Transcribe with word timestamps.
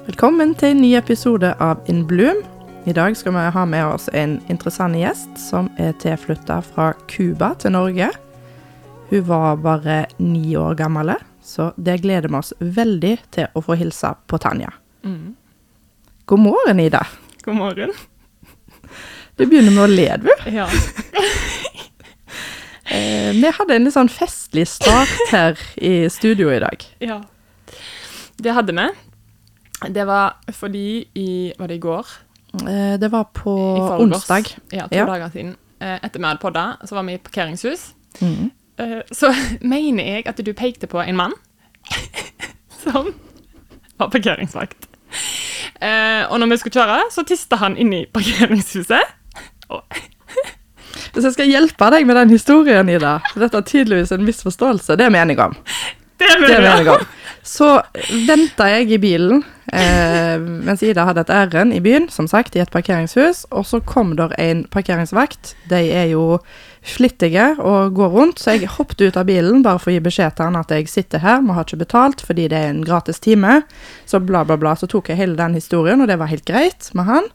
Velkommen 0.00 0.54
til 0.58 0.72
en 0.72 0.80
ny 0.82 0.88
episode 0.98 1.52
av 1.62 1.82
In 1.90 2.00
Bloom. 2.08 2.40
I 2.88 2.94
dag 2.96 3.14
skal 3.16 3.36
vi 3.36 3.42
ha 3.54 3.64
med 3.68 3.84
oss 3.86 4.08
en 4.16 4.38
interessant 4.50 4.96
gjest 4.98 5.36
som 5.38 5.68
er 5.78 5.92
tilflytta 6.02 6.56
fra 6.66 6.88
Cuba 7.12 7.52
til 7.62 7.74
Norge. 7.76 8.08
Hun 9.12 9.26
var 9.28 9.60
bare 9.62 9.98
ni 10.18 10.56
år 10.58 10.74
gammel, 10.80 11.12
så 11.44 11.68
det 11.76 12.00
gleder 12.02 12.32
vi 12.32 12.40
oss 12.40 12.50
veldig 12.58 13.12
til 13.36 13.52
å 13.54 13.62
få 13.62 13.76
hilse 13.78 14.10
på 14.26 14.40
Tanja. 14.42 14.72
Mm. 15.06 15.36
God 16.26 16.42
morgen, 16.48 16.80
Ida. 16.82 17.04
God 17.44 17.60
morgen. 17.60 17.94
Du 19.38 19.46
begynner 19.46 19.70
med 19.76 19.84
å 19.84 19.92
le, 19.92 20.10
du. 20.24 20.32
Ja. 20.58 20.68
Eh, 22.92 23.30
vi 23.32 23.48
hadde 23.56 23.72
en 23.78 23.86
litt 23.86 23.94
sånn 23.94 24.10
festlig 24.12 24.66
start 24.68 25.30
her 25.30 25.56
i 25.80 26.10
studio 26.12 26.50
i 26.52 26.58
dag. 26.60 26.82
ja. 27.00 27.22
Det 28.42 28.52
hadde 28.52 28.74
vi. 28.76 28.84
Det 29.90 30.04
var 30.06 30.36
fordi 30.52 31.06
i 31.14 31.52
Var 31.58 31.66
det 31.68 31.74
i 31.74 31.78
går? 31.82 32.06
Eh, 32.68 32.98
det 33.00 33.08
var 33.10 33.24
på 33.34 33.54
onsdag. 34.00 34.44
Ja, 34.72 34.86
to 34.86 34.94
Ja. 34.96 35.04
dager 35.06 35.30
siden. 35.32 35.56
Eh, 35.80 35.98
Etter 36.04 36.20
vi 36.20 36.26
hadde 36.26 36.40
podda, 36.40 36.76
så 36.84 36.94
var 36.94 37.02
vi 37.02 37.14
i 37.14 37.18
parkeringshus. 37.18 37.92
Mm. 38.20 38.50
Eh, 38.78 39.00
Så 39.12 39.32
mener 39.60 40.04
jeg 40.04 40.26
at 40.26 40.36
du 40.44 40.52
pekte 40.52 40.86
på 40.86 41.00
en 41.08 41.16
mann 41.16 41.32
som 42.84 43.14
var 43.98 44.08
parkeringsvakt. 44.10 44.86
Eh, 45.80 46.24
Og 46.30 46.38
når 46.40 46.46
vi 46.50 46.56
skulle 46.56 46.74
kjøre, 46.82 47.00
så 47.10 47.24
tista 47.26 47.56
han 47.56 47.76
inn 47.76 47.92
i 47.92 48.04
parkeringshuset. 48.06 49.00
Hvis 51.12 51.24
jeg 51.24 51.32
skal 51.34 51.48
hjelpe 51.50 51.88
deg 51.92 52.06
med 52.08 52.16
den 52.16 52.30
historien, 52.32 52.88
Ida 52.88 53.18
Dette 53.36 53.58
er 53.60 53.64
tydeligvis 53.68 54.12
en 54.14 54.24
misforståelse. 54.24 54.96
Det 54.96 55.04
er 55.06 55.10
vi 55.12 55.18
enige 55.20 55.44
om. 55.44 55.54
det 56.18 56.28
Det 56.40 56.50
er 56.56 56.60
vi 56.60 56.68
enige 56.70 56.90
om. 56.98 57.06
Så 57.42 57.82
venta 58.28 58.64
jeg 58.70 58.90
i 58.92 58.98
bilen 59.02 59.42
eh, 59.72 60.36
mens 60.38 60.82
Ida 60.84 61.06
hadde 61.08 61.24
et 61.24 61.32
ærend 61.32 61.74
i 61.74 61.80
byen, 61.82 62.08
som 62.12 62.28
sagt, 62.30 62.56
i 62.56 62.62
et 62.62 62.70
parkeringshus. 62.72 63.44
Og 63.50 63.66
så 63.66 63.80
kom 63.80 64.14
der 64.18 64.34
en 64.38 64.64
parkeringsvakt. 64.70 65.54
De 65.70 65.80
er 65.90 66.10
jo 66.12 66.38
flittige 66.82 67.52
og 67.62 67.94
går 67.94 68.14
rundt, 68.14 68.40
så 68.42 68.56
jeg 68.56 68.70
hoppet 68.76 69.04
ut 69.04 69.16
av 69.16 69.28
bilen 69.28 69.62
bare 69.62 69.78
for 69.78 69.92
å 69.92 69.96
gi 69.96 70.02
beskjed 70.02 70.34
til 70.36 70.48
han 70.48 70.58
at 70.58 70.72
jeg 70.74 70.88
sitter 70.90 71.22
her, 71.22 71.44
vi 71.44 71.54
har 71.54 71.66
ikke 71.66 71.84
betalt 71.84 72.24
fordi 72.26 72.48
det 72.50 72.58
er 72.58 72.72
en 72.72 72.82
gratis 72.84 73.22
time. 73.22 73.60
Så 74.06 74.20
bla, 74.20 74.42
bla, 74.44 74.58
bla. 74.58 74.74
Så 74.76 74.90
tok 74.90 75.12
jeg 75.12 75.20
hele 75.20 75.38
den 75.38 75.54
historien, 75.58 76.02
og 76.02 76.10
det 76.10 76.18
var 76.18 76.32
helt 76.32 76.48
greit 76.48 76.90
med 76.98 77.08
han. 77.10 77.30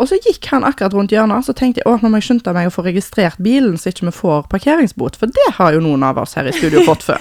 Og 0.00 0.08
så 0.08 0.16
gikk 0.16 0.46
han 0.48 0.64
akkurat 0.64 0.94
rundt 0.96 1.12
hjørnet, 1.12 1.44
så 1.44 1.52
tenkte 1.56 1.82
jeg 1.82 1.90
å, 1.90 1.98
nå 2.00 2.08
må 2.08 2.20
jeg 2.20 2.30
skynde 2.30 2.54
meg 2.56 2.70
å 2.70 2.72
få 2.72 2.86
registrert 2.86 3.40
bilen, 3.42 3.76
så 3.76 3.92
ikke 3.92 4.08
vi 4.08 4.14
får 4.16 4.46
parkeringsbot. 4.52 5.18
For 5.20 5.28
det 5.28 5.50
har 5.58 5.76
jo 5.76 5.82
noen 5.84 6.06
av 6.08 6.22
oss 6.22 6.38
her 6.38 6.48
i 6.48 6.54
studio 6.56 6.86
fått 6.88 7.04
før. 7.04 7.20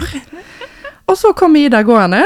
Og 1.10 1.18
så 1.20 1.34
kom 1.36 1.58
Ida 1.60 1.82
gående, 1.84 2.22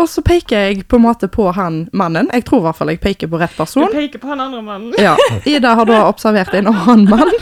og 0.00 0.08
så 0.08 0.22
peker 0.24 0.66
jeg 0.66 0.84
på 0.88 0.98
en 0.98 1.04
måte 1.04 1.28
på 1.30 1.50
han 1.56 1.82
mannen. 1.96 2.30
Jeg 2.32 2.46
tror 2.48 2.62
i 2.62 2.66
hvert 2.68 2.78
fall 2.78 2.92
jeg 2.92 3.00
peker 3.02 3.30
på 3.30 3.40
rett 3.40 3.56
person. 3.56 3.88
Du 3.88 3.96
peker 3.96 4.22
på 4.22 4.30
han 4.32 4.42
andre 4.42 4.62
mannen. 4.64 4.94
Ja, 5.00 5.16
Ida 5.50 5.74
har 5.78 5.88
da 5.88 6.02
observert 6.08 6.54
en 6.56 6.70
annen 6.72 7.06
mann, 7.10 7.32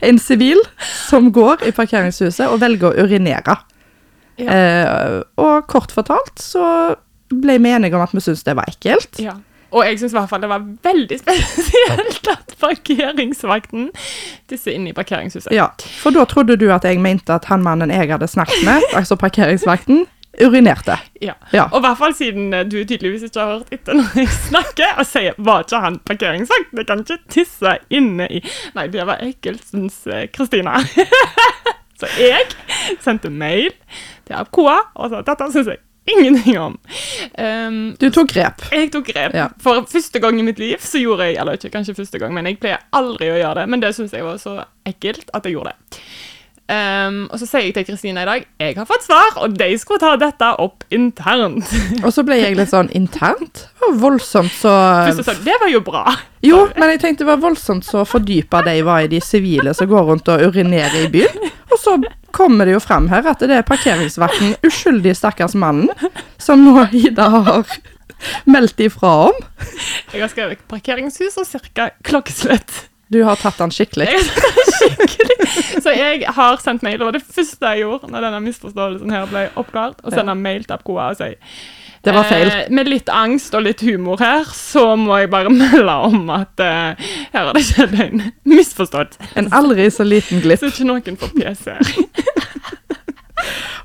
en 0.00 0.18
sivil, 0.22 0.60
som 1.08 1.30
går 1.34 1.66
i 1.68 1.74
parkeringshuset 1.76 2.46
og 2.48 2.60
velger 2.62 2.90
å 2.90 3.06
urinere. 3.06 3.58
Ja. 4.40 4.56
Eh, 4.56 5.20
og 5.40 5.68
kort 5.68 5.92
fortalt 5.92 6.40
så 6.40 6.64
ble 7.30 7.58
vi 7.62 7.70
enige 7.70 7.98
om 7.98 8.02
at 8.02 8.14
vi 8.16 8.22
syntes 8.24 8.44
det 8.46 8.56
var 8.58 8.70
ekkelt. 8.70 9.20
Ja. 9.22 9.36
Og 9.70 9.84
jeg 9.86 10.00
syns 10.00 10.14
i 10.14 10.18
hvert 10.18 10.30
fall 10.32 10.42
det 10.42 10.50
var 10.50 10.64
veldig 10.82 11.18
spesielt 11.20 12.30
at 12.32 12.54
parkeringsvakten 12.60 13.90
tisser 14.50 14.74
inne 14.74 14.90
i 14.90 14.96
parkeringshuset. 14.96 15.52
Ja, 15.54 15.68
for 16.02 16.14
da 16.14 16.24
trodde 16.28 16.58
du 16.58 16.66
at 16.74 16.86
jeg 16.86 16.98
mente 17.02 17.36
at 17.36 17.46
han 17.50 17.62
mannen 17.62 17.92
jeg 17.94 18.10
hadde 18.10 18.28
snakket 18.30 18.64
med, 18.66 18.88
altså 18.98 19.18
parkeringsvakten, 19.20 20.08
urinerte. 20.38 20.96
Ja. 21.22 21.34
Ja. 21.52 21.64
Og 21.72 21.80
i 21.80 21.84
hvert 21.86 21.98
fall 21.98 22.14
siden 22.14 22.52
eh, 22.54 22.64
du 22.64 22.78
tydeligvis 22.84 23.26
ikke 23.26 23.40
har 23.40 23.58
hørt 23.58 23.72
etter 23.74 23.98
når 23.98 24.14
jeg 24.22 24.28
snakker, 24.46 24.94
og 24.98 25.06
sier 25.06 25.34
'var 25.38 25.64
ikke 25.66 25.80
han 25.82 25.98
parkeringsvakt'? 26.10 26.72
det 26.76 26.86
kan 26.86 27.02
ikke 27.04 27.18
tisse 27.28 27.76
inne 27.90 28.28
i 28.30 28.42
Nei, 28.74 28.86
det 28.88 29.06
var 29.06 29.18
ekkelt, 29.24 29.64
syns 29.66 30.06
eh, 30.06 30.28
Kristina. 30.32 30.78
Så 32.00 32.08
jeg 32.16 32.46
sendte 33.04 33.28
mail 33.30 33.72
til 34.26 34.46
Koa 34.54 34.78
og 34.94 35.10
sa 35.10 35.20
dette 35.26 35.50
syns 35.52 35.68
jeg 35.68 35.82
ingenting 36.10 36.58
om. 36.58 36.78
Um, 37.38 37.96
Du 38.00 38.08
tok 38.10 38.32
grep. 38.32 38.62
jeg 38.72 38.88
tok 38.92 39.06
grep. 39.12 39.34
Ja. 39.36 39.48
For 39.60 39.84
første 39.90 40.18
gang 40.18 40.38
i 40.40 40.42
mitt 40.46 40.58
liv 40.58 40.80
så 40.80 40.98
gjorde 40.98 41.28
jeg 41.28 41.36
Eller 41.36 41.52
ikke 41.58 41.70
kanskje 41.70 41.94
første 41.94 42.18
gang, 42.18 42.32
men 42.34 42.46
jeg 42.46 42.58
pleier 42.58 42.80
aldri 42.92 43.28
å 43.30 43.36
gjøre 43.36 43.60
det. 43.60 43.68
Men 43.68 43.82
det 43.82 43.94
syns 43.94 44.12
jeg 44.16 44.24
var 44.24 44.38
så 44.40 44.64
ekkelt 44.86 45.28
at 45.34 45.44
jeg 45.44 45.52
gjorde 45.58 45.74
det. 45.74 46.00
Um, 46.70 47.24
og 47.32 47.40
så 47.40 47.48
sier 47.48 47.64
jeg 47.66 47.72
til 47.74 47.86
Kristina 47.88 48.22
i 48.22 48.28
dag 48.28 48.44
jeg 48.62 48.76
har 48.76 48.86
fått 48.86 49.02
svar, 49.02 49.32
og 49.42 49.56
de 49.58 49.66
skulle 49.80 49.98
ta 49.98 50.12
dette 50.20 50.50
opp 50.62 50.84
internt. 50.94 51.66
Og 52.04 52.12
så 52.14 52.22
ble 52.26 52.36
jeg 52.38 52.54
litt 52.54 52.70
sånn 52.70 52.92
internt. 52.94 53.64
Det 53.66 53.82
var 53.82 53.96
voldsomt 53.98 54.52
så 54.54 54.74
Først 55.08 55.22
så 55.22 55.24
sa 55.26 55.34
du, 55.34 55.42
det 55.48 55.56
var 55.58 55.72
jo 55.72 55.80
bra. 55.82 56.04
Jo, 56.46 56.60
men 56.76 56.92
jeg 56.94 57.00
tenkte 57.02 57.24
det 57.24 57.30
var 57.32 57.40
voldsomt 57.42 57.86
så 57.88 58.04
fordypa 58.06 58.62
de 58.68 58.76
var 58.86 59.02
i 59.02 59.10
de 59.10 59.18
sivile 59.24 59.74
som 59.74 59.90
går 59.90 60.06
rundt 60.12 60.30
og 60.30 60.44
urinerer 60.46 61.08
i 61.08 61.10
byen. 61.10 61.50
Og 61.72 61.80
så 61.80 61.96
kommer 62.36 62.68
det 62.68 62.76
jo 62.76 62.82
frem 62.84 63.08
her 63.10 63.26
at 63.32 63.42
det 63.42 63.56
er 63.56 63.66
parkeringsvakten, 63.66 64.54
uskyldige 64.66 65.18
stakkars 65.18 65.56
mannen, 65.58 65.90
som 66.38 66.62
nå 66.62 66.86
Ida 66.94 67.26
har 67.34 67.66
meldt 68.46 68.80
ifra 68.84 69.16
om. 69.30 69.42
Jeg 70.12 70.22
har 70.22 70.30
skrevet 70.30 70.62
parkeringshus 70.70 71.40
og 71.40 71.50
cirka 71.50 71.90
klokkeslett. 72.06 72.86
Du 73.10 73.18
har 73.26 73.34
tatt 73.40 73.58
den 73.58 73.72
skikkelig. 73.74 74.06
Skikkelig. 74.78 75.36
Så 75.82 75.90
jeg 75.96 76.22
har 76.36 76.60
sendt 76.62 76.84
mail, 76.86 76.98
det 77.00 77.06
var 77.08 77.16
det 77.16 77.24
første 77.26 77.64
jeg 77.72 77.82
gjorde 77.82 78.10
når 78.12 78.20
denne 78.28 78.40
misforståelsen 78.44 79.10
her 79.14 79.24
ble 79.30 79.42
oppklart, 79.58 79.98
å 80.06 80.08
sende 80.14 80.34
mail 80.38 80.62
til 80.66 80.76
Apkoa 80.76 81.08
og 81.10 81.16
si 81.18 81.30
Det 82.06 82.14
var 82.14 82.24
feil. 82.30 82.48
Eh, 82.54 82.68
med 82.72 82.88
litt 82.88 83.10
angst 83.12 83.54
og 83.58 83.62
litt 83.66 83.82
humor 83.84 84.16
her, 84.22 84.46
så 84.56 84.84
må 84.96 85.18
jeg 85.20 85.28
bare 85.32 85.50
melde 85.56 85.96
om 86.06 86.30
at 86.36 86.62
eh, 86.64 87.10
her 87.34 87.50
har 87.50 87.54
det 87.56 87.64
skjedd 87.66 87.98
en 88.06 88.22
misforståelse. 88.48 89.32
En 89.42 89.50
aldri 89.58 89.84
så 89.92 90.06
liten 90.06 90.40
glipp. 90.44 90.62
Så 90.62 90.70
ikke 90.70 90.86
noen 90.88 91.18
får 91.20 91.30
PC. 91.34 91.66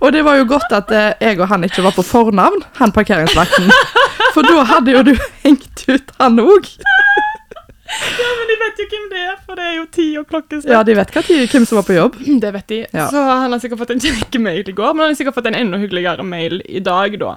Og 0.04 0.12
det 0.14 0.22
var 0.28 0.36
jo 0.38 0.46
godt 0.54 0.72
at 0.76 0.92
eh, 0.94 1.14
jeg 1.24 1.40
og 1.40 1.48
han 1.50 1.64
ikke 1.66 1.82
var 1.82 1.94
på 1.96 2.04
fornavn, 2.06 2.62
han 2.78 2.92
parkeringsvakten. 2.94 3.72
For 4.36 4.44
da 4.46 4.66
hadde 4.68 4.92
jo 4.92 5.02
du 5.08 5.14
hengt 5.46 5.86
ut 5.88 6.12
han 6.20 6.36
òg. 6.44 6.68
Ja, 8.20 8.30
men 8.40 8.50
de 8.50 8.56
vet 8.60 8.80
jo 8.82 8.86
hvem 8.90 9.08
det 9.12 9.22
er, 9.22 9.38
for 9.46 9.60
det 9.60 9.66
er 9.70 9.74
jo 9.78 9.86
ti 9.94 10.06
og 10.20 10.28
klokkeslett. 10.30 10.72
Ja, 10.74 10.82
de 10.86 10.96
vet 10.98 11.12
tid, 11.28 11.46
hvem 11.52 11.68
som 11.70 11.80
var 11.80 11.88
på 11.88 11.98
jobb. 11.98 12.20
Det 12.44 12.52
vet 12.56 12.68
de. 12.72 12.80
Ja. 12.90 13.08
Så 13.14 13.22
han 13.22 13.54
har 13.54 13.62
sikkert 13.62 13.84
fått 13.84 13.96
en 13.96 14.04
kjekk 14.06 14.38
i 14.42 14.76
går, 14.76 14.94
men 14.94 15.06
han 15.06 15.14
har 15.14 15.18
sikkert 15.20 15.38
fått 15.38 15.50
en 15.52 15.60
enda 15.60 15.80
hyggeligere 15.82 16.26
mail 16.26 16.62
i 16.66 16.82
dag, 16.84 17.18
da. 17.22 17.36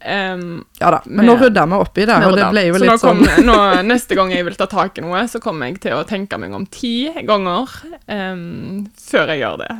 Um, 0.00 0.64
Ja 0.80 0.88
da, 0.94 1.02
men 1.04 1.26
nå 1.28 1.34
rydda 1.36 1.66
vi 1.68 1.76
opp 1.76 1.98
i 2.00 2.06
det, 2.08 2.14
og 2.24 2.32
det 2.32 2.46
ble 2.54 2.62
jo 2.70 2.78
så 2.78 2.84
litt 2.86 3.02
sånn 3.02 3.18
nå, 3.44 3.56
Neste 3.84 4.16
gang 4.16 4.30
jeg 4.32 4.46
vil 4.46 4.56
ta 4.56 4.64
tak 4.70 4.96
i 4.96 5.04
noe, 5.04 5.26
så 5.28 5.42
kommer 5.44 5.68
jeg 5.68 5.82
til 5.84 5.98
å 5.98 6.06
tenke 6.08 6.38
meg 6.40 6.54
om 6.56 6.64
ti 6.72 7.10
ganger 7.28 7.68
um, 8.08 8.86
før 8.96 9.34
jeg 9.34 9.42
gjør 9.42 9.60
det. 9.60 9.74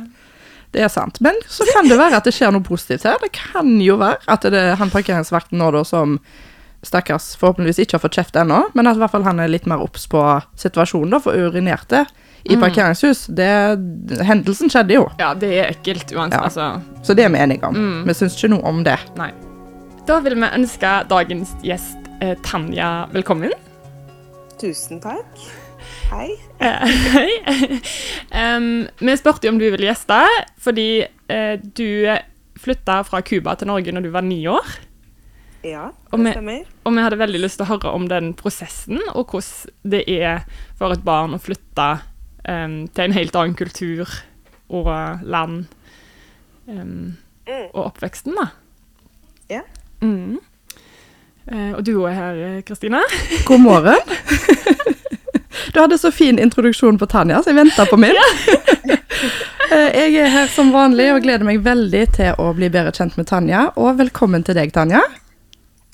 Det 0.71 0.85
er 0.85 0.91
sant. 0.93 1.17
Men 1.25 1.35
så 1.51 1.65
kan 1.73 1.89
det 1.89 1.97
være 1.99 2.21
at 2.21 2.29
det 2.29 2.35
skjer 2.35 2.53
noe 2.53 2.63
positivt 2.63 3.03
her. 3.09 3.17
Det 3.19 3.33
kan 3.35 3.73
jo 3.83 3.97
være 3.99 4.21
at 4.31 4.45
det 4.53 4.61
er 4.71 4.77
han 4.79 4.93
parkeringsvakten 4.93 5.59
nå 5.59 5.71
da 5.75 5.81
som 5.87 6.19
stakkars 6.83 7.35
forhåpentligvis 7.37 7.79
ikke 7.83 7.97
har 7.97 8.03
fått 8.05 8.15
kjeft 8.17 8.35
ennå, 8.41 8.63
men 8.73 8.87
at 8.89 8.97
i 8.97 8.99
hvert 9.03 9.11
fall 9.13 9.23
han 9.27 9.39
er 9.39 9.47
litt 9.51 9.67
mer 9.69 9.81
obs 9.83 10.07
på 10.09 10.21
situasjonen, 10.57 11.11
da, 11.13 11.19
for 11.19 11.33
urinerte 11.37 12.05
i 12.43 12.55
Mm. 12.55 12.61
parkeringshus. 12.63 13.27
Det, 13.37 13.49
hendelsen 14.25 14.69
skjedde 14.73 14.95
jo, 14.95 15.03
Ja, 15.19 15.33
det 15.37 15.51
er 15.59 15.69
ekkelt 15.75 16.09
uansett. 16.15 16.39
Ja. 16.39 16.47
Altså, 16.49 16.81
så 17.05 17.13
det 17.15 17.25
er 17.25 17.29
vi 17.29 17.37
enige 17.37 17.63
om. 17.67 17.75
Mm. 17.75 18.07
Vi 18.07 18.13
syns 18.17 18.33
ikke 18.39 18.49
noe 18.55 18.63
om 18.65 18.83
det. 18.83 18.97
nei. 19.15 19.29
Da 20.07 20.19
vil 20.19 20.33
vi 20.35 20.47
ønske 20.57 21.07
dagens 21.07 21.51
gjest 21.61 22.09
eh, 22.21 22.33
Tanja 22.41 23.05
velkommen. 23.13 23.51
Tusen 24.59 24.99
takk. 24.99 25.37
Hei. 26.11 26.31
Hei. 26.61 27.29
um, 28.57 28.87
vi 28.99 29.15
spurte 29.17 29.45
jo 29.47 29.53
om 29.53 29.59
du 29.61 29.67
ville 29.69 29.85
gjeste, 29.87 30.17
fordi 30.61 31.05
uh, 31.05 31.55
du 31.77 32.17
flytta 32.61 33.03
fra 33.07 33.21
Cuba 33.25 33.53
til 33.55 33.69
Norge 33.71 33.93
når 33.93 34.01
du 34.05 34.09
var 34.13 34.25
ni 34.25 34.41
år. 34.49 34.65
Ja, 35.63 35.91
Og 36.11 36.17
det 36.17 36.23
med- 36.23 36.33
stemmer. 36.33 36.63
Og 36.85 36.93
vi 36.95 37.01
hadde 37.05 37.17
veldig 37.19 37.39
lyst 37.43 37.57
til 37.59 37.65
å 37.67 37.69
høre 37.77 37.93
om 37.93 38.07
den 38.09 38.33
prosessen, 38.33 38.99
og 39.13 39.27
hvordan 39.29 39.69
det 39.83 40.03
er 40.09 40.43
for 40.79 40.91
et 40.91 41.03
barn 41.05 41.33
å 41.35 41.39
flytte 41.41 41.89
um, 42.49 42.87
til 42.87 43.03
en 43.03 43.11
helt 43.13 43.35
annen 43.35 43.53
kultur 43.55 44.07
og 44.69 45.19
land. 45.23 45.67
um, 46.67 47.17
Mm. 47.47 47.67
og 47.73 47.85
oppveksten, 47.91 48.35
da. 48.37 48.45
Ja. 49.49 49.61
Mm. 50.01 50.37
Uh, 51.51 51.73
og 51.73 51.83
du 51.83 52.05
er 52.05 52.13
her, 52.13 52.61
Kristine. 52.61 53.01
God 53.47 53.59
morgen. 53.59 53.97
Du 55.73 55.79
hadde 55.81 55.97
så 55.97 56.11
fin 56.13 56.37
introduksjon 56.39 56.97
på 57.01 57.07
Tanja, 57.09 57.41
så 57.41 57.49
jeg 57.51 57.55
venta 57.65 57.85
på 57.89 57.97
min. 57.99 58.15
Eh, 59.71 59.93
Jeg 60.11 60.15
er 60.19 60.27
her 60.33 60.47
som 60.51 60.71
vanlig 60.73 61.05
og 61.13 61.21
gleder 61.23 61.45
meg 61.47 61.61
veldig 61.63 62.01
til 62.11 62.33
å 62.43 62.49
bli 62.57 62.67
bedre 62.73 62.91
kjent 62.91 63.13
med 63.15 63.27
Tanja. 63.29 63.69
Og 63.79 63.93
velkommen 64.01 64.43
til 64.43 64.57
deg, 64.57 64.73
Tanja. 64.75 64.99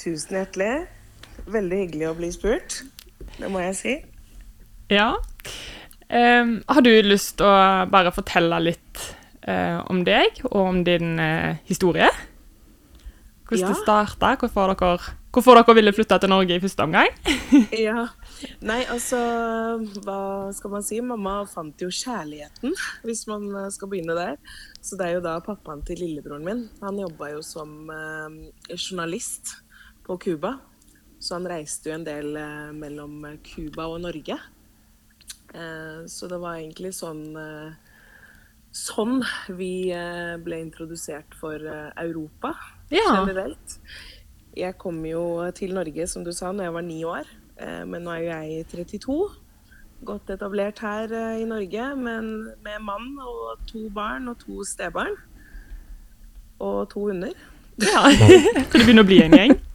Tusen 0.07 0.37
hjertelig. 0.39 0.85
Veldig 1.51 1.77
hyggelig 1.81 2.05
å 2.07 2.13
bli 2.15 2.29
spurt. 2.31 2.77
Det 3.35 3.49
må 3.51 3.59
jeg 3.59 3.73
si. 3.75 3.95
Ja. 4.93 5.09
Um, 6.07 6.53
har 6.63 6.85
du 6.85 6.93
lyst 7.03 7.35
til 7.41 7.49
å 7.49 7.57
bare 7.91 8.13
fortelle 8.15 8.61
litt 8.63 9.01
uh, 9.43 9.83
om 9.91 10.05
deg 10.07 10.39
og 10.47 10.61
om 10.61 10.79
din 10.87 11.19
uh, 11.19 11.59
historie? 11.67 12.07
Hvordan 13.49 13.65
Ja. 13.65 13.73
det 13.73 13.81
starta, 13.83 14.31
hvorfor 14.39 14.75
hvorfor 15.35 15.59
dere 15.59 15.75
ville 15.75 15.93
flytte 15.93 16.17
til 16.23 16.31
Norge 16.31 16.55
i 16.55 16.63
første 16.63 16.87
omgang. 16.87 17.11
Ja. 17.87 18.07
Nei, 18.61 18.81
altså 18.91 19.19
Hva 20.05 20.19
skal 20.55 20.71
man 20.71 20.83
si? 20.87 21.01
Mamma 21.03 21.41
fant 21.51 21.83
jo 21.83 21.91
kjærligheten, 21.91 22.73
hvis 23.03 23.27
man 23.27 23.47
eh, 23.55 23.69
skal 23.73 23.91
begynne 23.91 24.15
der. 24.17 24.35
Så 24.81 24.95
det 24.99 25.07
er 25.07 25.17
jo 25.17 25.23
da 25.23 25.37
pappaen 25.43 25.83
til 25.87 25.99
lillebroren 25.99 26.47
min. 26.47 26.65
Han 26.83 26.99
jobba 26.99 27.31
jo 27.35 27.43
som 27.45 27.91
uh, 27.91 28.27
journalist 28.71 29.57
på 30.07 30.17
Cuba. 30.23 30.55
Så 31.19 31.35
han 31.37 31.47
reiste 31.49 31.89
jo 31.89 31.95
en 31.97 32.05
del 32.07 32.35
eh, 32.37 32.71
mellom 32.77 33.23
Cuba 33.45 33.87
og 33.91 34.01
Norge. 34.05 34.37
Eh, 35.53 35.99
så 36.11 36.27
det 36.29 36.39
var 36.43 36.59
egentlig 36.59 36.93
sånn 36.97 37.23
eh, 37.39 37.83
Sånn 38.77 39.21
vi 39.57 39.89
eh, 39.95 40.35
ble 40.43 40.59
introdusert 40.61 41.33
for 41.39 41.55
eh, 41.57 41.87
Europa 42.03 42.51
Ja. 42.93 43.07
generelt. 43.23 43.77
Jeg 44.57 44.75
kom 44.77 44.99
jo 45.07 45.23
til 45.57 45.73
Norge, 45.73 46.05
som 46.09 46.23
du 46.25 46.29
sa, 46.35 46.51
når 46.51 46.67
jeg 46.67 46.73
var 46.75 46.85
ni 46.85 46.99
år. 47.07 47.31
Eh, 47.57 47.83
Men 47.89 48.03
nå 48.05 48.11
er 48.13 48.21
jo 48.21 48.29
jeg 48.35 48.67
32. 48.69 49.17
Godt 50.05 50.29
etablert 50.29 50.83
her 50.85 51.09
eh, 51.09 51.39
i 51.41 51.47
Norge, 51.49 51.87
men 51.97 52.29
med 52.61 52.83
mann 52.85 53.15
og 53.23 53.63
to 53.71 53.87
barn 53.89 54.27
og 54.29 54.37
to 54.43 54.61
stebarn. 54.67 55.15
Og 56.59 56.89
to 56.93 57.07
hunder. 57.07 57.33
Ja. 57.77 58.01
For 58.71 58.77
det 58.79 58.85
begynner 58.87 59.05
å 59.05 59.09
bli 59.09 59.21
en 59.25 59.37
gjeng. 59.37 59.55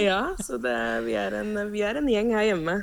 Ja, 0.00 0.34
så 0.40 0.56
det, 0.60 0.74
vi, 1.04 1.12
er 1.20 1.34
en, 1.42 1.50
vi 1.72 1.82
er 1.84 1.98
en 2.00 2.06
gjeng 2.08 2.30
her 2.32 2.46
hjemme. 2.46 2.74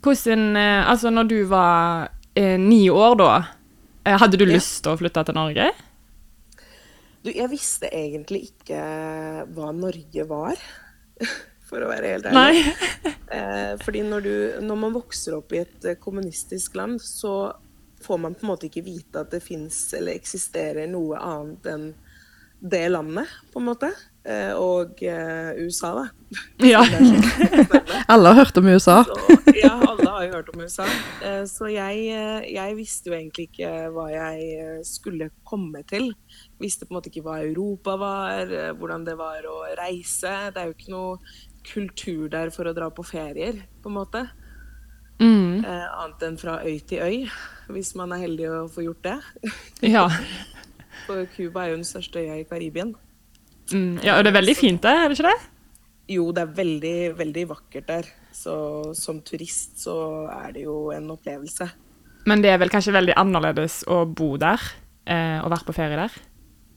Hvordan 0.00 0.56
eh, 0.56 0.88
Altså, 0.88 1.10
når 1.12 1.28
du 1.28 1.38
var 1.50 2.08
eh, 2.38 2.56
ni 2.60 2.86
år, 2.90 3.16
da, 3.20 3.30
eh, 4.06 4.16
hadde 4.20 4.38
du 4.40 4.46
Ja. 4.46 4.54
lyst 4.54 4.82
til 4.84 4.94
å 4.94 4.98
flytte 5.00 5.24
til 5.28 5.36
Norge? 5.36 5.66
Du, 7.20 7.28
jeg 7.28 7.50
visste 7.52 7.90
egentlig 7.92 8.46
ikke 8.54 8.80
hva 9.52 9.72
Norge 9.76 10.24
var, 10.30 10.56
for 11.68 11.84
å 11.84 11.90
være 11.90 12.14
helt 12.14 12.30
ærlig. 12.30 12.64
Nei. 12.64 13.16
Eh, 13.30 13.76
fordi 13.78 14.00
når, 14.02 14.24
du, 14.26 14.32
når 14.66 14.78
man 14.80 14.94
vokser 14.96 15.36
opp 15.36 15.52
i 15.54 15.60
et 15.60 15.84
eh, 15.86 15.94
kommunistisk 16.02 16.74
land, 16.74 16.96
så 16.98 17.52
får 18.02 18.18
man 18.18 18.34
på 18.34 18.42
en 18.42 18.48
måte 18.50 18.66
ikke 18.66 18.82
vite 18.82 19.20
at 19.22 19.30
det 19.30 19.38
fins 19.44 19.76
eller 19.94 20.16
eksisterer 20.18 20.88
noe 20.90 21.14
annet 21.22 21.68
enn 21.70 21.84
det 22.60 22.88
landet, 22.92 23.28
på 23.52 23.60
en 23.60 23.68
måte. 23.70 23.90
Eh, 24.24 24.52
og 24.52 25.00
eh, 25.02 25.56
USA, 25.64 25.94
da. 25.96 26.08
Ja. 26.72 26.82
Sånn. 26.84 27.24
Alle 28.10 28.32
har 28.32 28.44
hørt 28.44 28.58
om 28.60 28.68
USA. 28.68 28.98
Så, 29.08 29.38
ja, 29.56 29.72
alle 29.74 30.10
har 30.12 30.26
jo 30.26 30.32
hørt 30.34 30.50
om 30.52 30.60
USA. 30.62 30.86
Eh, 31.24 31.42
Så 31.48 31.70
jeg, 31.72 32.04
jeg 32.52 32.76
visste 32.78 33.10
jo 33.10 33.16
egentlig 33.16 33.48
ikke 33.48 33.70
hva 33.94 34.08
jeg 34.12 34.84
skulle 34.86 35.30
komme 35.48 35.82
til. 35.88 36.10
Visste 36.60 36.84
på 36.86 36.94
en 36.94 37.00
måte 37.00 37.12
ikke 37.12 37.24
hva 37.26 37.40
Europa 37.46 37.96
var, 38.00 38.52
hvordan 38.76 39.06
det 39.08 39.16
var 39.18 39.48
å 39.48 39.62
reise. 39.80 40.34
Det 40.52 40.60
er 40.60 40.68
jo 40.68 40.76
ikke 40.76 40.94
noe 40.94 41.38
kultur 41.70 42.28
der 42.32 42.52
for 42.54 42.68
å 42.68 42.76
dra 42.76 42.90
på 42.92 43.04
ferier, 43.06 43.64
på 43.80 43.90
en 43.90 43.98
måte. 43.98 44.26
Mm. 45.20 45.64
Eh, 45.64 45.88
annet 46.00 46.22
enn 46.24 46.38
fra 46.40 46.60
øy 46.64 46.78
til 46.88 47.02
øy, 47.04 47.26
hvis 47.74 47.92
man 47.98 48.14
er 48.16 48.22
heldig 48.22 48.46
å 48.48 48.60
få 48.72 48.86
gjort 48.86 49.04
det. 49.04 49.18
Ja. 49.90 50.06
For 51.10 51.26
Cuba 51.34 51.64
er 51.64 51.72
jo 51.72 51.80
den 51.80 51.88
største 51.88 52.22
øya 52.22 52.38
i 52.38 52.46
Karibien. 52.46 52.94
Mm. 53.72 53.98
ja. 54.04 54.16
Og 54.16 54.24
det 54.24 54.30
er 54.30 54.38
veldig 54.38 54.56
fint 54.58 54.82
der, 54.82 55.04
er 55.04 55.10
det 55.10 55.18
ikke 55.18 55.30
det? 55.30 55.48
Jo, 56.10 56.30
det 56.34 56.42
er 56.42 56.54
veldig, 56.54 56.96
veldig 57.18 57.44
vakkert 57.50 57.88
der. 57.88 58.10
Så 58.34 58.54
som 58.98 59.18
turist 59.26 59.80
så 59.82 59.94
er 60.30 60.54
det 60.54 60.64
jo 60.68 60.90
en 60.94 61.10
opplevelse. 61.10 61.66
Men 62.30 62.42
det 62.44 62.52
er 62.52 62.60
vel 62.62 62.70
kanskje 62.70 62.94
veldig 62.94 63.16
annerledes 63.18 63.80
å 63.90 64.04
bo 64.06 64.36
der 64.38 64.60
eh, 65.06 65.38
og 65.42 65.50
være 65.50 65.66
på 65.66 65.74
ferie 65.74 65.98
der? 65.98 66.18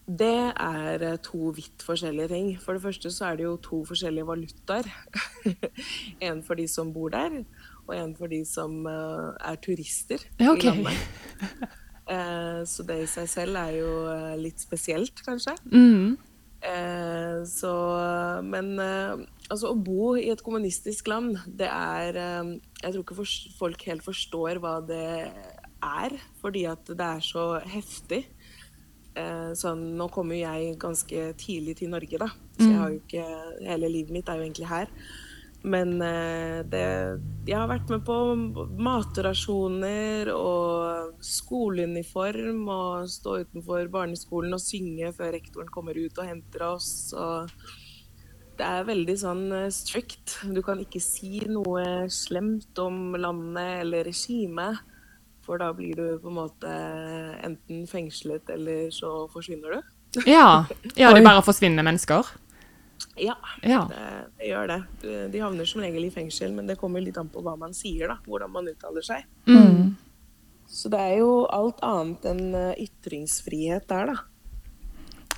Det 0.04 0.38
er 0.50 1.06
eh, 1.12 1.20
to 1.24 1.54
vidt 1.54 1.86
forskjellige 1.86 2.32
ting. 2.34 2.50
For 2.62 2.78
det 2.78 2.86
første 2.86 3.12
så 3.14 3.30
er 3.30 3.38
det 3.38 3.48
jo 3.48 3.54
to 3.62 3.84
forskjellige 3.90 4.30
valutaer. 4.30 4.90
en 6.30 6.42
for 6.46 6.58
de 6.58 6.68
som 6.72 6.90
bor 6.96 7.14
der, 7.14 7.42
og 7.86 7.96
en 7.98 8.18
for 8.18 8.34
de 8.34 8.42
som 8.50 8.82
eh, 8.90 9.30
er 9.52 9.62
turister 9.62 10.26
Ja, 10.40 10.54
ok. 10.56 10.66
i 10.66 10.70
landet. 10.72 11.74
Eh, 12.04 12.62
så 12.68 12.84
det 12.88 13.00
i 13.04 13.08
seg 13.10 13.30
selv 13.32 13.60
er 13.62 13.78
jo 13.78 13.92
eh, 14.12 14.36
litt 14.40 14.62
spesielt, 14.62 15.24
kanskje. 15.26 15.56
Mm. 15.72 16.16
Eh, 16.64 17.40
så 17.48 17.74
Men 18.48 18.76
altså, 18.80 19.72
å 19.72 19.80
bo 19.80 20.14
i 20.20 20.30
et 20.32 20.44
kommunistisk 20.44 21.10
land, 21.12 21.38
det 21.48 21.68
er 21.68 22.16
Jeg 22.16 22.94
tror 22.94 23.04
ikke 23.04 23.28
folk 23.60 23.88
helt 23.90 24.06
forstår 24.06 24.62
hva 24.64 24.78
det 24.84 25.32
er, 25.84 26.16
fordi 26.42 26.66
at 26.72 26.88
det 26.88 27.10
er 27.10 27.24
så 27.24 27.60
heftig. 27.60 28.26
Sånn, 29.14 29.82
nå 29.94 30.08
kommer 30.10 30.40
jeg 30.40 30.78
ganske 30.82 31.26
tidlig 31.38 31.76
til 31.78 31.92
Norge, 31.92 32.18
da. 32.18 32.32
Så 32.58 32.66
jeg 32.66 32.80
har 32.80 32.90
jo 32.90 33.02
ikke 33.04 33.26
Hele 33.68 33.92
livet 33.92 34.16
mitt 34.16 34.30
er 34.32 34.40
jo 34.40 34.48
egentlig 34.48 34.70
her. 34.72 34.90
Men 35.64 36.02
eh, 36.04 36.60
det 36.68 36.86
Jeg 37.48 37.56
har 37.56 37.70
vært 37.72 37.92
med 37.92 38.04
på 38.08 38.18
matrasjoner 38.84 40.32
og 40.36 41.16
skoleuniform 41.24 42.68
og 42.72 43.08
stå 43.12 43.40
utenfor 43.46 43.88
barneskolen 43.92 44.56
og 44.56 44.64
synge 44.64 45.12
før 45.16 45.34
rektoren 45.36 45.72
kommer 45.72 46.00
ut 46.00 46.20
og 46.20 46.28
henter 46.28 46.68
oss. 46.68 46.92
Og 47.16 47.52
det 48.60 48.68
er 48.68 48.88
veldig 48.88 49.18
sånn 49.20 49.46
eh, 49.56 49.70
strict. 49.74 50.38
Du 50.52 50.62
kan 50.66 50.84
ikke 50.84 51.02
si 51.04 51.42
noe 51.48 52.10
slemt 52.12 52.80
om 52.84 53.16
landet 53.16 53.84
eller 53.86 54.08
regimet. 54.12 54.84
For 55.44 55.60
da 55.60 55.74
blir 55.76 55.98
du 56.00 56.06
på 56.24 56.32
en 56.32 56.38
måte 56.38 56.70
enten 57.44 57.84
fengslet, 57.92 58.48
eller 58.54 58.88
så 58.96 59.26
forsvinner 59.32 59.76
du. 59.76 59.92
Ja. 60.30 60.64
ja, 60.96 61.10
det 61.12 61.24
bare 61.26 61.42
forsvinner 61.44 61.84
mennesker. 61.84 62.30
Ja, 63.20 63.36
Ja. 63.62 63.84
det, 63.90 64.06
det 64.40 64.48
gjør 64.50 64.68
det. 64.72 64.80
De 65.32 65.40
havner 65.44 65.66
som 65.70 65.82
regel 65.82 66.06
i 66.08 66.12
fengsel, 66.14 66.52
men 66.56 66.68
det 66.68 66.80
kommer 66.82 67.02
litt 67.04 67.18
an 67.18 67.30
på 67.30 67.44
hva 67.46 67.56
man 67.60 67.74
sier, 67.78 68.08
da. 68.10 68.18
Hvordan 68.26 68.52
man 68.52 68.68
uttaler 68.72 69.06
seg. 69.06 69.26
Mm. 69.48 69.96
Så 70.68 70.90
det 70.90 71.00
er 71.00 71.18
jo 71.20 71.46
alt 71.54 71.82
annet 71.86 72.26
enn 72.26 72.56
eh, 72.58 72.86
ytringsfrihet 72.88 73.86
der, 73.92 74.14
da. 74.14 74.16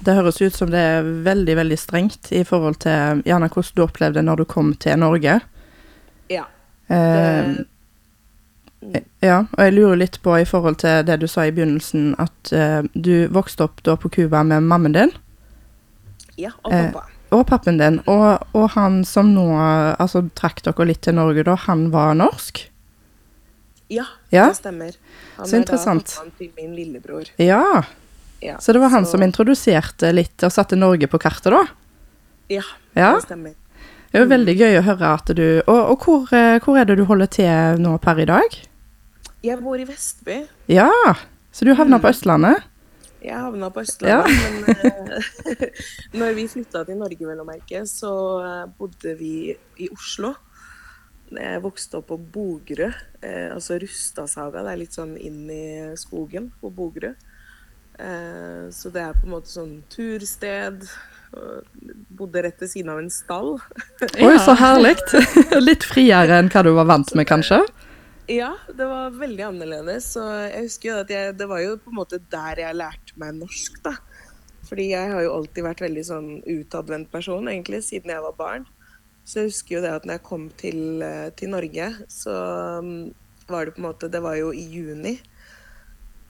Det 0.06 0.16
høres 0.16 0.42
ut 0.42 0.56
som 0.56 0.72
det 0.72 0.80
er 0.80 1.06
veldig, 1.24 1.56
veldig 1.56 1.78
strengt 1.80 2.32
i 2.36 2.44
forhold 2.48 2.82
til 2.84 3.22
gjerne 3.28 3.48
hvordan 3.48 3.76
du 3.78 3.84
opplevde 3.86 4.20
det 4.20 4.26
når 4.28 4.42
du 4.42 4.46
kom 4.52 4.74
til 4.80 5.00
Norge. 5.00 5.38
Ja. 6.32 6.44
Eh, 6.92 7.56
ja, 9.24 9.38
og 9.50 9.62
jeg 9.64 9.74
lurer 9.74 9.98
litt 9.98 10.20
på 10.22 10.36
i 10.38 10.46
forhold 10.46 10.78
til 10.84 11.04
det 11.08 11.18
du 11.24 11.28
sa 11.32 11.48
i 11.48 11.54
begynnelsen, 11.56 12.12
at 12.22 12.52
eh, 12.54 12.84
du 12.94 13.28
vokste 13.34 13.66
opp 13.66 13.82
da 13.88 13.96
på 13.98 14.12
Cuba 14.14 14.44
med 14.44 14.68
mammen 14.68 14.94
din 14.96 15.14
ja, 16.38 16.52
og 16.64 16.74
Eh, 16.74 16.92
pappa. 16.92 17.08
Og 17.40 17.48
pappen 17.48 17.78
din, 17.78 18.00
og, 18.08 18.42
og 18.56 18.70
han 18.76 19.04
som 19.06 19.34
nå 19.36 19.46
altså 20.00 20.24
trakk 20.36 20.62
dere 20.66 20.86
litt 20.88 21.02
til 21.06 21.16
Norge 21.18 21.44
da, 21.48 21.56
han 21.68 21.90
var 21.94 22.14
norsk? 22.16 22.66
Ja, 23.90 24.06
Ja. 24.32 24.48
det 24.50 24.58
stemmer. 24.58 24.96
Han 25.38 25.46
Så 25.48 25.56
er 25.56 25.62
interessant. 25.62 26.16
da 26.18 26.32
til 26.40 26.52
min 26.58 26.74
lillebror. 26.76 27.30
Ja, 27.38 27.84
Ja, 28.42 28.58
så 28.60 28.74
det 28.74 28.80
var 28.82 28.90
han 28.90 29.06
så- 29.06 29.12
som 29.12 29.22
introduserte 29.24 30.12
litt 30.14 30.44
og 30.44 30.52
satte 30.52 30.76
Norge 30.78 31.08
på 31.08 31.18
kartet 31.20 31.52
da? 31.52 31.66
Ja, 32.50 32.62
Ja. 32.96 33.16
det 33.16 33.24
stemmer. 33.28 33.54
Det 34.12 34.22
er 34.22 34.26
jo 34.26 34.30
veldig 34.30 34.58
gøy 34.58 34.80
å 34.80 34.84
høre 34.84 35.14
at 35.14 35.26
du 35.36 35.62
Og, 35.68 35.90
og 35.92 36.00
hvor, 36.00 36.34
eh, 36.34 36.60
hvor 36.60 36.78
er 36.80 36.86
det 36.86 36.98
du 36.98 37.06
holder 37.06 37.28
til 37.28 37.78
nå 37.82 37.98
per 38.02 38.20
i 38.20 38.26
dag? 38.26 38.50
Jeg 39.44 39.62
bor 39.62 39.76
i 39.80 39.84
Vestby. 39.86 40.48
Ja, 40.68 40.90
så 41.54 41.66
du 41.66 41.74
havna 41.76 42.00
på 42.00 42.10
Østlandet? 42.10 42.62
Jeg 43.26 43.42
havna 43.42 43.72
på 43.74 43.82
Østlandet, 43.82 44.32
men 44.42 44.64
uh, 44.70 45.64
når 46.20 46.36
vi 46.38 46.48
flytta 46.52 46.84
til 46.88 47.00
Norge, 47.00 47.28
vel 47.28 47.42
å 47.42 47.48
merke, 47.48 47.82
så 47.90 48.12
eh, 48.46 48.66
bodde 48.78 49.16
vi 49.20 49.36
i 49.82 49.90
Oslo. 49.94 50.36
Jeg 51.34 51.62
vokste 51.64 52.00
opp 52.00 52.12
på 52.12 52.20
Bogerud, 52.22 52.94
eh, 53.26 53.50
altså 53.54 53.80
Rustadsaga. 53.82 54.62
Det 54.66 54.74
er 54.74 54.82
litt 54.84 54.98
sånn 54.98 55.16
inn 55.18 55.50
i 55.50 55.66
skogen 55.98 56.52
på 56.62 56.70
Bogerud. 56.74 57.18
Eh, 57.98 58.66
så 58.76 58.92
det 58.94 59.02
er 59.02 59.18
på 59.18 59.26
en 59.26 59.36
måte 59.38 59.52
sånn 59.52 59.80
tursted. 59.92 60.86
Bodde 62.16 62.46
rett 62.46 62.62
ved 62.62 62.72
siden 62.72 62.94
av 62.94 63.02
en 63.02 63.12
stall. 63.12 63.56
Oi, 64.22 64.36
så 64.44 64.56
herlig! 64.62 64.96
Litt 65.68 65.88
friere 65.88 66.40
enn 66.40 66.52
hva 66.54 66.64
du 66.66 66.72
var 66.78 66.88
vant 66.94 67.16
med, 67.18 67.28
kanskje? 67.30 67.64
Ja, 68.32 68.56
det 68.74 68.86
var 68.90 69.14
veldig 69.14 69.44
annerledes. 69.52 70.12
Og 70.18 70.30
jeg 70.50 70.66
husker 70.66 70.90
jo 70.90 71.00
at 71.04 71.12
jeg, 71.14 71.36
det 71.38 71.48
var 71.50 71.62
jo 71.62 71.76
på 71.82 71.92
en 71.92 72.00
måte 72.00 72.22
der 72.32 72.62
jeg 72.64 72.78
lærte 72.78 73.20
meg 73.22 73.36
norsk, 73.38 73.78
da. 73.86 73.96
Fordi 74.66 74.88
jeg 74.90 75.12
har 75.12 75.22
jo 75.22 75.36
alltid 75.36 75.66
vært 75.68 75.84
veldig 75.86 76.06
sånn 76.08 76.32
utadvendt 76.42 77.12
person, 77.14 77.46
egentlig, 77.52 77.84
siden 77.86 78.16
jeg 78.16 78.24
var 78.24 78.40
barn. 78.40 78.66
Så 79.26 79.42
jeg 79.42 79.52
husker 79.52 79.78
jo 79.78 79.84
det 79.86 79.94
at 79.94 80.06
når 80.06 80.18
jeg 80.18 80.26
kom 80.26 80.50
til, 80.58 80.82
eh, 81.06 81.30
til 81.38 81.54
Norge, 81.54 81.92
så 82.10 82.34
um, 82.82 82.90
var 83.50 83.66
det 83.66 83.76
på 83.76 83.82
en 83.82 83.88
måte 83.88 84.10
Det 84.10 84.22
var 84.22 84.38
jo 84.38 84.52
i 84.54 84.66
juni 84.70 85.16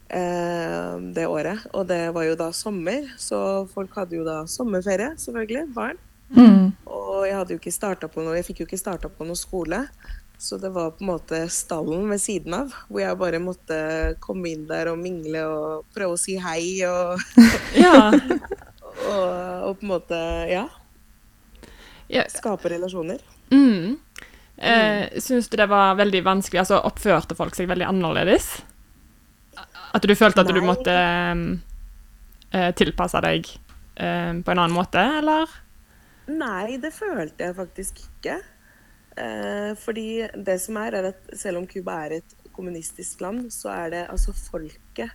eh, 0.10 0.94
det 1.16 1.28
året. 1.28 1.64
Og 1.74 1.88
det 1.88 2.02
var 2.16 2.28
jo 2.28 2.36
da 2.40 2.52
sommer, 2.56 3.08
så 3.20 3.40
folk 3.72 3.96
hadde 3.96 4.20
jo 4.20 4.28
da 4.28 4.42
sommerferie, 4.52 5.14
selvfølgelig. 5.20 5.72
Barn. 5.76 6.00
Mm. 6.36 6.72
Og 6.88 7.24
jeg 7.28 7.36
hadde 7.40 7.56
jo 7.56 7.62
ikke 7.62 7.76
starta 7.76 8.12
på 8.12 8.24
noe, 8.24 8.36
jeg 8.40 8.48
fikk 8.50 8.64
jo 8.64 8.70
ikke 8.70 8.84
starta 8.84 9.12
på 9.12 9.28
noe 9.28 9.40
skole. 9.40 9.86
Så 10.38 10.58
det 10.62 10.70
var 10.76 10.92
på 10.92 11.04
en 11.06 11.12
måte 11.14 11.40
stallen 11.50 12.10
ved 12.12 12.22
siden 12.22 12.54
av, 12.58 12.74
hvor 12.90 13.02
jeg 13.02 13.18
bare 13.18 13.40
måtte 13.42 13.78
komme 14.24 14.52
inn 14.52 14.66
der 14.70 14.92
og 14.92 15.00
mingle 15.02 15.46
og 15.48 15.86
prøve 15.96 16.18
å 16.18 16.20
si 16.20 16.36
hei 16.42 16.84
og, 16.88 17.22
Ja. 17.86 18.12
og, 19.12 19.30
og 19.70 19.80
på 19.80 19.86
en 19.88 19.92
måte 19.94 20.20
Ja. 20.52 20.66
Skape 22.30 22.70
relasjoner. 22.76 23.24
mm. 23.50 23.96
eh, 24.58 25.20
Syns 25.24 25.50
du 25.50 25.58
det 25.58 25.66
var 25.72 25.96
veldig 25.98 26.22
vanskelig? 26.28 26.62
Altså, 26.62 26.78
oppførte 26.86 27.36
folk 27.36 27.56
seg 27.58 27.72
veldig 27.72 27.88
annerledes? 27.90 28.52
At 29.96 30.04
du 30.04 30.14
følte 30.16 30.44
at 30.44 30.52
du 30.52 30.60
måtte 30.62 30.94
eh, 32.52 32.72
tilpasse 32.76 33.22
deg 33.24 33.48
eh, 33.96 34.34
på 34.44 34.52
en 34.52 34.60
annen 34.60 34.76
måte, 34.76 35.00
eller? 35.22 35.48
Nei, 36.28 36.76
det 36.82 36.92
følte 36.94 37.48
jeg 37.48 37.56
faktisk 37.58 38.04
ikke. 38.04 38.42
Eh, 39.16 39.72
fordi 39.80 40.08
det 40.36 40.58
som 40.64 40.78
er, 40.82 40.98
er 41.00 41.10
at 41.14 41.30
selv 41.40 41.62
om 41.62 41.68
Cuba 41.72 42.02
er 42.06 42.18
et 42.20 42.36
kommunistisk 42.56 43.22
land, 43.24 43.48
så 43.52 43.72
er 43.74 43.90
det 43.94 44.04
altså 44.12 44.34
folket 44.36 45.10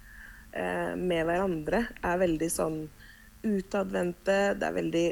eh, 0.52 0.94
med 0.96 1.24
hverandre 1.28 1.86
er 2.04 2.20
veldig 2.22 2.48
sånn 2.52 2.80
utadvendte. 3.44 4.38
Det 4.60 4.66
er 4.68 4.76
veldig 4.76 5.06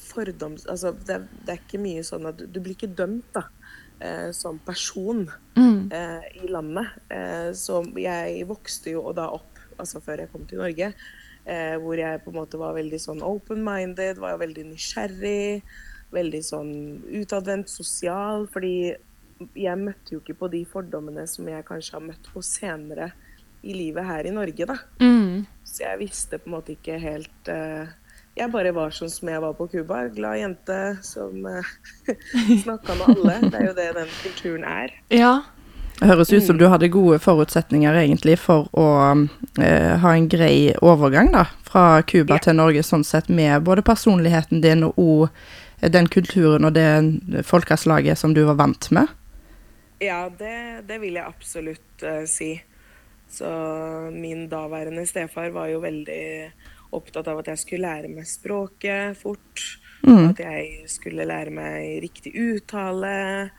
fordoms... 0.00 0.66
Altså, 0.72 0.92
det, 1.04 1.18
er- 1.18 1.28
det 1.44 1.54
er 1.56 1.60
ikke 1.64 1.82
mye 1.82 2.04
sånn 2.06 2.28
at 2.30 2.38
du, 2.40 2.46
du 2.48 2.60
blir 2.64 2.76
ikke 2.78 2.92
dømt, 2.96 3.28
da. 3.36 3.46
Eh, 4.00 4.30
som 4.36 4.58
person 4.60 5.22
eh, 5.92 6.24
i 6.42 6.48
landet. 6.52 6.96
Eh, 7.12 7.50
så 7.56 7.80
jeg 7.96 8.44
vokste 8.48 8.92
jo 8.92 9.06
da 9.16 9.30
opp, 9.32 9.60
altså 9.80 10.00
før 10.04 10.24
jeg 10.24 10.32
kom 10.32 10.44
til 10.48 10.60
Norge, 10.60 10.90
eh, 11.48 11.76
hvor 11.80 11.96
jeg 12.00 12.20
på 12.24 12.32
en 12.32 12.36
måte 12.42 12.60
var 12.60 12.76
veldig 12.76 13.00
sånn 13.00 13.22
open-minded, 13.24 14.20
var 14.20 14.36
veldig 14.40 14.66
nysgjerrig, 14.74 15.62
veldig 16.16 16.42
sånn 16.44 16.72
utadvendt, 17.20 17.70
sosial. 17.72 18.48
Fordi 18.52 18.94
jeg 19.56 19.80
møtte 19.80 20.16
jo 20.16 20.22
ikke 20.22 20.38
på 20.40 20.50
de 20.52 20.64
fordommene 20.68 21.26
som 21.28 21.48
jeg 21.50 21.66
kanskje 21.68 21.98
har 21.98 22.06
møtt 22.08 22.32
på 22.32 22.42
senere 22.44 23.12
i 23.66 23.74
livet 23.74 24.06
her 24.06 24.26
i 24.28 24.34
Norge, 24.34 24.66
da. 24.68 24.78
Mm. 25.02 25.46
Så 25.66 25.84
jeg 25.84 26.00
visste 26.04 26.38
på 26.40 26.50
en 26.50 26.56
måte 26.56 26.76
ikke 26.76 26.98
helt 27.02 27.50
uh, 27.50 27.88
Jeg 28.36 28.52
bare 28.52 28.70
var 28.76 28.94
sånn 28.94 29.10
som 29.10 29.28
jeg 29.32 29.42
var 29.42 29.56
på 29.58 29.66
Cuba. 29.72 30.04
Glad 30.14 30.38
jente 30.42 30.78
som 31.04 31.44
uh, 31.50 31.74
snakka 32.62 32.96
med 33.00 33.12
alle. 33.16 33.36
Det 33.50 33.60
er 33.60 33.68
jo 33.70 33.76
det 33.80 33.90
den 33.98 34.16
kulturen 34.22 34.66
er. 34.70 34.96
Ja. 35.12 35.34
Det 35.96 36.10
høres 36.10 36.28
ut 36.28 36.44
som 36.44 36.58
du 36.60 36.66
hadde 36.68 36.92
gode 36.92 37.16
forutsetninger 37.24 37.96
egentlig 38.02 38.34
for 38.36 38.66
å 38.76 38.88
eh, 39.56 39.94
ha 40.02 40.10
en 40.12 40.26
grei 40.28 40.74
overgang 40.84 41.30
da, 41.32 41.46
fra 41.64 42.02
Cuba 42.04 42.36
Ja. 42.36 42.42
til 42.44 42.58
Norge, 42.58 42.82
sånn 42.84 43.04
sett 43.04 43.30
med 43.32 43.64
både 43.64 43.80
personligheten 43.80 44.60
din 44.60 44.84
og 44.90 45.30
den 45.92 46.08
kulturen 46.10 46.66
og 46.66 46.74
det 46.76 47.44
folkeslaget 47.46 48.18
som 48.18 48.34
du 48.34 48.42
var 48.48 48.58
vant 48.60 48.90
med. 48.94 49.10
Ja, 50.02 50.26
det, 50.28 50.86
det 50.88 50.98
vil 51.00 51.16
jeg 51.16 51.24
absolutt 51.24 52.04
uh, 52.04 52.24
si. 52.28 52.54
Så 53.32 53.48
min 54.14 54.46
daværende 54.48 55.06
stefar 55.08 55.50
var 55.54 55.70
jo 55.72 55.80
veldig 55.82 56.26
opptatt 56.94 57.26
av 57.28 57.40
at 57.40 57.50
jeg 57.50 57.62
skulle 57.62 57.88
lære 57.88 58.12
meg 58.12 58.28
språket 58.28 59.18
fort. 59.18 59.64
At 60.06 60.38
jeg 60.38 60.84
skulle 60.92 61.26
lære 61.26 61.50
meg 61.50 62.02
riktig 62.04 62.30
uttale. 62.38 63.50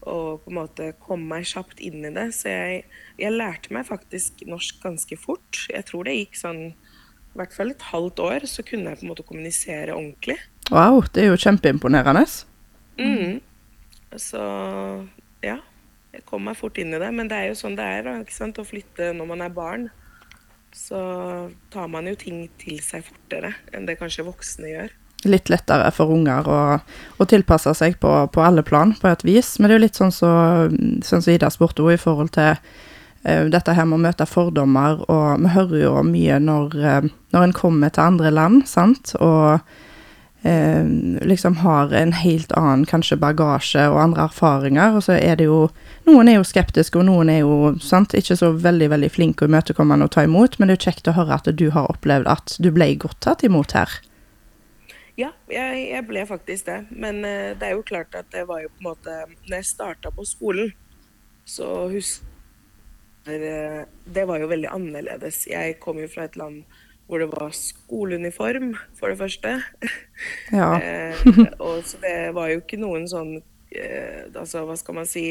Og 0.00 0.40
på 0.40 0.48
en 0.48 0.56
måte 0.56 0.86
komme 1.02 1.28
meg 1.28 1.48
kjapt 1.50 1.82
inn 1.84 2.06
i 2.08 2.12
det. 2.14 2.30
Så 2.32 2.48
jeg, 2.48 2.84
jeg 3.20 3.36
lærte 3.36 3.74
meg 3.76 3.84
faktisk 3.90 4.40
norsk 4.48 4.80
ganske 4.80 5.18
fort. 5.20 5.66
Jeg 5.68 5.84
tror 5.90 6.08
det 6.08 6.16
gikk 6.16 6.40
sånn 6.40 6.62
i 6.70 7.38
hvert 7.38 7.52
fall 7.54 7.70
et 7.70 7.84
halvt 7.92 8.22
år, 8.24 8.46
så 8.50 8.64
kunne 8.66 8.90
jeg 8.90 8.98
på 8.98 9.04
en 9.06 9.12
måte 9.12 9.26
kommunisere 9.26 9.94
ordentlig. 9.94 10.38
Wow, 10.70 11.02
det 11.14 11.24
er 11.24 11.32
jo 11.32 11.40
kjempeimponerende. 11.40 12.24
Mm. 13.00 13.40
Så 14.18 14.42
ja, 15.42 15.56
jeg 16.14 16.26
kom 16.26 16.46
meg 16.46 16.58
fort 16.58 16.78
inn 16.78 16.94
i 16.94 17.00
det. 17.00 17.10
Men 17.14 17.30
det 17.30 17.38
er 17.38 17.50
jo 17.50 17.58
sånn 17.58 17.78
det 17.78 17.86
er 17.86 18.10
ikke 18.20 18.36
sant? 18.36 18.60
å 18.60 18.66
flytte 18.66 19.12
når 19.16 19.30
man 19.32 19.44
er 19.46 19.54
barn. 19.54 19.88
Så 20.74 21.00
tar 21.74 21.90
man 21.90 22.06
jo 22.06 22.14
ting 22.18 22.44
til 22.60 22.78
seg 22.84 23.02
fortere 23.06 23.56
enn 23.74 23.88
det 23.88 23.98
kanskje 23.98 24.26
voksne 24.28 24.70
gjør. 24.70 24.92
Litt 25.28 25.50
lettere 25.52 25.90
for 25.92 26.14
unger 26.14 26.46
å, 26.48 26.60
å 27.20 27.26
tilpasse 27.28 27.74
seg 27.76 27.98
på, 28.00 28.12
på 28.32 28.44
alle 28.44 28.62
plan, 28.64 28.94
på 28.96 29.10
et 29.10 29.26
vis. 29.26 29.56
Men 29.58 29.68
det 29.68 29.74
er 29.74 29.80
jo 29.80 29.86
litt 29.88 29.98
sånn 29.98 30.14
som 30.14 30.70
så, 30.70 31.10
sånn 31.10 31.26
så 31.26 31.34
Ida 31.34 31.50
spurte 31.52 31.82
henne 31.82 31.98
i 31.98 32.00
forhold 32.00 32.32
til 32.38 32.54
eh, 32.54 33.44
dette 33.52 33.74
her 33.76 33.90
med 33.90 33.98
å 33.98 34.04
møte 34.06 34.30
fordommer, 34.30 35.02
og 35.10 35.42
vi 35.42 35.52
hører 35.58 35.82
jo 35.82 35.94
mye 36.06 36.38
når, 36.40 36.78
eh, 36.78 37.10
når 37.34 37.46
en 37.46 37.56
kommer 37.58 37.92
til 37.92 38.06
andre 38.06 38.32
land, 38.32 38.64
sant, 38.70 39.12
og 39.20 39.60
liksom 40.42 41.58
har 41.60 41.90
en 41.92 42.14
helt 42.16 42.52
annen 42.56 42.86
kanskje 42.88 43.18
bagasje 43.20 43.82
og 43.92 43.98
andre 44.00 44.22
erfaringer, 44.24 44.94
og 44.96 45.04
så 45.04 45.18
er 45.18 45.36
det 45.36 45.50
jo 45.50 45.66
Noen 46.08 46.30
er 46.32 46.38
jo 46.38 46.46
skeptiske, 46.48 46.96
og 46.96 47.04
noen 47.06 47.28
er 47.28 47.42
jo 47.42 47.74
sant, 47.84 48.14
ikke 48.16 48.34
så 48.40 48.48
veldig 48.56 48.88
veldig 48.90 49.10
flinke 49.12 49.44
og 49.44 49.50
imøtekommende 49.52 50.08
å 50.08 50.10
ta 50.10 50.24
imot, 50.24 50.56
men 50.56 50.66
det 50.66 50.74
er 50.74 50.78
jo 50.78 50.86
kjekt 50.88 51.10
å 51.12 51.14
høre 51.18 51.36
at 51.36 51.50
du 51.60 51.66
har 51.74 51.90
opplevd 51.92 52.30
at 52.32 52.54
du 52.58 52.70
ble 52.72 52.88
godt 53.04 53.20
tatt 53.26 53.44
imot 53.46 53.76
her. 53.76 53.92
Ja, 55.20 55.30
jeg, 55.50 55.90
jeg 55.90 56.06
ble 56.08 56.22
faktisk 56.28 56.68
det. 56.68 56.78
Men 56.90 57.22
uh, 57.24 57.52
det 57.58 57.68
er 57.68 57.76
jo 57.76 57.86
klart 57.86 58.14
at 58.18 58.30
det 58.32 58.46
var 58.48 58.62
jo 58.64 58.70
på 58.72 58.80
en 58.80 58.90
måte 58.90 59.16
Når 59.48 59.56
jeg 59.58 59.68
starta 59.68 60.12
på 60.14 60.24
skolen, 60.28 60.70
så 61.44 61.88
husker 61.90 62.24
eh, 63.26 63.82
Det 64.04 64.26
var 64.28 64.40
jo 64.40 64.50
veldig 64.50 64.70
annerledes. 64.70 65.44
Jeg 65.50 65.78
kom 65.82 66.00
jo 66.00 66.08
fra 66.10 66.28
et 66.28 66.38
land 66.40 66.62
hvor 67.10 67.22
det 67.22 67.28
var 67.32 67.50
skoleuniform, 67.56 68.72
for 68.98 69.10
det 69.12 69.18
første. 69.20 69.56
Ja. 70.54 70.74
Eh, 70.78 71.16
og 71.58 71.80
så 71.88 71.98
det 72.02 72.16
var 72.36 72.50
jo 72.52 72.60
ikke 72.60 72.76
noen 72.80 73.06
sånn 73.10 73.36
eh, 73.72 74.26
altså, 74.36 74.64
hva 74.68 74.74
skal 74.78 74.98
man 74.98 75.08
si, 75.08 75.24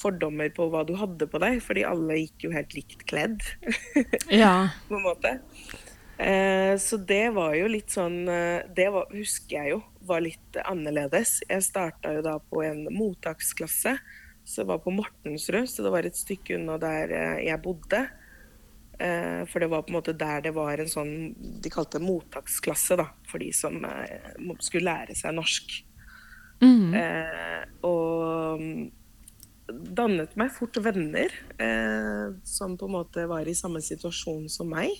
fordommer 0.00 0.50
på 0.54 0.66
hva 0.72 0.82
du 0.88 0.94
hadde 0.98 1.28
på 1.30 1.40
deg, 1.42 1.60
fordi 1.64 1.84
alle 1.88 2.16
gikk 2.24 2.46
jo 2.48 2.52
helt 2.56 2.74
likt 2.76 3.04
kledd, 3.10 3.44
Ja. 4.42 4.72
på 4.88 4.98
en 4.98 5.06
måte. 5.06 5.36
Eh, 6.22 6.74
så 6.78 6.98
det 7.08 7.30
var 7.34 7.54
jo 7.56 7.70
litt 7.72 7.90
sånn 7.90 8.28
eh, 8.30 8.62
Det 8.76 8.84
var, 8.94 9.08
husker 9.16 9.56
jeg 9.56 9.72
jo 9.72 9.78
var 10.06 10.20
litt 10.22 10.58
annerledes. 10.68 11.38
Jeg 11.48 11.64
starta 11.66 12.12
jo 12.18 12.22
da 12.26 12.36
på 12.42 12.60
en 12.66 12.84
mottaksklasse 12.94 13.96
som 14.44 14.66
var 14.68 14.80
på 14.82 14.90
Mortensrud, 14.94 15.68
så 15.70 15.84
det 15.86 15.92
var 15.94 16.06
et 16.06 16.18
stykke 16.18 16.56
unna 16.58 16.76
der 16.82 17.14
eh, 17.14 17.40
jeg 17.46 17.62
bodde. 17.64 18.04
Eh, 18.98 19.42
For 19.48 19.60
det 19.60 19.70
var 19.72 19.82
på 19.82 19.92
en 19.92 19.98
måte 20.00 20.12
der 20.16 20.42
det 20.44 20.52
var 20.54 20.78
en 20.78 20.90
sånn 20.90 21.12
De 21.62 21.70
kalte 21.72 21.98
det 21.98 22.06
mottaksklasse, 22.06 22.96
da, 23.00 23.06
for 23.28 23.38
de 23.42 23.48
som 23.56 23.78
eh, 23.84 24.32
skulle 24.60 24.90
lære 24.90 25.16
seg 25.16 25.34
norsk. 25.38 25.78
Mm. 26.62 26.92
Eh, 26.94 27.62
og 27.88 28.60
dannet 29.72 30.34
meg 30.36 30.52
fort 30.52 30.76
venner 30.84 31.32
eh, 31.58 32.34
som 32.44 32.76
på 32.78 32.86
en 32.86 32.96
måte 32.98 33.24
var 33.30 33.48
i 33.48 33.54
samme 33.56 33.80
situasjon 33.82 34.48
som 34.52 34.68
meg. 34.70 34.90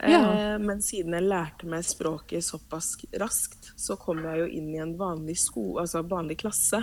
Eh, 0.00 0.10
Ja. 0.10 0.58
Men 0.58 0.80
siden 0.82 1.12
jeg 1.14 1.28
lærte 1.28 1.68
meg 1.68 1.84
språket 1.86 2.42
såpass 2.42 2.96
raskt, 3.20 3.72
så 3.76 3.94
kom 4.00 4.24
jeg 4.24 4.40
jo 4.40 4.46
inn 4.58 4.72
i 4.74 4.80
en 4.82 4.96
vanlig, 4.98 5.36
sko 5.38 5.76
altså 5.78 6.02
vanlig 6.08 6.38
klasse 6.42 6.80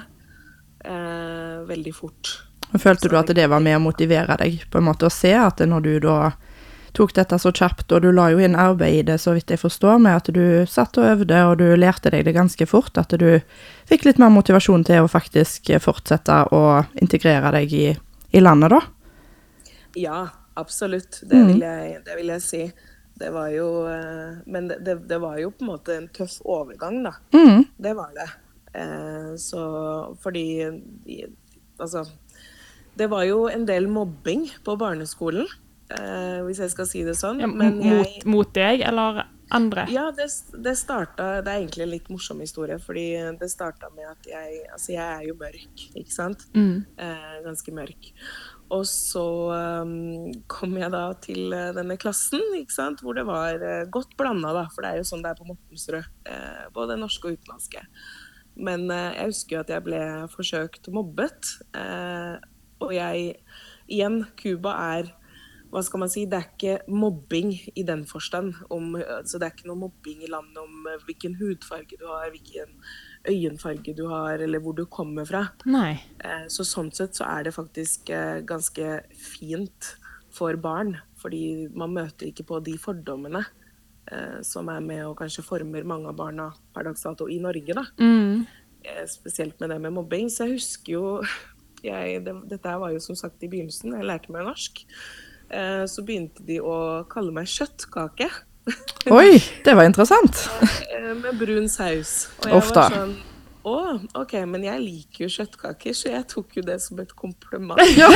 eh, 0.86 1.66
veldig 1.68 1.96
fort. 1.96 2.32
Følte 2.78 3.10
du 3.10 3.18
at 3.18 3.32
det 3.34 3.48
var 3.50 3.64
med 3.66 3.80
å 3.80 3.82
motivere 3.82 4.36
deg 4.38 4.62
på 4.70 4.78
en 4.78 4.86
måte 4.92 5.08
å 5.08 5.14
se 5.14 5.32
at 5.34 5.62
når 5.66 5.86
du 5.86 5.94
da 6.06 6.20
tok 6.94 7.14
dette 7.16 7.38
så 7.40 7.52
kjapt, 7.54 7.92
og 7.94 8.02
du 8.04 8.10
la 8.14 8.30
jo 8.34 8.42
inn 8.42 8.58
arbeid 8.58 8.96
i 8.96 9.06
det, 9.12 9.20
så 9.22 9.36
vidt 9.36 9.52
jeg 9.54 9.62
forstår, 9.62 10.00
med 10.02 10.18
at 10.18 10.30
du 10.34 10.66
satt 10.70 10.98
og 10.98 11.06
øvde, 11.06 11.42
og 11.46 11.58
du 11.62 11.68
lærte 11.78 12.12
deg 12.14 12.26
det 12.26 12.34
ganske 12.38 12.66
fort, 12.70 12.98
at 12.98 13.14
du 13.22 13.42
fikk 13.90 14.08
litt 14.08 14.22
mer 14.22 14.34
motivasjon 14.34 14.86
til 14.88 15.06
å 15.06 15.12
faktisk 15.12 15.70
fortsette 15.84 16.42
å 16.56 16.64
integrere 17.02 17.54
deg 17.60 17.76
i, 17.78 17.88
i 18.34 18.44
landet, 18.44 18.74
da? 18.74 18.82
Ja, 19.98 20.22
absolutt. 20.60 21.22
Det, 21.24 21.44
vil, 21.52 21.62
jeg, 21.66 22.02
det 22.06 22.18
vil 22.18 22.34
jeg 22.36 22.46
si. 22.46 22.64
Det 23.20 23.34
var 23.36 23.50
jo 23.52 23.66
eh, 23.92 24.38
Men 24.48 24.70
det, 24.70 24.78
det, 24.86 24.94
det 25.10 25.18
var 25.20 25.40
jo 25.42 25.50
på 25.52 25.66
en 25.66 25.72
måte 25.74 25.96
en 25.98 26.08
tøff 26.16 26.38
overgang, 26.48 27.02
da. 27.04 27.12
Mm. 27.36 27.66
Det 27.76 27.94
var 27.98 28.14
det. 28.16 28.30
Eh, 28.80 29.36
så 29.42 29.64
fordi 30.24 30.46
Altså 31.80 32.04
Det 33.00 33.08
var 33.08 33.24
jo 33.30 33.48
en 33.48 33.66
del 33.68 33.88
mobbing 33.88 34.50
på 34.66 34.76
barneskolen, 34.80 35.48
eh, 35.96 36.40
hvis 36.44 36.60
jeg 36.66 36.74
skal 36.76 36.88
si 36.90 37.04
det 37.08 37.16
sånn. 37.20 37.40
Ja, 37.40 37.48
Men 37.48 37.80
mot, 37.80 38.08
jeg 38.08 38.26
mot 38.28 38.56
deg 38.56 38.84
eller 38.84 39.24
andre? 39.56 39.86
Ja, 39.90 40.10
det, 40.16 40.28
det 40.62 40.76
starta 40.78 41.40
Det 41.42 41.50
er 41.50 41.64
egentlig 41.64 41.86
en 41.86 41.94
litt 41.94 42.10
morsom 42.12 42.42
historie, 42.44 42.78
fordi 42.82 43.08
det 43.40 43.50
starta 43.52 43.90
med 43.96 44.10
at 44.12 44.30
jeg 44.30 44.62
Altså, 44.70 44.94
jeg 44.94 45.06
er 45.06 45.26
jo 45.30 45.38
mørk, 45.40 45.86
ikke 45.98 46.14
sant? 46.14 46.46
Mm. 46.54 46.86
Eh, 47.00 47.36
ganske 47.46 47.74
mørk. 47.74 48.12
Og 48.70 48.86
så 48.86 49.26
um, 49.82 50.30
kom 50.52 50.76
jeg 50.78 50.92
da 50.94 51.06
til 51.24 51.56
eh, 51.58 51.72
denne 51.74 51.98
klassen, 51.98 52.44
ikke 52.60 52.76
sant? 52.76 53.02
hvor 53.02 53.18
det 53.18 53.26
var 53.26 53.58
uh, 53.64 53.88
godt 53.90 54.14
blanda, 54.20 54.52
da. 54.54 54.68
For 54.70 54.86
det 54.86 54.92
er 54.92 55.02
jo 55.02 55.08
sånn 55.10 55.26
det 55.26 55.32
er 55.32 55.40
på 55.40 55.48
Mortensrud. 55.50 56.12
Uh, 56.30 56.68
både 56.76 57.00
norske 57.00 57.32
og 57.32 57.40
utenlandske. 57.40 57.82
Men 58.60 58.90
jeg 58.92 59.30
husker 59.30 59.56
jo 59.56 59.60
at 59.62 59.70
jeg 59.72 59.84
ble 59.86 60.00
forsøkt 60.34 60.90
mobbet. 60.92 61.48
Og 62.82 62.94
jeg 62.96 63.36
Igjen, 63.90 64.22
Cuba 64.38 64.76
er 64.98 65.08
hva 65.70 65.82
skal 65.86 66.02
man 66.02 66.10
si, 66.10 66.24
Det 66.26 66.38
er 66.38 66.48
ikke 66.48 66.76
mobbing 66.90 67.52
i 67.78 67.84
den 67.86 68.04
forstand. 68.10 68.56
Om, 68.74 68.96
altså 68.98 69.38
det 69.38 69.48
er 69.48 69.54
ikke 69.54 69.70
noe 69.70 69.82
mobbing 69.84 70.24
i 70.26 70.30
landet 70.32 70.58
om 70.62 70.88
eh, 70.90 71.04
hvilken 71.06 71.36
hudfarge 71.38 71.98
du 72.00 72.08
har, 72.10 72.32
hvilken 72.34 72.74
øyenfarge 73.30 73.94
du 73.98 74.08
har, 74.10 74.42
eller 74.42 74.64
hvor 74.64 74.74
du 74.78 74.86
kommer 74.90 75.28
fra. 75.30 75.44
Nei. 75.70 76.00
Eh, 76.26 76.48
Så 76.50 76.66
sånn 76.66 76.90
sett 76.96 77.18
så 77.18 77.28
er 77.30 77.46
det 77.46 77.54
faktisk 77.54 78.10
eh, 78.10 78.42
ganske 78.42 79.04
fint 79.14 79.92
for 80.34 80.58
barn, 80.62 80.96
fordi 81.22 81.70
man 81.74 81.94
møter 81.94 82.30
ikke 82.30 82.48
på 82.50 82.60
de 82.66 82.76
fordommene 82.82 83.44
eh, 84.10 84.42
som 84.46 84.70
er 84.74 84.82
med 84.86 85.06
og 85.06 85.18
kanskje 85.22 85.46
former 85.46 85.86
mange 85.86 86.10
av 86.10 86.18
barna 86.18 86.50
per 86.74 86.90
dags 86.90 87.06
dato 87.06 87.30
i 87.30 87.38
Norge, 87.42 87.78
da. 87.78 87.86
Mm. 88.02 88.46
Spesielt 89.10 89.60
med 89.62 89.70
det 89.70 89.82
med 89.86 89.94
mobbing. 89.94 90.30
Så 90.34 90.48
jeg 90.48 90.58
husker 90.58 90.94
jo 90.94 91.06
jeg, 91.84 92.22
det, 92.26 92.36
Dette 92.52 92.76
var 92.82 92.94
jo 92.94 93.02
som 93.04 93.18
sagt 93.18 93.44
i 93.44 93.50
begynnelsen, 93.52 93.96
jeg 93.98 94.08
lærte 94.08 94.34
meg 94.34 94.48
norsk. 94.48 94.84
Eh, 95.50 95.86
så 95.90 96.06
begynte 96.06 96.46
de 96.46 96.60
å 96.62 96.76
kalle 97.10 97.34
meg 97.34 97.50
kjøttkake. 97.50 98.30
Oi, 99.18 99.40
det 99.66 99.74
var 99.74 99.90
interessant. 99.90 100.46
Eh, 100.94 101.16
med 101.18 101.40
brun 101.40 101.70
saus. 101.72 102.30
Og 102.44 102.52
jeg 102.52 102.70
var 102.76 102.94
sånn 102.94 103.18
Å, 103.70 103.74
OK, 104.22 104.38
men 104.48 104.64
jeg 104.64 104.80
liker 104.82 105.26
jo 105.26 105.30
kjøttkaker, 105.34 105.94
så 105.98 106.14
jeg 106.14 106.24
tok 106.32 106.56
jo 106.58 106.64
det 106.66 106.78
som 106.82 107.02
et 107.04 107.12
kompliment. 107.18 107.82
Ja, 108.00 108.08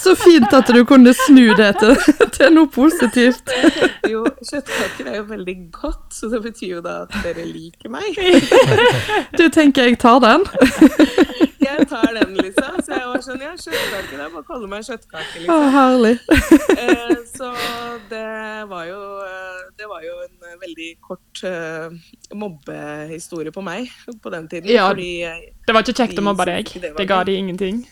så 0.00 0.14
fint 0.16 0.54
at 0.56 0.70
du 0.72 0.80
kunne 0.88 1.12
snu 1.26 1.52
det 1.58 1.74
til, 1.82 1.92
til 2.32 2.54
noe 2.56 2.70
positivt. 2.72 3.52
Jo, 4.12 4.24
kjøttkaker 4.40 5.10
er 5.12 5.20
jo 5.20 5.26
veldig 5.28 5.56
godt, 5.76 6.08
så 6.16 6.28
det 6.32 6.40
betyr 6.44 6.78
jo 6.78 6.80
da 6.84 7.02
at 7.04 7.14
dere 7.24 7.44
liker 7.46 7.92
meg. 7.92 8.16
Du 9.38 9.46
tenker 9.52 9.88
jeg 9.88 10.00
tar 10.02 10.18
den? 10.24 10.44
Jeg 11.62 11.86
tar 11.90 12.12
den, 12.16 12.34
Lisa. 12.38 12.68
Så 12.82 12.92
jeg 12.96 13.06
var 13.08 13.22
sånn 13.24 13.42
Ja, 13.44 13.52
kjøttkake. 13.58 14.18
er 14.18 14.28
bare 14.32 14.42
å 14.42 14.46
kalle 14.46 14.68
meg 14.70 14.84
kjøttkaker, 14.88 15.46
Å, 15.46 15.56
liksom. 15.56 15.72
herlig. 15.76 16.14
Eh, 16.82 17.16
så 17.32 17.50
det 18.10 18.26
var 18.70 18.84
jo 18.88 19.00
eh, 19.26 19.62
Det 19.78 19.88
var 19.90 20.04
jo 20.06 20.14
en 20.26 20.36
eh, 20.50 20.58
veldig 20.62 20.90
kort 21.04 21.42
eh, 21.48 21.96
mobbehistorie 22.34 23.54
på 23.54 23.64
meg 23.64 23.90
på 24.22 24.34
den 24.34 24.48
tiden. 24.52 24.70
Ja. 24.72 24.88
Fordi 24.90 25.10
Det 25.66 25.74
var 25.74 25.86
ikke 25.86 25.98
kjekt 26.02 26.18
å 26.22 26.26
mobbe 26.26 26.48
deg. 26.50 26.72
det 26.82 26.94
Det 26.98 27.08
ga 27.08 27.22
de 27.28 27.36
ingenting. 27.40 27.82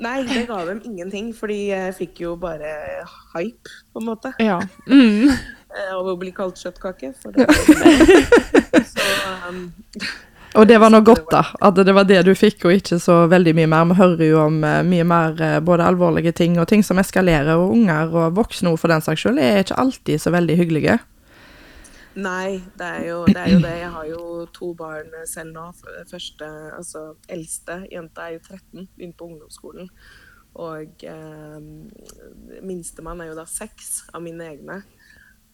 Nei, 0.00 0.22
det 0.24 0.46
ga 0.48 0.62
dem 0.64 0.80
ingenting, 0.88 1.34
fordi 1.36 1.58
jeg 1.74 1.92
fikk 1.98 2.22
jo 2.22 2.30
bare 2.40 2.70
hype, 3.34 3.68
på 3.92 4.00
en 4.00 4.06
måte. 4.08 4.32
Ja. 4.40 4.56
Mm. 4.88 5.28
Av 5.92 6.08
å 6.08 6.14
bli 6.18 6.32
kalt 6.32 6.56
kjøttkake. 6.56 7.12
For 7.20 7.36
det 7.36 7.44
var 7.50 8.86
så 8.88 9.08
um, 9.50 9.66
Og 10.58 10.66
det 10.66 10.80
var 10.82 10.90
noe 10.90 11.04
godt, 11.06 11.28
da. 11.30 11.44
At 11.62 11.78
det 11.78 11.92
var 11.94 12.08
det 12.08 12.24
du 12.26 12.32
fikk, 12.34 12.64
og 12.66 12.74
ikke 12.74 12.98
så 12.98 13.22
veldig 13.30 13.52
mye 13.54 13.68
mer. 13.70 13.86
Vi 13.92 13.98
hører 14.00 14.24
jo 14.26 14.40
om 14.42 14.58
eh, 14.66 14.80
mye 14.86 15.06
mer 15.06 15.38
eh, 15.46 15.58
både 15.62 15.86
alvorlige 15.86 16.32
ting 16.40 16.58
og 16.58 16.66
ting 16.70 16.82
som 16.86 16.98
eskalerer, 16.98 17.54
og 17.54 17.76
unger 17.76 18.10
og 18.10 18.34
voksne 18.38 18.72
for 18.80 18.90
den 18.90 19.04
saks 19.04 19.22
skyld 19.22 19.38
er 19.38 19.62
ikke 19.62 19.78
alltid 19.78 20.22
så 20.22 20.34
veldig 20.34 20.58
hyggelige. 20.58 20.98
Nei, 22.18 22.58
det 22.74 22.86
er, 22.86 23.04
jo, 23.06 23.20
det 23.28 23.38
er 23.38 23.52
jo 23.52 23.60
det. 23.62 23.76
Jeg 23.78 23.90
har 23.94 24.06
jo 24.10 24.24
to 24.50 24.72
barn 24.74 25.12
selv 25.30 25.54
nå. 25.54 25.68
Første, 26.10 26.48
altså 26.74 27.04
eldste 27.30 27.84
jenta 27.92 28.26
er 28.26 28.34
jo 28.34 28.42
13, 28.48 28.88
begynte 28.96 29.18
på 29.20 29.28
ungdomsskolen. 29.30 29.86
Og 30.58 31.04
eh, 31.06 31.60
minstemann 32.66 33.22
er 33.22 33.30
jo 33.30 33.38
da 33.38 33.46
seks 33.46 34.08
av 34.10 34.24
mine 34.26 34.50
egne. 34.50 34.80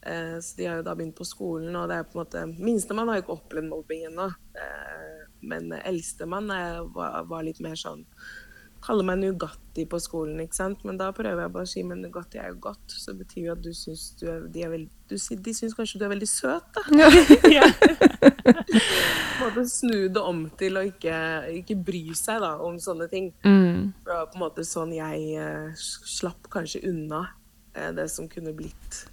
Eh, 0.01 0.39
så 0.41 0.57
de 0.57 0.65
har 0.65 0.79
jo 0.79 0.85
da 0.85 0.95
begynt 0.95 1.17
på 1.17 1.25
skolen, 1.27 1.75
og 1.75 1.87
det 1.89 1.99
er 1.99 2.07
på 2.07 2.17
en 2.17 2.23
måte 2.23 2.43
Minstemann 2.63 3.09
har 3.09 3.19
jo 3.19 3.25
ikke 3.25 3.37
opplevd 3.39 3.69
mobbing 3.71 4.09
ennå. 4.11 4.27
Eh, 4.57 5.23
men 5.47 5.71
eldstemann 5.77 6.51
var, 6.95 7.23
var 7.29 7.45
litt 7.45 7.61
mer 7.63 7.77
sånn 7.77 8.05
Kaller 8.77 9.05
meg 9.07 9.17
Nugatti 9.17 9.87
på 9.89 9.97
skolen, 9.99 10.37
ikke 10.43 10.55
sant. 10.55 10.83
Men 10.85 10.99
da 10.99 11.07
prøver 11.15 11.41
jeg 11.41 11.53
bare 11.55 11.65
å 11.65 11.69
si 11.69 11.81
men 11.83 12.03
Nugatti 12.03 12.37
er 12.37 12.51
jo 12.51 12.59
godt. 12.67 12.93
Så 12.93 13.11
det 13.11 13.23
betyr 13.23 13.47
jo 13.47 13.55
at 13.55 13.63
du 13.65 13.71
syns 13.75 14.03
du 14.19 14.27
er, 14.29 14.45
de 14.53 14.63
er 14.63 14.69
veldig 14.69 15.09
du, 15.09 15.15
De 15.47 15.53
syns 15.57 15.73
kanskje 15.75 15.97
du 15.97 16.05
er 16.05 16.13
veldig 16.13 16.29
søt, 16.29 16.77
da. 16.77 16.83
Ja. 17.57 17.65
Måte 19.41 19.65
snu 19.69 20.07
det 20.13 20.21
om 20.21 20.45
til 20.61 20.77
å 20.77 20.85
ikke, 20.87 21.17
ikke 21.57 21.79
bry 21.89 22.03
seg 22.17 22.45
da, 22.45 22.53
om 22.63 22.77
sånne 22.81 23.09
ting. 23.11 23.31
Mm. 23.41 23.97
Det 24.05 24.13
var 24.13 24.29
på 24.29 24.37
en 24.39 24.45
måte 24.45 24.65
sånn 24.67 24.93
jeg 24.95 25.35
eh, 25.41 25.85
slapp 26.13 26.49
kanskje 26.53 26.85
unna 26.87 27.25
det 27.97 28.07
som 28.09 28.29
kunne 28.29 28.55
blitt 28.57 29.03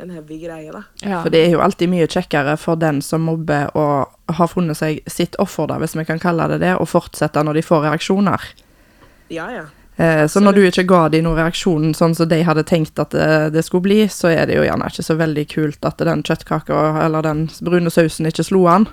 en 0.00 0.10
heavy 0.10 0.38
greie, 0.40 0.72
da. 0.72 0.82
Ja. 1.02 1.20
For 1.22 1.30
det 1.30 1.44
er 1.46 1.50
jo 1.52 1.60
alltid 1.60 1.90
mye 1.92 2.06
kjekkere 2.10 2.56
for 2.58 2.76
den 2.80 3.02
som 3.04 3.26
mobber 3.28 3.68
og 3.76 4.08
har 4.32 4.48
funnet 4.48 4.78
seg 4.78 5.02
sitt 5.10 5.36
offer, 5.42 5.68
da, 5.68 5.76
hvis 5.82 5.96
vi 5.98 6.04
kan 6.08 6.18
kalle 6.22 6.48
det 6.48 6.60
det, 6.64 6.74
og 6.80 6.88
fortsette 6.88 7.42
når 7.44 7.60
de 7.60 7.62
får 7.66 7.84
reaksjoner. 7.88 8.46
Ja, 9.32 9.50
ja. 9.52 9.64
Eh, 10.00 10.24
så 10.26 10.40
når 10.40 10.56
du 10.56 10.62
ikke 10.64 10.86
ga 10.88 11.02
dem 11.12 11.26
noen 11.26 11.36
reaksjon 11.42 11.92
sånn 11.94 12.14
som 12.16 12.28
de 12.30 12.38
hadde 12.48 12.64
tenkt 12.64 12.98
at 12.98 13.12
det, 13.12 13.52
det 13.52 13.64
skulle 13.66 13.84
bli, 13.84 14.00
så 14.08 14.30
er 14.32 14.46
det 14.48 14.56
jo 14.56 14.64
gjerne 14.64 14.88
ikke 14.88 15.04
så 15.04 15.16
veldig 15.20 15.44
kult 15.52 15.84
at 15.84 16.00
den 16.00 16.24
kjøttkaka 16.24 16.80
eller 17.04 17.22
den 17.28 17.44
brune 17.60 17.92
sausen 17.92 18.26
ikke 18.30 18.46
slo 18.48 18.64
an. 18.72 18.88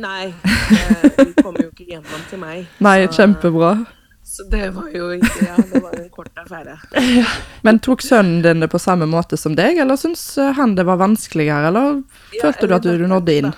Nei, 0.00 0.30
eh, 0.30 1.08
de 1.18 1.26
kommer 1.42 1.66
jo 1.66 1.72
ikke 1.72 1.88
gjennom 1.90 2.22
til 2.30 2.40
meg. 2.40 2.62
Nei, 2.80 3.00
så- 3.08 3.18
kjempebra. 3.18 3.74
Så 4.32 4.46
det 4.48 4.70
var 4.72 4.86
jo 4.96 5.10
ikke 5.12 5.44
Ja, 5.44 5.58
det 5.60 5.80
var 5.84 5.92
en 5.98 6.08
kort 6.08 6.38
affære. 6.40 6.78
Men 7.66 7.80
tok 7.84 8.00
sønnen 8.00 8.38
din 8.44 8.64
det 8.64 8.70
på 8.72 8.78
samme 8.80 9.04
måte 9.04 9.36
som 9.36 9.52
deg, 9.58 9.76
eller 9.82 9.98
syns 10.00 10.22
eh, 10.40 10.54
han 10.56 10.72
det 10.78 10.86
var 10.88 10.96
vanskeligere, 11.02 11.68
eller 11.68 11.98
Ja, 12.32 12.46
følte 12.46 12.70
du 12.70 12.74
at 12.78 12.88
du 12.88 13.04
nådde 13.10 13.34
inn? 13.42 13.50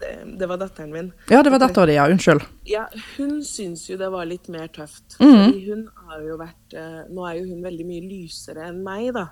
Det, 0.00 0.12
det 0.38 0.46
var 0.46 0.60
datteren 0.60 0.92
min. 0.94 1.10
Ja, 1.28 1.42
det 1.42 1.50
var 1.50 1.58
dattera 1.58 1.88
di, 1.90 1.96
ja. 1.98 2.06
Unnskyld. 2.08 2.46
Ja, 2.70 2.86
hun 3.16 3.40
syns 3.44 3.82
jo 3.90 3.98
det 3.98 4.12
var 4.14 4.30
litt 4.30 4.46
mer 4.54 4.70
tøft. 4.70 5.18
Mm. 5.18 5.34
Fordi 5.34 5.64
hun 5.66 5.82
har 6.06 6.22
jo 6.24 6.38
vært 6.40 6.78
eh, 6.78 7.02
Nå 7.10 7.26
er 7.26 7.40
jo 7.40 7.50
hun 7.50 7.66
veldig 7.66 7.88
mye 7.90 8.06
lysere 8.06 8.70
enn 8.70 8.80
meg, 8.86 9.10
da. 9.18 9.26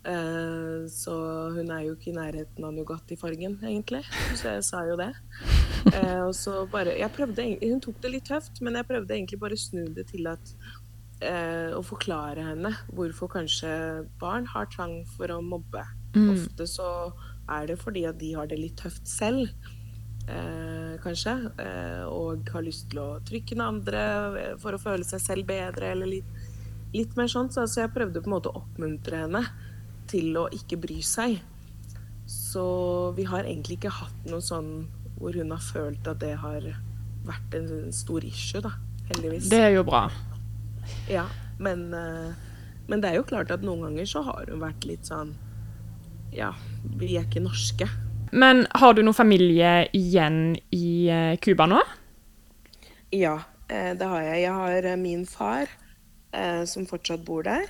Eh, 0.00 0.86
så 0.88 1.14
hun 1.52 1.70
er 1.74 1.84
jo 1.84 1.96
ikke 1.96 2.08
i 2.12 2.16
nærheten 2.16 2.64
av 2.64 2.72
Nugatti-fargen, 2.72 3.58
egentlig. 3.60 4.00
Så 4.38 4.54
jeg 4.54 4.64
sa 4.64 4.84
jo 4.88 4.96
det. 5.00 5.10
Eh, 5.92 6.22
og 6.24 6.34
så 6.36 6.66
bare 6.68 6.92
Jeg 6.98 7.08
prøvde 7.16 7.44
Hun 7.62 7.80
tok 7.80 8.02
det 8.04 8.10
litt 8.12 8.26
tøft, 8.28 8.60
men 8.60 8.76
jeg 8.76 8.88
prøvde 8.88 9.14
egentlig 9.16 9.38
bare 9.40 9.56
å 9.56 9.60
snu 9.60 9.86
det 9.96 10.10
til 10.10 10.28
at 10.28 10.52
eh, 11.24 11.72
Å 11.72 11.80
forklare 11.80 12.44
henne 12.50 12.74
hvorfor 12.92 13.30
kanskje 13.32 13.70
barn 14.20 14.44
har 14.52 14.68
trang 14.72 14.98
for 15.16 15.32
å 15.32 15.40
mobbe. 15.44 15.84
Ofte 16.34 16.66
så 16.68 16.88
er 17.50 17.70
det 17.70 17.78
fordi 17.80 18.04
at 18.08 18.18
de 18.20 18.34
har 18.36 18.48
det 18.50 18.60
litt 18.60 18.76
tøft 18.80 19.08
selv 19.08 19.48
eh, 20.28 20.96
kanskje, 21.02 21.34
eh, 21.64 22.04
og 22.06 22.48
har 22.52 22.64
lyst 22.66 22.90
til 22.90 23.02
å 23.02 23.08
trykke 23.26 23.56
den 23.56 23.64
andre 23.64 24.04
for 24.62 24.76
å 24.76 24.82
føle 24.82 25.06
seg 25.06 25.22
selv 25.22 25.48
bedre, 25.48 25.92
eller 25.94 26.10
litt, 26.18 26.46
litt 26.94 27.16
mer 27.18 27.30
sånn. 27.30 27.50
Så 27.50 27.64
altså, 27.64 27.84
jeg 27.84 27.94
prøvde 27.96 28.22
på 28.22 28.30
en 28.30 28.36
måte 28.36 28.52
å 28.52 28.62
oppmuntre 28.62 29.24
henne 29.24 29.44
til 30.10 30.36
å 30.40 30.48
ikke 30.54 30.78
bry 30.82 31.00
seg. 31.06 31.38
Så 32.30 32.64
vi 33.16 33.26
har 33.26 33.46
egentlig 33.46 33.80
ikke 33.80 33.94
hatt 33.94 34.26
noe 34.30 34.42
sånn 34.44 34.88
hvor 35.20 35.34
hun 35.36 35.52
har 35.52 35.62
følt 35.62 36.06
at 36.08 36.20
det 36.22 36.36
har 36.40 36.64
vært 37.26 37.56
en 37.58 37.90
stor 37.94 38.24
issue, 38.24 38.62
da. 38.64 38.72
Heldigvis. 39.10 39.50
Det 39.50 39.60
er 39.66 39.74
jo 39.74 39.84
bra. 39.86 40.06
Ja, 41.10 41.26
men, 41.58 41.90
eh, 41.94 42.30
men 42.88 43.02
det 43.02 43.10
er 43.10 43.20
jo 43.20 43.26
klart 43.26 43.50
at 43.50 43.64
noen 43.66 43.82
ganger 43.88 44.08
så 44.08 44.22
har 44.26 44.50
hun 44.50 44.62
vært 44.62 44.86
litt 44.88 45.06
sånn 45.06 45.34
Ja, 46.30 46.52
vi 46.96 47.16
er 47.18 47.26
ikke 47.26 47.42
norske. 47.42 47.88
Men 48.30 48.62
har 48.78 48.94
du 48.94 49.02
noen 49.02 49.16
familie 49.16 49.88
igjen 49.96 50.54
i 50.70 51.10
eh, 51.10 51.34
Cuba 51.42 51.66
nå? 51.66 51.80
Ja, 53.10 53.40
eh, 53.66 53.96
det 53.98 54.06
har 54.06 54.22
jeg. 54.22 54.44
Jeg 54.44 54.54
har 54.54 54.96
min 55.00 55.24
far, 55.26 55.66
eh, 56.30 56.62
som 56.70 56.86
fortsatt 56.86 57.24
bor 57.26 57.42
der. 57.42 57.66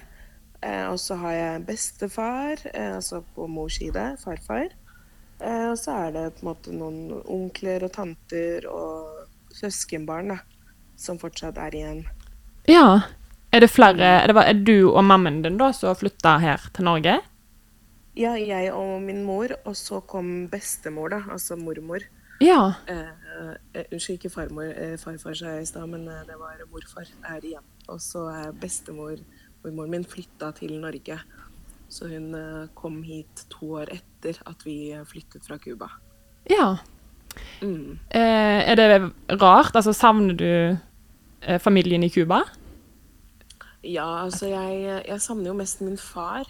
Eh, 0.60 0.86
og 0.90 0.98
så 1.00 1.16
har 1.22 1.32
jeg 1.32 1.64
bestefar, 1.68 2.60
eh, 2.74 2.94
altså 2.96 3.22
på 3.34 3.46
mors 3.48 3.78
side, 3.80 4.04
farfar. 4.20 4.68
Eh, 5.40 5.70
og 5.70 5.78
så 5.80 5.94
er 6.06 6.12
det 6.12 6.24
på 6.36 6.44
en 6.44 6.50
måte 6.50 6.74
noen 6.76 7.22
onkler 7.24 7.86
og 7.86 7.94
tanter 7.94 8.66
og 8.68 9.56
søskenbarn 9.56 10.34
da, 10.34 10.38
som 11.00 11.18
fortsatt 11.20 11.58
er 11.58 11.76
igjen. 11.78 12.04
Ja. 12.68 13.00
Er 13.50 13.64
det 13.64 13.72
flere 13.72 14.06
Er 14.22 14.30
det 14.30 14.36
er 14.36 14.54
du 14.54 14.92
og 14.92 15.02
mammaen 15.02 15.42
din 15.42 15.56
da 15.58 15.72
som 15.72 15.96
flytta 15.96 16.36
her 16.38 16.68
til 16.72 16.84
Norge? 16.86 17.16
Ja, 18.14 18.36
jeg 18.36 18.70
og 18.72 19.00
min 19.02 19.24
mor, 19.24 19.50
og 19.64 19.74
så 19.74 20.00
kom 20.06 20.46
bestemor, 20.52 21.08
da, 21.10 21.22
altså 21.30 21.56
mormor. 21.56 22.04
Ja. 22.40 22.74
Eh, 22.86 23.82
unnskyld, 23.90 24.18
ikke 24.18 24.30
farmor. 24.30 24.70
Farfar 25.02 25.34
sa 25.34 25.56
jeg 25.56 25.62
i 25.62 25.66
stad, 25.66 25.88
men 25.88 26.04
det 26.06 26.36
var 26.38 26.62
morfar 26.70 27.08
er 27.24 27.40
igjen. 27.42 27.66
Og 27.88 27.98
så 28.00 28.28
er 28.28 28.52
bestemor, 28.52 29.18
mormoren 29.64 29.90
min, 29.90 30.04
flytta 30.04 30.52
til 30.56 30.72
Norge. 30.80 31.18
Så 31.90 32.06
hun 32.08 32.34
eh, 32.38 32.68
kom 32.78 33.02
hit 33.02 33.44
to 33.50 33.72
år 33.80 33.90
etter 33.96 34.38
at 34.46 34.62
vi 34.64 34.92
eh, 34.94 35.04
flyttet 35.04 35.42
fra 35.46 35.58
Cuba. 35.58 35.88
Ja. 36.50 36.76
Mm. 37.62 37.98
Eh, 38.10 38.70
er 38.70 38.76
det 38.78 39.12
rart? 39.40 39.74
Altså, 39.76 39.92
savner 39.94 40.34
du 40.38 40.46
eh, 41.46 41.58
familien 41.62 42.02
i 42.06 42.10
Cuba? 42.10 42.42
Ja, 43.82 44.24
altså 44.26 44.46
jeg, 44.50 45.02
jeg 45.08 45.20
savner 45.24 45.50
jo 45.52 45.58
mest 45.60 45.80
min 45.84 45.98
far, 46.00 46.44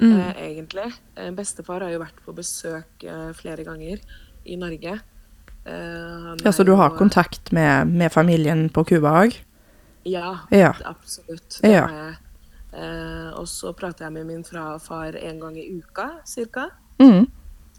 Mm. 0.00 0.14
eh, 0.16 0.38
egentlig. 0.46 0.86
Eh, 1.20 1.26
bestefar 1.36 1.82
har 1.84 1.90
jo 1.92 1.98
vært 2.00 2.20
på 2.24 2.32
besøk 2.32 3.02
eh, 3.04 3.34
flere 3.36 3.66
ganger 3.66 3.98
i 4.48 4.54
Norge. 4.56 4.94
Eh, 5.66 6.30
Ja, 6.40 6.50
Så 6.56 6.64
du 6.64 6.72
har 6.74 6.90
og, 6.94 6.96
kontakt 6.96 7.52
med, 7.52 7.86
med 7.92 8.08
familien 8.10 8.70
på 8.72 8.86
Cuba 8.88 9.12
òg? 9.26 9.36
Ja, 10.08 10.38
Ja. 10.50 10.72
absolutt. 10.88 11.60
Det 11.60 11.70
Ja. 11.70 11.86
har 11.86 11.94
jeg. 12.06 12.16
Eh, 12.72 13.30
og 13.34 13.48
så 13.50 13.72
prater 13.74 14.06
jeg 14.06 14.14
med 14.14 14.28
min 14.28 14.44
far 14.44 15.16
en 15.16 15.40
gang 15.40 15.58
i 15.58 15.68
uka, 15.78 16.20
cirka. 16.24 16.68
Mm. 17.00 17.26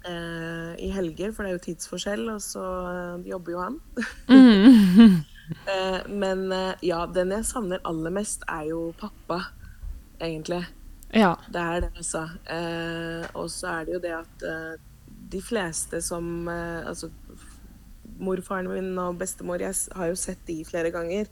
Eh, 0.06 0.86
I 0.86 0.90
helger, 0.92 1.32
for 1.32 1.44
det 1.44 1.52
er 1.52 1.58
jo 1.58 1.66
tidsforskjell, 1.68 2.30
og 2.30 2.42
så 2.42 2.64
eh, 2.92 3.30
jobber 3.30 3.52
jo 3.52 3.60
han. 3.68 3.82
Mm. 4.30 5.22
Eh, 5.68 6.08
men 6.08 6.46
eh, 6.56 6.78
ja, 6.88 7.02
den 7.12 7.34
jeg 7.36 7.44
savner 7.44 7.82
aller 7.84 8.14
mest, 8.16 8.46
er 8.48 8.70
jo 8.70 8.94
pappa, 8.96 9.42
egentlig. 10.24 10.62
Ja. 11.12 11.34
Det 11.52 11.60
er 11.60 11.82
det, 11.84 11.90
altså. 12.00 12.22
Eh, 12.48 13.26
og 13.36 13.50
så 13.52 13.74
er 13.74 13.90
det 13.90 13.98
jo 13.98 14.00
det 14.00 14.14
at 14.16 14.46
de 15.32 15.42
fleste 15.44 16.00
som 16.04 16.48
Altså 16.48 17.10
morfaren 18.20 18.70
min 18.72 18.98
og 19.00 19.20
bestemor, 19.20 19.60
jeg 19.60 19.76
har 19.92 20.08
jo 20.08 20.16
sett 20.16 20.40
de 20.48 20.62
flere 20.64 20.92
ganger. 20.96 21.28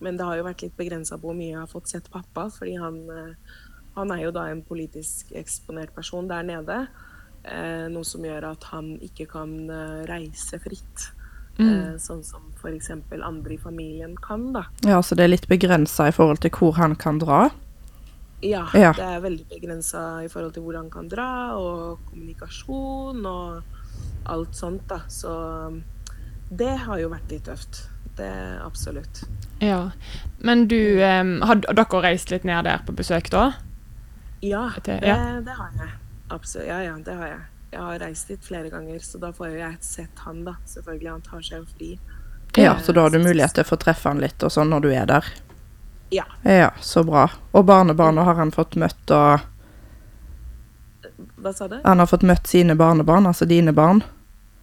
Men 0.00 0.16
det 0.16 0.24
har 0.24 0.38
jo 0.38 0.46
vært 0.46 0.64
litt 0.64 0.76
begrensa 0.78 1.18
på 1.20 1.28
hvor 1.30 1.36
mye 1.36 1.52
jeg 1.52 1.60
har 1.60 1.70
fått 1.70 1.90
sett 1.92 2.10
pappa, 2.12 2.48
fordi 2.54 2.76
han, 2.80 2.98
eh, 3.12 3.54
han 3.98 4.12
er 4.14 4.24
jo 4.24 4.34
da 4.34 4.46
en 4.48 4.62
politisk 4.64 5.32
eksponert 5.36 5.94
person 5.94 6.28
der 6.30 6.42
nede. 6.46 6.78
Eh, 7.44 7.86
noe 7.92 8.04
som 8.04 8.24
gjør 8.24 8.50
at 8.52 8.64
han 8.72 8.94
ikke 9.04 9.28
kan 9.32 9.56
eh, 9.70 10.04
reise 10.10 10.60
fritt. 10.62 11.10
Mm. 11.60 11.98
sånn 12.00 12.22
som 12.24 12.40
f.eks. 12.56 12.86
andre 13.20 13.52
i 13.52 13.58
familien 13.60 14.14
kan, 14.16 14.46
da. 14.54 14.62
Ja, 14.86 15.02
så 15.04 15.12
det 15.18 15.26
er 15.26 15.32
litt 15.34 15.48
begrensa 15.50 16.06
i 16.08 16.14
forhold 16.16 16.40
til 16.40 16.54
hvor 16.56 16.78
han 16.78 16.94
kan 16.96 17.18
dra. 17.20 17.50
Ja, 18.40 18.62
Ja. 18.72 18.94
det 18.96 19.04
er 19.04 19.20
veldig 19.20 19.44
begrensa 19.50 20.24
i 20.24 20.28
forhold 20.32 20.54
til 20.54 20.62
hvor 20.64 20.78
han 20.78 20.88
kan 20.88 21.08
dra, 21.08 21.56
og 21.60 21.98
kommunikasjon 22.08 23.26
og 23.26 23.62
alt 24.24 24.56
sånt, 24.56 24.86
da. 24.88 25.02
Så 25.08 25.28
um, 25.68 25.82
det 26.48 26.72
har 26.86 26.98
jo 27.02 27.10
vært 27.12 27.30
litt 27.30 27.44
tøft. 27.44 27.82
Det 28.16 28.32
absolutt. 28.64 29.24
Ja. 29.60 29.90
Men 30.38 30.66
du, 30.68 31.02
um, 31.04 31.40
har 31.42 31.54
dere 31.60 32.02
reist 32.02 32.30
litt 32.32 32.44
ned 32.48 32.64
der 32.64 32.80
på 32.86 32.94
besøk 32.96 33.30
da? 33.30 33.52
Ja, 34.42 34.70
Det- 34.76 35.00
det, 35.00 35.08
ja. 35.08 35.40
det 35.44 35.52
har 35.58 35.70
jeg. 35.78 35.90
Absolutt. 36.30 36.66
Ja, 36.68 36.78
ja, 36.82 36.94
det 37.04 37.14
har 37.16 37.26
jeg. 37.26 37.40
Jeg 37.72 37.80
har 37.80 37.98
reist 37.98 38.28
dit 38.28 38.44
flere 38.44 38.70
ganger, 38.70 38.98
så 38.98 39.18
da 39.20 39.30
får 39.32 39.50
jo 39.52 39.58
jeg 39.58 39.76
sett 39.80 40.18
han, 40.24 40.44
da. 40.44 40.54
Selvfølgelig. 40.66 41.10
Han 41.10 41.20
tar 41.20 41.40
seg 41.42 41.58
jo 41.58 41.66
fri. 41.76 41.98
Ja, 42.56 42.76
så 42.82 42.92
da 42.92 43.02
har 43.02 43.10
du 43.10 43.18
mulighet 43.18 43.52
til 43.54 43.62
å 43.64 43.68
få 43.68 43.76
treffe 43.78 44.08
han 44.08 44.18
litt 44.18 44.42
og 44.42 44.50
sånn 44.50 44.70
når 44.72 44.80
du 44.82 44.88
er 44.90 45.06
der. 45.06 45.24
Ja. 46.10 46.24
Ja, 46.42 46.70
så 46.80 47.04
bra. 47.06 47.28
Og 47.54 47.66
barnebarna 47.66 48.24
har 48.24 48.34
han 48.34 48.50
fått 48.50 48.74
møtt, 48.76 49.10
og 49.10 49.40
Hva 51.40 51.52
sa 51.54 51.68
du? 51.68 51.78
han 51.84 51.98
har 51.98 52.06
fått 52.06 52.22
møtt 52.26 52.46
sine 52.46 52.74
barnebarn, 52.76 53.26
altså 53.26 53.46
dine 53.48 53.72
barn. 53.72 54.02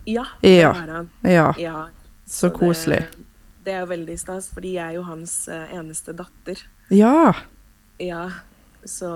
Ja, 0.06 0.26
Ja. 0.42 0.74
det 0.74 0.80
har 0.82 0.88
han. 0.96 1.10
Ja, 1.24 1.54
Ja. 1.58 1.88
så 2.28 2.50
koselig. 2.50 3.06
Det, 3.12 3.24
det 3.68 3.76
er 3.76 3.84
jo 3.84 3.92
veldig 3.92 4.16
stas, 4.20 4.48
fordi 4.56 4.78
jeg 4.78 4.94
er 4.94 4.96
jo 4.96 5.04
hans 5.04 5.34
eh, 5.52 5.76
eneste 5.76 6.16
datter. 6.16 6.64
Ja, 6.94 7.36
Ja, 7.98 8.30
så 8.86 9.10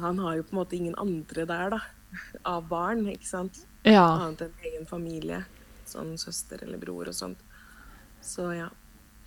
han 0.00 0.18
har 0.18 0.38
jo 0.38 0.46
på 0.48 0.54
en 0.54 0.58
måte 0.62 0.76
ingen 0.76 0.94
andre 0.98 1.44
der, 1.46 1.76
da. 1.76 1.80
Av 2.54 2.64
barn, 2.66 3.04
ikke 3.12 3.28
sant. 3.28 3.60
Ja. 3.86 4.06
Annet 4.24 4.46
enn 4.48 4.64
egen 4.64 4.88
familie. 4.88 5.44
Sånn 5.86 6.16
søster 6.18 6.64
eller 6.64 6.80
bror 6.80 7.10
og 7.10 7.14
sånt. 7.14 7.38
Så 8.24 8.48
ja. 8.56 8.70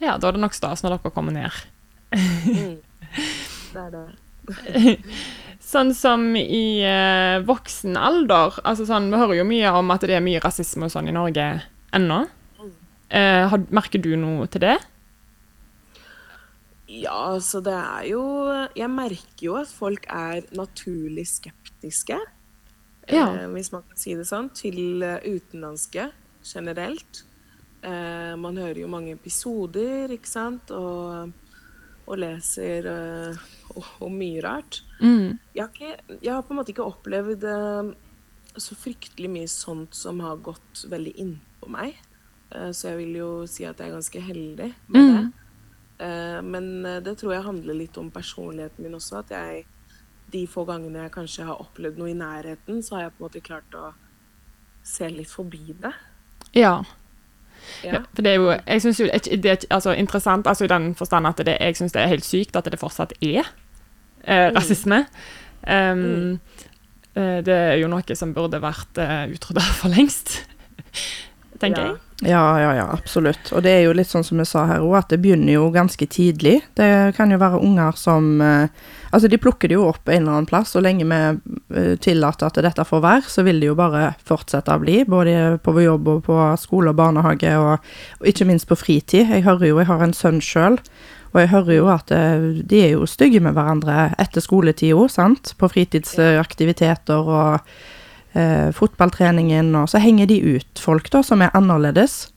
ja, 0.02 0.18
da 0.18 0.32
er 0.32 0.36
det 0.36 0.42
nok 0.42 0.58
stas 0.58 0.82
når 0.84 0.98
dere 0.98 1.14
kommer 1.14 1.36
ned. 1.36 1.64
Mm. 2.12 2.80
Det 3.74 3.84
er 3.84 3.92
det. 3.94 4.06
Sånn 5.68 5.92
som 5.94 6.30
i 6.40 6.80
eh, 6.88 7.38
voksen 7.46 7.98
alder, 8.00 8.56
altså 8.64 8.86
sånn, 8.88 9.10
vi 9.12 9.20
hører 9.20 9.42
jo 9.42 9.46
mye 9.50 9.74
om 9.76 9.92
at 9.92 10.06
det 10.08 10.16
er 10.16 10.24
mye 10.24 10.40
rasisme 10.40 10.88
og 10.88 10.94
sånn 10.94 11.10
i 11.12 11.16
Norge 11.16 11.48
ennå. 11.98 12.22
Eh, 13.10 13.44
har, 13.50 13.66
merker 13.72 14.02
du 14.04 14.12
noe 14.20 14.48
til 14.52 14.66
det? 14.66 14.78
Ja, 16.88 17.34
altså 17.34 17.60
det 17.64 17.76
er 17.76 18.04
jo 18.08 18.22
Jeg 18.76 18.90
merker 18.92 19.44
jo 19.44 19.56
at 19.60 19.72
folk 19.72 20.08
er 20.12 20.48
naturlig 20.56 21.28
skeptiske. 21.30 22.20
Ja. 23.08 23.28
Eh, 23.32 23.48
hvis 23.54 23.72
man 23.72 23.86
kan 23.88 24.00
si 24.00 24.16
det 24.16 24.28
sånn. 24.28 24.52
Til 24.56 25.04
eh, 25.04 25.24
utenlandske 25.24 26.10
generelt. 26.48 27.24
Eh, 27.82 28.34
man 28.40 28.58
hører 28.58 28.82
jo 28.82 28.90
mange 28.92 29.14
episoder, 29.16 30.12
ikke 30.12 30.30
sant, 30.30 30.72
og, 30.74 31.32
og 32.08 32.20
leser 32.20 32.90
eh, 32.90 33.46
om 34.04 34.18
mye 34.18 34.42
rart. 34.44 34.82
Mm. 35.00 35.38
Jeg 35.54 35.64
har, 35.64 35.72
ikke, 35.72 36.18
jeg 36.22 36.34
har 36.34 36.44
på 36.44 36.56
en 36.56 36.60
måte 36.62 36.74
ikke 36.74 36.88
opplevd 36.88 37.46
eh, 37.52 37.94
så 38.58 38.78
fryktelig 38.80 39.30
mye 39.32 39.52
sånt 39.52 39.96
som 39.96 40.24
har 40.26 40.42
gått 40.44 40.86
veldig 40.90 41.14
innpå 41.24 41.72
meg. 41.72 42.00
Eh, 42.52 42.72
så 42.72 42.90
jeg 42.94 42.98
vil 42.98 43.16
jo 43.20 43.30
si 43.50 43.66
at 43.68 43.80
jeg 43.80 43.90
er 43.90 43.96
ganske 43.98 44.22
heldig 44.22 44.74
med 44.88 45.02
Mm. 45.02 45.16
det. 45.18 45.32
Eh, 46.06 46.42
men 46.42 46.86
eh, 46.86 47.00
det 47.02 47.18
tror 47.18 47.34
jeg 47.34 47.44
handler 47.44 47.74
litt 47.74 47.98
om 47.98 48.12
personligheten 48.12 48.84
min 48.84 48.94
også. 48.96 49.20
At 49.20 49.30
jeg 49.32 49.66
de 50.34 50.46
få 50.48 50.66
gangene 50.68 51.04
jeg 51.06 51.12
kanskje 51.12 51.46
har 51.46 51.56
opplevd 51.64 51.98
noe 51.98 52.10
i 52.12 52.14
nærheten, 52.14 52.82
så 52.84 52.96
har 52.96 53.02
jeg 53.04 53.12
på 53.18 53.24
en 53.24 53.30
måte 53.30 53.42
klart 53.42 53.76
å 53.76 53.94
se 54.84 55.08
litt 55.10 55.30
forbi 55.32 55.76
det. 55.82 55.94
Ja. 56.54 56.84
Ja. 57.84 58.04
For 58.14 58.22
det 58.22 58.32
er 58.32 58.36
jo 58.36 58.50
Jeg 58.52 58.82
syns 58.82 59.00
jo 59.00 59.08
det 59.08 59.46
er 59.46 59.58
altså, 59.74 59.92
interessant 59.92 60.48
altså 60.48 60.64
i 60.66 60.68
den 60.68 60.94
forstand 60.96 61.28
at 61.28 61.38
det, 61.46 61.58
jeg 61.60 61.76
syns 61.76 61.92
det 61.92 62.02
er 62.02 62.08
helt 62.08 62.26
sykt 62.26 62.56
at 62.56 62.66
det 62.72 62.80
fortsatt 62.80 63.14
er 63.22 63.44
eh, 64.24 64.52
rasisme. 64.56 65.06
Um, 65.68 65.98
mm. 65.98 66.40
det 67.44 67.54
er 67.56 67.74
jo 67.82 67.88
noe 67.88 68.16
som 68.16 68.34
burde 68.34 68.62
vært 68.62 69.00
uh, 69.02 69.26
utrydda 69.34 69.62
for 69.82 69.90
lengst, 69.90 70.46
tenker 71.60 71.82
Ja. 71.82 71.88
jeg. 71.88 71.98
Ja, 72.26 72.62
ja, 72.62 72.76
ja, 72.76 72.86
absolutt. 72.92 73.52
Og 73.54 73.62
det 73.62 73.76
er 73.76 73.84
jo 73.86 73.94
litt 73.94 74.10
sånn 74.10 74.26
som 74.26 74.40
jeg 74.42 74.50
sa 74.50 74.64
her 74.66 74.82
òg, 74.82 74.96
at 74.98 75.12
det 75.14 75.20
begynner 75.22 75.54
jo 75.54 75.68
ganske 75.70 76.08
tidlig. 76.10 76.56
Det 76.78 77.14
kan 77.18 77.30
jo 77.30 77.38
være 77.42 77.62
unger 77.62 77.98
som 78.00 78.40
eh, 78.42 78.86
Altså, 79.08 79.30
de 79.32 79.38
plukker 79.40 79.72
det 79.72 79.78
jo 79.78 79.86
opp 79.88 80.10
en 80.10 80.18
eller 80.18 80.34
annen 80.34 80.48
plass, 80.50 80.74
og 80.76 80.84
lenge 80.84 81.06
vi 81.08 81.20
eh, 81.80 81.94
tillater 82.04 82.50
at 82.50 82.58
dette 82.60 82.84
får 82.84 83.00
være, 83.06 83.30
så 83.32 83.46
vil 83.48 83.62
det 83.64 83.70
jo 83.70 83.78
bare 83.80 84.10
fortsette 84.28 84.74
å 84.74 84.82
bli, 84.82 84.98
både 85.08 85.62
på 85.64 85.76
jobb 85.80 86.10
og 86.12 86.26
på 86.26 86.40
skole 86.60 86.92
og 86.92 86.98
barnehage, 87.00 87.54
og, 87.56 87.88
og 88.20 88.28
ikke 88.28 88.50
minst 88.50 88.68
på 88.68 88.76
fritid. 88.76 89.32
Jeg 89.32 89.46
hører 89.48 89.70
jo, 89.70 89.80
jeg 89.80 89.88
har 89.88 90.04
en 90.04 90.16
sønn 90.18 90.42
sjøl, 90.44 90.76
og 91.32 91.40
jeg 91.40 91.54
hører 91.54 91.78
jo 91.78 91.88
at 91.94 92.12
eh, 92.12 92.50
de 92.68 92.82
er 92.84 92.98
jo 92.98 93.08
stygge 93.08 93.40
med 93.44 93.56
hverandre 93.56 94.10
etter 94.20 94.44
skoletid 94.44 94.92
òg, 94.98 95.08
sant, 95.14 95.54
på 95.56 95.72
fritidsaktiviteter 95.72 97.32
og 97.32 97.72
eh, 98.38 98.70
fotballtreningen, 98.76 99.74
og 99.76 99.90
så 99.92 100.02
henger 100.04 100.30
de 100.30 100.40
ut 100.58 100.82
folk 100.82 101.10
da, 101.14 101.24
som 101.26 101.42
er 101.42 101.54
annerledes. 101.58 102.28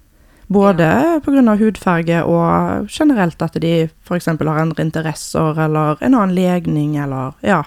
Både 0.50 0.86
pga. 1.22 1.54
hudfarge 1.60 2.24
og 2.26 2.88
generelt 2.90 3.42
at 3.42 3.54
de 3.62 3.74
f.eks. 3.86 4.26
har 4.26 4.58
andre 4.58 4.82
interesser 4.82 5.60
eller 5.66 6.00
en 6.02 6.16
annen 6.16 6.34
legning 6.34 6.96
eller 6.98 7.36
Ja. 7.46 7.62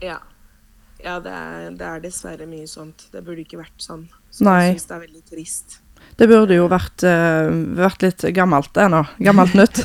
Ja. 0.00 0.20
Ja, 1.04 1.20
det 1.20 1.30
er, 1.30 1.70
det 1.78 1.86
er 1.86 2.00
dessverre 2.02 2.46
mye 2.48 2.66
sånt. 2.66 3.04
Det 3.12 3.20
burde 3.22 3.44
ikke 3.44 3.60
vært 3.60 3.76
sånn. 3.78 4.08
Så 4.34 4.44
Nei. 4.48 4.56
jeg 4.64 4.78
syns 4.78 4.88
det 4.88 4.96
er 4.96 5.04
veldig 5.04 5.22
trist. 5.30 5.76
Det 6.18 6.26
burde 6.26 6.56
jo 6.56 6.64
vært, 6.66 7.04
eh, 7.06 7.48
vært 7.78 8.02
litt 8.02 8.24
gammelt 8.34 8.72
det 8.74 8.88
nå. 8.90 9.04
Gammelt 9.22 9.52
nytt. 9.54 9.78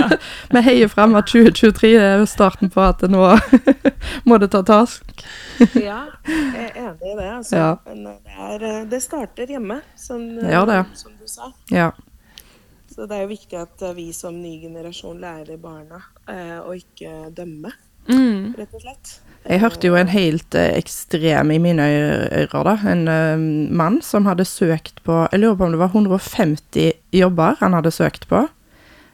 Vi 0.54 0.60
heier 0.62 0.90
frem 0.92 1.16
at 1.18 1.26
2023 1.32 1.90
er 1.98 2.22
starten 2.30 2.70
på 2.70 2.84
at 2.84 3.02
nå 3.10 3.24
må 4.30 4.38
det 4.38 4.52
ta 4.54 4.60
task. 4.62 5.02
Ja, 5.74 6.04
jeg 6.30 6.68
er 6.70 6.78
enig 6.84 7.10
i 7.10 7.16
det, 7.18 7.26
altså. 7.40 7.56
Ja. 7.58 7.72
Men 7.88 8.06
eh, 8.06 8.20
det, 8.22 8.36
er, 8.46 8.66
eh, 8.70 8.84
det 8.92 9.02
starter 9.02 9.50
hjemme, 9.50 9.80
som, 9.98 10.22
Det 10.38 10.52
gjør 10.54 10.70
det. 10.70 10.78
som 11.02 11.16
du 11.18 11.26
sa. 11.26 11.50
Ja. 11.74 11.90
Så 12.94 13.06
det 13.10 13.18
er 13.18 13.24
jo 13.26 13.32
viktig 13.34 13.58
at 13.58 13.82
vi 13.96 14.08
som 14.14 14.38
ny 14.42 14.56
generasjon 14.62 15.18
lærer 15.22 15.58
barna 15.62 15.98
eh, 16.30 16.58
å 16.62 16.74
ikke 16.78 17.32
dømme, 17.34 17.74
Mm. 18.10 18.54
rett 18.56 18.72
og 18.74 18.80
slett. 18.82 19.10
Jeg 19.48 19.62
hørte 19.62 19.88
jo 19.88 19.96
en 19.96 20.10
helt 20.12 20.54
eh, 20.54 20.74
ekstrem 20.76 21.50
i 21.54 21.58
mine 21.62 21.86
ører, 21.88 22.64
da. 22.66 22.74
En 22.92 23.06
eh, 23.08 23.44
mann 23.72 24.00
som 24.04 24.28
hadde 24.28 24.44
søkt 24.44 25.00
på 25.06 25.22
Jeg 25.32 25.40
lurer 25.40 25.56
på 25.56 25.64
om 25.64 25.72
det 25.74 25.80
var 25.80 25.94
150 25.94 26.92
jobber 27.16 27.56
han 27.60 27.76
hadde 27.78 27.94
søkt 27.94 28.28
på. 28.28 28.44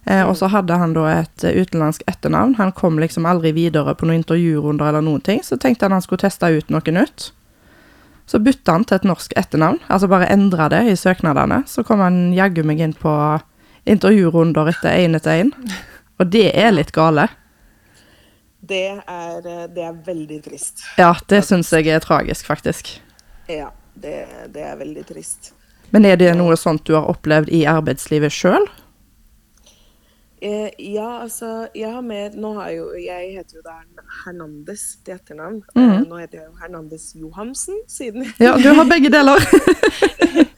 Eh, 0.07 0.23
og 0.27 0.35
så 0.39 0.51
hadde 0.51 0.79
han 0.79 0.97
da 0.99 1.07
et 1.21 1.47
utenlandsk 1.47 2.03
etternavn. 2.11 2.57
Han 2.59 2.75
kom 2.75 2.99
liksom 2.99 3.27
aldri 3.27 3.55
videre 3.55 3.95
på 3.95 4.07
noen 4.07 4.25
intervjurunder 4.25 4.91
eller 4.91 5.07
noen 5.07 5.23
ting. 5.23 5.43
Så 5.47 5.61
tenkte 5.63 5.87
han 5.87 5.95
han 5.95 6.03
skulle 6.05 6.27
teste 6.27 6.51
ut 6.51 6.75
noe 6.75 6.95
nytt. 6.99 7.31
Så 8.27 8.43
bytta 8.43 8.75
han 8.75 8.85
til 8.85 8.99
et 8.99 9.07
norsk 9.07 9.33
etternavn, 9.39 9.79
altså 9.87 10.09
bare 10.11 10.27
endra 10.35 10.67
det 10.73 10.83
i 10.91 10.97
søknadene. 10.99 11.61
Så 11.71 11.85
kom 11.87 12.03
han 12.03 12.33
jaggu 12.35 12.65
meg 12.67 12.83
inn 12.83 12.95
på 12.99 13.13
intervjurunder 13.87 14.73
etter 14.73 14.99
én 15.05 15.15
etter 15.15 15.45
én. 15.45 15.53
Og 16.19 16.33
det 16.35 16.49
er 16.59 16.75
litt 16.75 16.91
gale. 16.97 17.29
Det 18.67 18.87
er, 18.99 19.37
eh, 19.47 19.67
det 19.73 19.85
er 19.85 19.99
veldig 20.07 20.41
trist. 20.45 20.83
Ja, 20.99 21.13
det 21.29 21.43
syns 21.47 21.73
jeg 21.73 21.91
er 21.93 22.03
tragisk, 22.05 22.49
faktisk. 22.49 22.97
Ja, 23.51 23.71
det, 23.95 24.17
det 24.55 24.65
er 24.67 24.81
veldig 24.81 25.05
trist. 25.07 25.53
Men 25.95 26.05
er 26.09 26.19
det 26.19 26.33
noe 26.35 26.57
sånt 26.59 26.85
du 26.89 26.97
har 26.97 27.07
opplevd 27.11 27.53
i 27.55 27.63
arbeidslivet 27.71 28.35
sjøl? 28.35 28.67
Eh, 30.43 30.69
ja, 30.79 31.23
altså, 31.23 31.69
jeg 31.75 31.89
har 31.95 32.03
mer 32.05 32.35
Nå 32.37 32.51
har 32.59 32.67
jeg 32.69 32.77
jo 32.77 32.89
Jeg 33.01 33.31
heter 33.39 33.57
jo 33.57 33.63
da 33.65 33.79
Hernandez 34.27 34.83
til 35.05 35.15
etternavn. 35.15 35.63
Mm 35.73 35.87
Eh, 35.87 36.03
nå 36.05 36.19
heter 36.21 36.43
jeg 36.43 36.51
jo 36.51 36.59
Hernandez 36.61 37.07
Johansen, 37.17 37.79
siden 37.89 38.27
Ja, 38.39 38.53
du 38.61 38.69
har 38.77 38.85
begge 38.85 39.13
deler. 39.13 39.41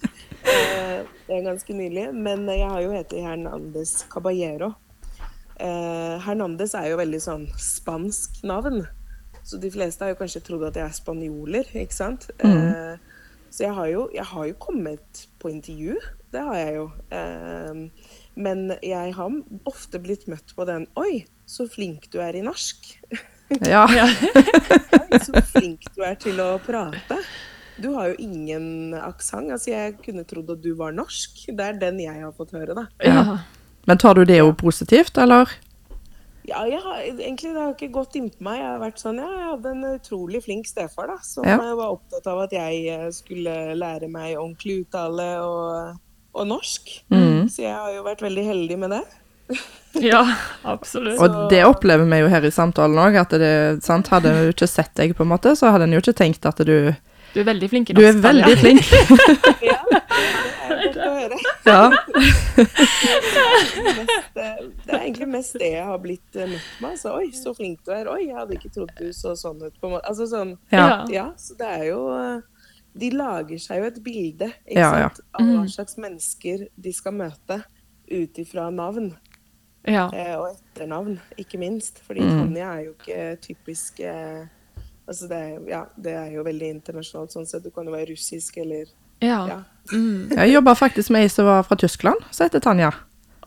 Eh, 0.49 1.01
det 1.27 1.35
er 1.37 1.43
ganske 1.45 1.75
nylig. 1.77 2.07
Men 2.15 2.47
jeg 2.49 2.65
har 2.65 2.81
jo 2.81 2.93
hett 2.95 3.13
Hernandez 3.13 3.91
Caballero. 4.09 4.73
Eh, 5.59 6.17
Hernandez 6.25 6.75
er 6.79 6.93
jo 6.93 7.01
veldig 7.01 7.21
sånn 7.23 7.47
spansk 7.59 8.43
navn. 8.47 8.85
Så 9.49 9.59
de 9.61 9.71
fleste 9.73 10.05
har 10.05 10.13
jo 10.13 10.21
kanskje 10.21 10.43
trodd 10.45 10.67
at 10.69 10.77
jeg 10.77 10.85
er 10.87 10.97
spanjoler, 10.97 11.71
ikke 11.83 11.97
sant. 11.97 12.29
Eh, 12.45 12.99
så 13.49 13.65
jeg 13.65 13.75
har, 13.75 13.89
jo, 13.89 14.05
jeg 14.13 14.27
har 14.29 14.47
jo 14.51 14.57
kommet 14.61 15.25
på 15.41 15.51
intervju. 15.53 15.97
Det 16.33 16.43
har 16.45 16.59
jeg 16.61 16.75
jo. 16.77 16.87
Eh, 17.17 17.81
men 18.39 18.65
jeg 18.85 19.15
har 19.17 19.39
ofte 19.67 20.01
blitt 20.05 20.29
møtt 20.31 20.53
på 20.55 20.67
den 20.69 20.85
Oi, 21.01 21.25
så 21.49 21.67
flink 21.71 22.11
du 22.13 22.21
er 22.25 22.39
i 22.39 22.45
norsk. 22.45 22.95
Ja. 23.65 23.87
Oi, 23.89 25.19
så 25.25 25.41
flink 25.41 25.87
du 25.97 26.03
er 26.05 26.19
til 26.21 26.37
å 26.45 26.59
prate. 26.61 27.17
Du 27.81 27.95
har 27.95 28.11
jo 28.11 28.19
ingen 28.21 28.93
aksent. 28.93 29.49
Altså, 29.55 29.71
jeg 29.73 29.95
kunne 30.05 30.27
trodd 30.29 30.51
at 30.53 30.61
du 30.61 30.75
var 30.77 30.93
norsk. 30.93 31.47
Det 31.57 31.65
er 31.65 31.79
den 31.81 32.03
jeg 32.03 32.21
har 32.27 32.35
fått 32.37 32.53
høre, 32.53 32.77
da. 32.77 32.85
Ja. 33.01 33.39
Men 33.89 34.01
tar 34.01 34.19
du 34.19 34.27
det 34.29 34.39
jo 34.43 34.53
positivt, 34.57 35.17
eller? 35.19 35.51
Ja, 36.49 36.63
jeg 36.69 36.81
har, 36.81 37.01
egentlig 37.05 37.53
det 37.53 37.61
har 37.61 37.73
ikke 37.75 37.91
gått 37.93 38.17
innpå 38.17 38.45
meg. 38.47 38.61
Jeg 38.61 38.69
har 38.71 38.81
vært 38.81 39.01
sånn, 39.03 39.21
ja, 39.21 39.29
jeg 39.29 39.47
hadde 39.51 39.73
en 39.75 39.87
utrolig 39.91 40.43
flink 40.45 40.69
stefar 40.69 41.11
da, 41.11 41.17
som 41.25 41.45
Ja. 41.49 41.59
var 41.61 41.97
opptatt 41.99 42.29
av 42.31 42.45
at 42.47 42.53
jeg 42.57 42.85
eh, 42.89 43.09
skulle 43.13 43.57
lære 43.77 44.09
meg 44.13 44.37
ordentlig 44.37 44.83
uttale 44.85 45.29
og, 45.45 45.99
og 46.37 46.49
norsk. 46.49 46.95
Mm. 47.13 47.49
Så 47.53 47.65
jeg 47.67 47.75
har 47.77 47.93
jo 47.97 48.05
vært 48.07 48.25
veldig 48.25 48.45
heldig 48.49 48.79
med 48.85 48.97
det. 48.97 49.03
ja, 50.13 50.23
absolutt. 50.63 51.21
Og 51.21 51.51
det 51.53 51.65
opplever 51.65 52.09
vi 52.09 52.21
jo 52.23 52.31
her 52.33 52.45
i 52.45 52.53
samtalen 52.55 52.99
òg, 53.01 53.17
at 53.21 53.33
det, 53.41 53.53
sant, 53.85 54.09
hadde 54.13 54.33
du 54.33 54.53
ikke 54.53 54.69
sett 54.71 54.93
deg, 55.01 55.17
på 55.17 55.25
en 55.25 55.33
måte, 55.33 55.55
så 55.57 55.73
hadde 55.75 55.89
en 55.89 55.97
jo 55.97 56.03
ikke 56.05 56.17
tenkt 56.17 56.49
at 56.49 56.61
du 56.65 56.93
Du 57.35 57.41
er 57.41 57.49
veldig 57.49 57.69
flink 57.69 57.91
i 57.91 57.97
norsk. 57.97 58.05
Du 58.05 58.09
er 58.09 58.23
veldig 58.25 58.59
flink. 58.61 58.85
Ja, 59.69 59.81
det 61.65 61.73
er. 61.73 61.75
Ja. 61.75 61.89
Mest, 63.99 64.37
eh, 64.37 64.61
det 64.87 64.93
er 64.95 65.01
egentlig 65.03 65.29
mest 65.31 65.57
det 65.61 65.71
jeg 65.75 65.85
har 65.87 65.99
blitt 66.03 66.37
eh, 66.39 66.49
møtt 66.51 66.69
med. 66.83 66.91
Altså, 66.95 67.15
Oi, 67.19 67.31
så 67.37 67.53
flink 67.57 67.83
du 67.87 67.93
er. 67.95 68.09
Oi, 68.13 68.25
jeg 68.29 68.37
hadde 68.39 68.57
ikke 68.59 68.73
trodd 68.75 68.93
du 68.99 69.09
så 69.17 69.35
sånn 69.39 69.61
ut. 69.65 69.77
på 69.81 69.89
en 69.91 69.97
måte. 69.97 70.09
Altså 70.11 70.27
sånn, 70.31 70.57
Ja. 70.75 71.05
Ja, 71.13 71.27
så 71.41 71.57
det 71.59 71.69
er 71.79 71.85
jo 71.91 72.01
eh, 72.17 72.41
De 72.99 73.11
lager 73.15 73.59
seg 73.63 73.83
jo 73.83 73.89
et 73.93 73.99
bilde 74.03 74.49
ikke 74.67 74.81
Ja, 74.81 74.93
ja. 75.05 75.09
sant? 75.13 75.21
av 75.39 75.47
hva 75.55 75.65
slags 75.71 75.99
mennesker 76.01 76.67
de 76.77 76.93
skal 76.97 77.15
møte 77.15 77.61
ut 78.11 78.39
ifra 78.41 78.71
navn. 78.75 79.13
Ja. 79.89 80.09
Eh, 80.13 80.35
og 80.41 80.49
etternavn, 80.55 81.19
ikke 81.39 81.61
minst. 81.61 82.01
Fordi 82.07 82.25
Mm. 82.25 82.39
Tonje 82.43 82.65
er 82.67 82.81
jo 82.87 82.95
ikke 82.97 83.41
typisk 83.45 84.01
eh, 84.01 84.47
Altså 85.09 85.25
det 85.31 85.39
ja, 85.71 85.87
det 85.97 86.13
er 86.13 86.33
jo 86.35 86.43
veldig 86.45 86.67
internasjonalt 86.75 87.33
sånn 87.33 87.47
sett. 87.49 87.63
Du 87.65 87.71
kan 87.73 87.87
jo 87.89 87.95
være 87.95 88.11
russisk 88.11 88.59
eller 88.61 88.91
Ja. 89.25 89.41
Ja. 89.49 89.59
Jeg 90.37 90.53
jobba 90.53 90.75
faktisk 90.77 91.11
med 91.15 91.25
ei 91.25 91.29
som 91.33 91.47
var 91.49 91.63
fra 91.65 91.77
Tyskland, 91.81 92.21
som 92.31 92.45
heter 92.45 92.61
Tanja. 92.61 92.91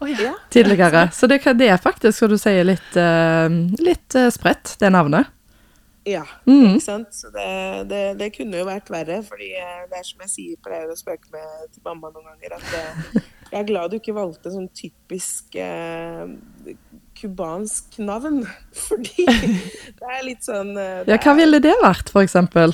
Oh, 0.01 0.09
ja. 0.09 0.31
Tidligere. 0.49 1.03
Så 1.13 1.27
det, 1.29 1.43
det 1.59 1.67
er 1.69 1.77
faktisk, 1.77 2.17
skal 2.17 2.31
du 2.33 2.37
si, 2.41 2.55
litt, 2.65 2.95
eh, 2.97 3.45
litt 3.85 4.15
eh, 4.17 4.31
spredt, 4.33 4.73
det 4.81 4.89
navnet. 4.95 5.29
Ja, 6.09 6.23
Mm. 6.49 6.71
ikke 6.79 6.81
sant. 6.81 7.11
Så 7.13 7.29
det, 7.29 7.45
det, 7.91 7.99
det 8.17 8.31
kunne 8.33 8.57
jo 8.57 8.65
vært 8.65 8.89
verre. 8.89 9.19
fordi 9.21 9.51
eh, 9.53 9.83
det 9.91 9.99
er 9.99 10.07
som 10.07 10.23
jeg 10.25 10.31
sier, 10.33 10.55
pleier 10.65 10.89
å 10.89 10.97
spøke 10.97 11.29
med 11.31 11.69
til 11.75 11.83
mamma 11.85 12.09
noen 12.09 12.25
ganger, 12.33 12.57
at 12.57 12.73
eh, 12.73 13.21
jeg 13.51 13.59
er 13.61 13.67
glad 13.69 13.91
du 13.93 13.99
ikke 13.99 14.15
valgte 14.17 14.49
sånn 14.49 14.65
typisk 14.73 15.53
eh, 15.61 16.25
kubansk 17.21 17.99
navn. 18.01 18.41
Fordi 18.87 19.27
det 19.29 20.09
er 20.17 20.25
litt 20.25 20.41
sånn 20.49 20.73
eh, 20.73 21.03
Ja, 21.05 21.21
hva 21.21 21.37
ville 21.37 21.61
det 21.61 21.77
vært, 21.83 22.09
for 22.09 22.25
eksempel? 22.25 22.73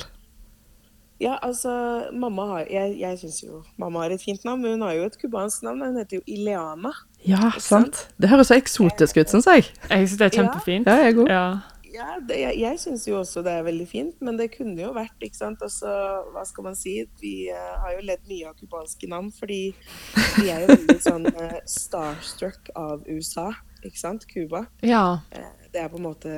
Ja, 1.18 1.38
altså, 1.42 1.70
mamma 2.14 2.44
har 2.46 2.66
Jeg, 2.70 2.94
jeg 3.00 3.18
syns 3.18 3.40
jo 3.42 3.62
mamma 3.76 4.04
har 4.04 4.14
et 4.14 4.22
fint 4.22 4.44
navn, 4.46 4.62
men 4.62 4.76
hun 4.76 4.84
har 4.86 4.94
jo 4.94 5.08
et 5.08 5.16
kubansk 5.18 5.64
navn. 5.66 5.82
Hun 5.82 5.98
heter 5.98 6.20
jo 6.20 6.22
Ileana. 6.30 6.92
Ja, 7.26 7.50
sant. 7.58 8.04
Det 8.22 8.30
høres 8.30 8.52
så 8.52 8.58
eksotisk 8.58 9.18
ut, 9.18 9.32
syns 9.32 9.48
jeg. 9.50 9.66
Jeg 9.90 10.06
syns 10.06 10.20
det 10.20 10.28
er 10.28 10.36
kjempefint. 10.36 10.86
Ja, 10.86 11.02
jeg 11.02 11.12
er 11.12 11.18
god. 11.18 11.34
Ja. 11.34 11.48
Ja, 11.88 12.08
det, 12.20 12.36
jeg, 12.36 12.58
jeg 12.60 12.78
syns 12.82 13.06
jo 13.08 13.16
også 13.18 13.42
det 13.42 13.52
er 13.58 13.64
veldig 13.66 13.86
fint, 13.88 14.18
men 14.22 14.36
det 14.38 14.50
kunne 14.52 14.76
jo 14.76 14.92
vært, 14.94 15.16
ikke 15.24 15.38
sant. 15.38 15.62
Altså, 15.64 15.90
hva 16.34 16.44
skal 16.46 16.68
man 16.68 16.76
si? 16.78 17.00
Vi 17.22 17.34
uh, 17.50 17.78
har 17.82 17.96
jo 17.96 18.04
ledd 18.10 18.28
mye 18.28 18.50
av 18.50 18.58
kubanske 18.60 19.08
navn, 19.10 19.32
fordi 19.34 19.62
vi 20.36 20.50
er 20.52 20.66
jo 20.66 20.74
veldig 20.74 20.98
sånn 21.02 21.30
uh, 21.32 21.56
starstruck 21.66 22.70
av 22.78 23.08
USA, 23.08 23.48
ikke 23.82 23.98
sant. 23.98 24.28
Cuba. 24.30 24.66
ja. 24.84 25.06
Uh, 25.32 25.54
det 25.68 25.82
er 25.82 25.90
på 25.92 25.98
en 25.98 26.06
måte 26.06 26.30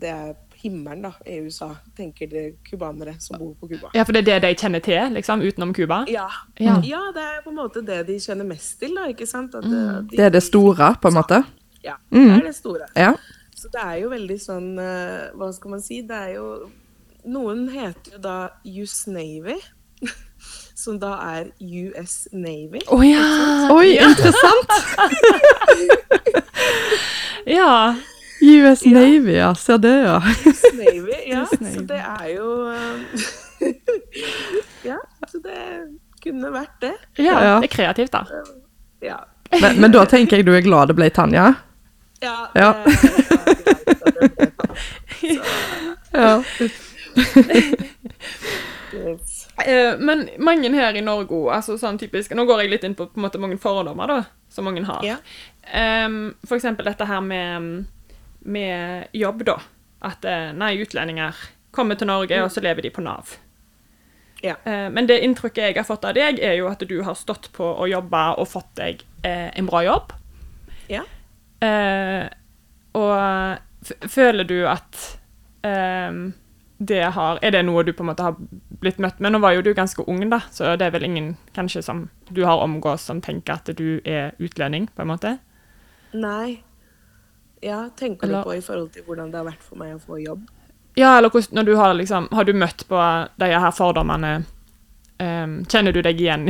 Det 0.00 0.08
er 0.08 0.30
himmelen, 0.62 1.02
da, 1.02 1.10
i 1.26 1.40
USA, 1.44 1.68
tenker 1.96 2.28
det 2.30 2.44
cubanere 2.70 3.14
som 3.20 3.38
bor 3.40 3.54
på 3.60 3.68
Cuba. 3.72 3.90
Ja, 3.94 4.04
for 4.06 4.12
det 4.16 4.22
er 4.28 4.38
det 4.40 4.42
de 4.48 4.54
kjenner 4.62 4.80
til, 4.84 5.12
liksom, 5.16 5.42
utenom 5.42 5.74
Cuba? 5.74 6.04
Ja. 6.08 6.28
Ja. 6.60 6.76
ja, 6.86 7.00
det 7.14 7.22
er 7.22 7.40
på 7.44 7.50
en 7.50 7.56
måte 7.58 7.82
det 7.86 8.00
de 8.06 8.18
kjenner 8.22 8.46
mest 8.46 8.78
til, 8.80 8.94
da, 8.96 9.08
ikke 9.10 9.26
sant. 9.26 9.54
At, 9.58 9.64
mm. 9.64 10.08
de- 10.10 10.16
Det 10.16 10.24
er 10.26 10.30
det 10.30 10.42
store, 10.42 10.94
på 11.02 11.08
en 11.08 11.14
måte. 11.18 11.42
Ja, 11.84 11.94
Mm. 12.10 12.28
det 12.28 12.38
er 12.42 12.46
det 12.46 12.54
store. 12.56 12.86
Ja. 12.96 13.12
Så 13.56 13.68
det 13.72 13.80
er 13.82 13.96
jo 14.02 14.08
veldig 14.10 14.36
sånn 14.42 14.78
eh, 14.78 15.30
Hva 15.38 15.52
skal 15.54 15.70
man 15.70 15.80
si? 15.82 16.00
Det 16.02 16.16
er 16.16 16.32
jo 16.34 16.70
Noen 17.30 17.68
heter 17.70 18.16
jo 18.16 18.18
da 18.18 18.48
US 18.66 19.06
Navy. 19.06 19.54
Som 20.82 20.98
da 20.98 21.12
er 21.36 21.50
US 21.60 22.28
Navy. 22.32 22.80
Å 22.90 22.98
ja! 23.06 23.68
Oi, 23.70 23.92
interessant! 24.02 24.70
Ja. 27.46 27.94
US 28.42 28.84
Navy, 28.84 29.36
ja. 29.36 29.54
Ser 29.54 29.78
det, 29.78 29.94
ja. 30.02 30.16
US 30.18 30.62
Navy, 30.80 31.18
ja. 31.30 31.46
Navy. 31.60 31.74
Så 31.74 31.84
det 31.88 32.00
er 32.00 32.26
jo 32.34 32.48
eh, 32.70 32.96
Ja, 34.90 34.98
så 35.28 35.38
det 35.44 35.58
kunne 36.22 36.50
vært 36.54 36.80
det. 36.82 36.94
ja. 37.18 37.36
Ja. 37.42 37.54
Det 37.62 37.70
er 37.70 37.76
kreativt, 37.76 38.12
da. 38.12 38.24
Ja. 39.02 39.20
Men, 39.60 39.80
men 39.80 39.92
da 39.92 40.04
tenker 40.08 40.40
jeg 40.40 40.46
du 40.46 40.54
er 40.56 40.64
glad 40.64 40.88
det 40.90 40.96
ble 40.96 41.10
Tanja? 41.12 41.52
Ja. 42.22 42.36
Ja. 42.54 42.70
Ja. 46.12 46.42
Eh, 49.66 49.98
men 49.98 50.28
mange 50.38 50.70
her 50.72 50.96
i 50.96 51.02
Norge 51.04 51.38
altså 51.54 51.76
sånn 51.80 51.98
typisk 52.00 52.32
Nå 52.34 52.44
går 52.48 52.64
jeg 52.64 52.72
litt 52.72 52.84
inn 52.86 52.96
på, 52.98 53.06
på 53.10 53.20
en 53.20 53.26
måte 53.26 53.40
mange 53.42 53.58
fordommer 53.60 54.10
da, 54.10 54.18
som 54.52 54.66
mange 54.68 54.84
har. 54.88 55.04
Ja. 55.06 55.18
Um, 56.06 56.32
for 56.46 56.58
eksempel 56.58 56.88
dette 56.88 57.06
her 57.06 57.20
med, 57.24 57.84
med 58.44 59.08
jobb, 59.12 59.44
da. 59.46 59.58
At 60.02 60.24
eh, 60.24 60.50
nei, 60.56 60.74
utlendinger 60.82 61.36
kommer 61.70 61.98
til 61.98 62.10
Norge, 62.10 62.42
og 62.42 62.50
så 62.52 62.62
lever 62.64 62.82
de 62.82 62.90
på 62.90 63.04
Nav. 63.04 63.36
Ja. 64.42 64.56
Eh, 64.64 64.88
men 64.90 65.06
det 65.06 65.20
inntrykket 65.22 65.70
jeg 65.70 65.78
har 65.78 65.86
fått 65.86 66.04
av 66.08 66.16
deg, 66.18 66.40
er 66.42 66.58
jo 66.58 66.68
at 66.70 66.82
du 66.88 66.96
har 67.06 67.14
stått 67.18 67.52
på 67.54 67.64
og 67.64 67.88
jobba 67.90 68.32
og 68.42 68.50
fått 68.50 68.72
deg 68.80 69.04
eh, 69.22 69.50
en 69.54 69.70
bra 69.70 69.84
jobb. 69.86 70.14
ja. 70.90 71.06
Og 72.92 73.86
føler 74.10 74.44
du 74.44 74.66
at 74.66 74.96
det 76.82 77.02
har 77.14 77.38
Er 77.42 77.50
det 77.54 77.62
noe 77.64 77.84
du 77.86 77.92
på 77.92 78.02
en 78.02 78.08
måte 78.10 78.24
har 78.26 78.34
blitt 78.82 78.98
møtt 78.98 79.20
med? 79.22 79.32
Nå 79.32 79.38
var 79.38 79.54
jo 79.54 79.62
du 79.62 79.70
ganske 79.74 80.02
ung, 80.10 80.24
da, 80.30 80.40
så 80.50 80.74
det 80.76 80.88
er 80.88 80.94
vel 80.96 81.06
ingen 81.06 81.36
kanskje 81.54 81.82
som 81.86 82.08
du 82.28 82.42
har 82.44 82.58
omgås 82.64 83.06
som 83.06 83.22
tenker 83.22 83.54
at 83.54 83.70
du 83.78 84.00
er 84.04 84.34
utlending, 84.42 84.88
på 84.90 85.04
en 85.04 85.12
måte? 85.12 85.36
Nei. 86.12 86.62
Ja, 87.62 87.90
tenker 87.96 88.26
Eller- 88.26 88.42
du 88.42 88.50
på 88.50 88.56
i 88.56 88.60
forhold 88.60 88.92
til 88.92 89.04
hvordan 89.06 89.30
det 89.30 89.38
har 89.38 89.46
vært 89.46 89.62
for 89.62 89.78
meg 89.78 89.94
å 89.94 90.00
få 90.02 90.18
jobb? 90.22 90.48
Ja, 90.96 91.16
eller 91.18 91.30
hvordan, 91.30 91.54
når 91.56 91.64
du 91.64 91.76
har 91.76 91.94
liksom 91.94 92.28
Har 92.32 92.44
du 92.44 92.52
møtt 92.52 92.84
på 92.88 92.98
de 93.38 93.46
her 93.46 93.70
fordommene 93.70 94.44
um, 95.18 95.64
Kjenner 95.64 95.92
du 95.92 96.02
deg 96.02 96.20
igjen 96.20 96.48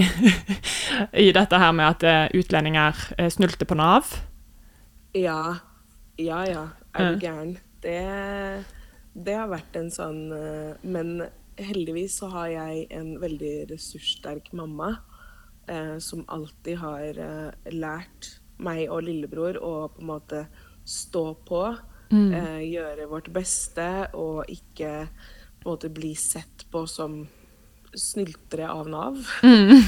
i, 1.12 1.30
dette 1.32 1.58
her 1.58 1.72
med 1.72 1.86
at 1.86 2.02
eh, 2.02 2.40
utlendinger 2.40 2.96
eh, 3.18 3.28
snylter 3.30 3.68
på 3.68 3.76
Nav? 3.78 4.16
Ja. 5.14 5.58
Ja 6.18 6.42
ja, 6.46 6.66
er 6.94 7.14
du 7.14 7.20
gæren. 7.20 7.54
Det, 7.82 8.64
det 9.14 9.34
har 9.36 9.48
vært 9.50 9.76
en 9.76 9.90
sånn 9.90 10.32
eh, 10.32 10.74
Men 10.82 11.22
heldigvis 11.60 12.18
så 12.20 12.30
har 12.32 12.48
jeg 12.52 12.86
en 12.90 13.14
veldig 13.20 13.54
ressurssterk 13.70 14.52
mamma 14.56 14.96
eh, 15.68 15.98
som 15.98 16.24
alltid 16.28 16.78
har 16.82 17.18
eh, 17.20 17.72
lært 17.74 18.38
meg 18.62 18.86
og 18.90 19.02
lillebror 19.06 19.58
å 19.60 19.72
på 19.92 20.02
en 20.02 20.10
måte 20.12 20.46
stå 20.84 21.24
på. 21.48 21.62
Eh, 22.36 22.60
gjøre 22.68 23.08
vårt 23.08 23.30
beste 23.32 23.86
og 24.18 24.44
ikke 24.52 25.06
på 25.62 25.64
en 25.64 25.70
måte 25.70 25.88
bli 25.94 26.12
sett 26.18 26.66
på 26.70 26.84
som 26.90 27.22
snyltere 27.96 28.68
av 28.68 28.88
Nav. 28.92 29.18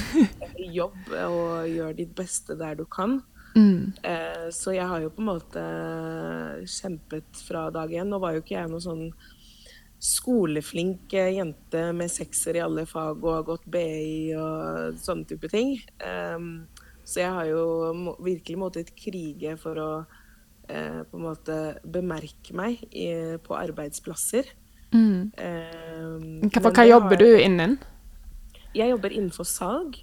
Jobb 0.79 1.13
og 1.21 1.69
gjør 1.69 1.95
ditt 1.99 2.15
beste 2.17 2.57
der 2.61 2.79
du 2.81 2.85
kan. 2.89 3.21
Eh, 4.03 4.49
så 4.51 4.75
jeg 4.75 4.87
har 4.89 5.05
jo 5.05 5.13
på 5.15 5.23
en 5.23 5.31
måte 5.31 5.65
kjempet 6.69 7.45
fra 7.47 7.69
dag 7.75 7.93
én. 7.93 8.09
Nå 8.11 8.21
var 8.23 8.35
jo 8.35 8.45
ikke 8.45 8.57
jeg 8.57 8.73
noen 8.73 8.85
sånn 8.85 9.07
skoleflink 10.05 11.15
eh, 11.17 11.37
jente 11.39 11.87
med 11.97 12.13
sekser 12.13 12.59
i 12.59 12.65
alle 12.65 12.85
fag 12.89 13.23
og 13.23 13.37
har 13.39 13.47
gått 13.47 13.69
BI 13.73 14.35
og 14.37 14.99
sånne 15.01 15.29
type 15.31 15.49
ting. 15.53 15.77
Um, 16.01 16.67
så 17.05 17.21
jeg 17.21 17.33
har 17.37 17.49
jo 17.49 18.17
virkelig 18.25 18.59
måttet 18.61 18.95
krige 18.97 19.57
for 19.61 19.81
å 19.81 19.91
på 20.67 21.19
en 21.19 21.25
måte 21.25 21.57
bemerke 21.85 22.55
meg 22.57 22.81
i, 22.91 23.09
på 23.45 23.57
arbeidsplasser. 23.59 24.49
Mm. 24.95 25.33
Hva, 26.49 26.71
hva 26.71 26.87
jobber 26.89 27.21
du 27.21 27.29
innen? 27.37 27.77
jeg 28.75 28.93
jobber 28.93 29.15
innenfor 29.15 29.49
salg. 29.49 30.03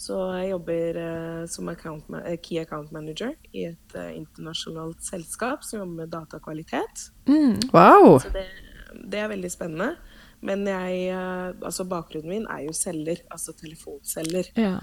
Så 0.00 0.16
jeg 0.38 0.54
jobber 0.54 0.96
eh, 0.96 1.40
som 1.52 1.68
account 1.68 2.06
eh, 2.22 2.38
key 2.40 2.56
account 2.62 2.88
manager 2.94 3.34
i 3.52 3.66
et 3.68 3.96
eh, 4.00 4.14
internasjonalt 4.16 5.02
selskap 5.04 5.66
som 5.66 5.82
jobber 5.82 6.06
med 6.06 6.14
datakvalitet. 6.14 7.02
Wow. 7.74 8.16
Så 8.22 8.32
det, 8.32 8.46
det 9.12 9.20
er 9.20 9.28
veldig 9.28 9.50
spennende. 9.52 9.90
Men 10.40 10.64
jeg, 10.64 11.02
eh, 11.12 11.50
altså 11.52 11.84
bakgrunnen 11.84 12.32
min 12.32 12.48
er 12.48 12.64
jo 12.64 12.72
selger, 12.72 13.20
altså 13.28 13.52
telefonselger. 13.60 14.48
Ja. 14.56 14.78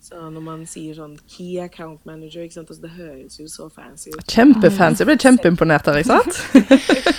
Så 0.00 0.14
når 0.30 0.40
man 0.44 0.60
sier 0.66 0.94
sånn 0.94 1.16
key 1.28 1.58
account 1.60 2.04
manager, 2.06 2.44
ikke 2.46 2.54
sant? 2.54 2.68
Altså, 2.70 2.82
det 2.84 2.90
høres 2.94 3.38
jo 3.40 3.46
så 3.50 3.66
fancy 3.72 4.12
ut. 4.14 4.22
Kjempefancy. 4.30 5.02
Jeg 5.02 5.08
ble 5.10 5.16
kjempeimponert 5.24 5.86
her, 5.90 5.98
ikke 5.98 6.14
sant? 6.14 6.38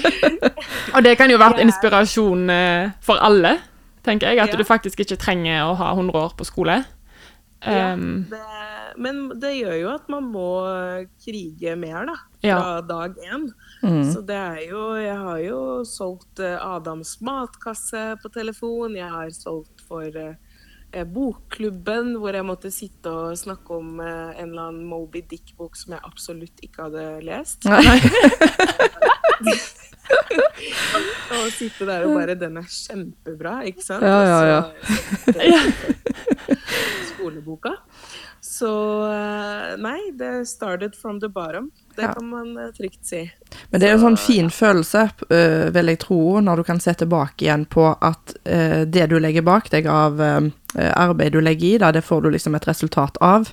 Og 0.96 1.04
det 1.06 1.18
kan 1.20 1.30
jo 1.32 1.40
vært 1.42 1.60
inspirasjon 1.64 2.50
eh, 2.54 2.94
for 3.06 3.20
alle. 3.22 3.58
tenker 4.04 4.32
jeg. 4.32 4.40
At 4.40 4.54
Ja. 4.54 4.58
du 4.58 4.64
faktisk 4.64 5.00
ikke 5.04 5.18
trenger 5.20 5.68
å 5.68 5.76
ha 5.76 5.92
100 5.94 6.16
år 6.16 6.34
på 6.40 6.46
skole. 6.48 6.80
Ja, 7.62 7.92
Um, 7.94 8.24
det, 8.32 8.40
men 8.96 9.18
det 9.36 9.50
gjør 9.58 9.74
jo 9.82 9.90
at 9.92 10.06
man 10.08 10.30
må 10.32 10.46
krige 11.20 11.74
mer, 11.76 12.06
da. 12.08 12.14
Ja. 12.42 12.56
Fra 12.62 12.82
dag 12.88 13.18
én. 13.20 13.50
Mm. 13.84 14.14
Så 14.14 14.22
det 14.26 14.38
er 14.38 14.62
jo 14.70 14.96
Jeg 14.96 15.18
har 15.20 15.40
jo 15.44 15.84
solgt 15.84 16.40
eh, 16.40 16.56
Adams 16.56 17.18
matkasse 17.20 18.16
på 18.24 18.32
telefon. 18.32 18.96
Jeg 18.96 19.10
har 19.12 19.28
solgt 19.36 19.84
for 19.90 20.08
eh, 20.08 20.36
Bokklubben, 21.14 22.16
hvor 22.18 22.34
jeg 22.34 22.46
måtte 22.48 22.72
sitte 22.74 23.12
og 23.14 23.38
snakke 23.38 23.76
om 23.78 24.00
eh, 24.02 24.40
en 24.42 24.50
eller 24.50 24.70
annen 24.72 24.86
Moby 24.90 25.22
Dick-bok 25.30 25.76
som 25.78 25.94
jeg 25.94 26.02
absolutt 26.08 26.64
ikke 26.66 26.88
hadde 26.88 27.04
lest. 27.28 27.68
Og 31.30 31.52
sitte 31.54 31.86
der 31.88 32.04
og 32.08 32.16
bare 32.18 32.34
Den 32.40 32.58
er 32.60 32.66
kjempebra, 32.68 33.60
ikke 33.70 33.84
sant? 33.86 34.04
Ja, 34.04 34.20
ja, 34.26 34.40
ja. 34.50 34.62
Så- 35.30 36.58
Skoleboka. 37.14 37.76
Så 38.42 38.70
eh, 39.12 39.76
nei, 39.84 40.00
det 40.18 40.48
started 40.50 40.96
from 40.98 41.20
the 41.22 41.30
bottom. 41.30 41.70
Det 41.96 42.08
kan 42.16 42.26
man 42.32 42.54
eh, 42.58 42.70
trygt 42.76 43.06
si. 43.06 43.22
Men 43.70 43.82
det 43.82 43.88
er 43.88 43.96
en 43.96 44.02
sånn 44.02 44.18
fin 44.18 44.50
følelse, 44.50 45.06
øh, 45.30 45.70
vil 45.76 45.92
jeg 45.92 46.02
tro, 46.02 46.40
når 46.42 46.62
du 46.62 46.66
kan 46.66 46.80
se 46.82 46.96
tilbake 46.98 47.46
igjen 47.46 47.68
på 47.70 47.86
at 47.94 48.34
øh, 48.50 48.82
det 48.90 49.10
du 49.12 49.20
legger 49.22 49.46
bak 49.46 49.70
deg 49.70 49.90
av 49.90 50.18
øh, 50.22 50.50
arbeid 50.90 51.36
du 51.36 51.42
legger 51.46 51.76
i, 51.76 51.82
da, 51.82 51.92
det 51.94 52.06
får 52.06 52.26
du 52.26 52.32
liksom 52.34 52.58
et 52.58 52.66
resultat 52.70 53.20
av. 53.22 53.52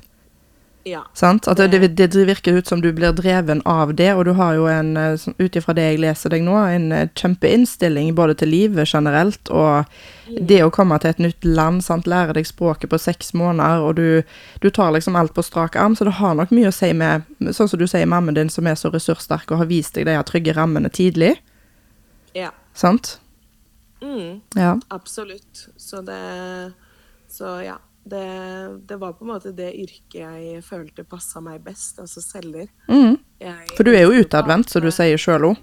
Ja. 0.86 1.00
Sant? 1.18 1.48
At 1.50 1.58
det, 1.58 1.80
det, 1.98 2.06
det 2.14 2.26
virker 2.28 2.60
ut 2.60 2.68
som 2.70 2.78
du 2.80 2.92
blir 2.94 3.10
dreven 3.12 3.58
av 3.66 3.90
det, 3.98 4.12
og 4.14 4.24
du 4.28 4.36
har 4.38 4.52
jo 4.54 4.68
en, 4.70 4.92
sånn- 5.18 5.34
ut 5.42 5.56
ifra 5.58 5.74
det 5.74 5.82
jeg 5.82 5.98
leser 6.04 6.30
deg 6.30 6.44
nå, 6.46 6.54
en 6.62 6.92
øh, 6.94 7.08
kjempeinnstilling 7.18 8.12
både 8.14 8.36
til 8.38 8.52
livet 8.54 8.86
generelt, 8.92 9.50
og 9.50 9.90
det 10.46 10.60
å 10.62 10.70
komme 10.70 11.00
til 11.02 11.10
et 11.10 11.22
nytt 11.24 11.48
land, 11.48 11.82
sant? 11.82 12.06
lære 12.06 12.36
deg 12.38 12.46
språket 12.46 12.92
på 12.92 13.00
seks 13.02 13.34
måneder, 13.34 13.82
og 13.82 13.98
du, 13.98 14.22
du 14.62 14.68
tar 14.70 14.94
liksom 14.94 15.18
alt 15.18 15.34
på 15.34 15.42
strak 15.42 15.74
arm, 15.74 15.96
så 15.98 16.06
det 16.06 16.20
har 16.20 16.38
nok 16.38 16.54
mye 16.54 16.70
å 16.70 16.76
si 16.78 16.92
med, 16.94 17.26
sånn 17.50 17.72
som 17.72 17.82
du 17.82 17.88
sier, 17.90 18.06
mammen 18.06 18.38
din 18.38 18.52
som 18.52 18.70
er 18.70 18.78
så 18.78 18.92
ressurssterk 18.94 19.50
og 19.50 19.64
har 19.64 19.70
vist 19.72 19.98
deg 19.98 20.06
de 20.06 20.14
trygge 20.30 20.54
rammene 20.54 20.92
tidlig, 20.94 21.32
ja. 22.38 22.52
sant? 22.78 23.16
Mm. 24.04 24.38
Ja. 24.54 24.76
Absolutt. 24.94 25.66
Så 25.76 26.04
det 26.06 26.22
Så 27.32 27.58
ja. 27.64 27.80
Det, 28.06 28.22
det 28.86 28.96
var 29.02 29.16
på 29.18 29.24
en 29.26 29.32
måte 29.32 29.50
det 29.56 29.72
yrket 29.74 30.20
jeg 30.20 30.60
følte 30.62 31.02
passa 31.04 31.40
meg 31.42 31.64
best, 31.64 31.98
altså 31.98 32.22
selger. 32.22 32.68
Mm. 32.86 33.16
For 33.74 33.82
du 33.82 33.90
er 33.90 34.04
jo 34.06 34.20
utadvendt, 34.22 34.70
så 34.70 34.78
du 34.80 34.86
sier 34.94 35.18
sjøl 35.18 35.48
òg. 35.50 35.56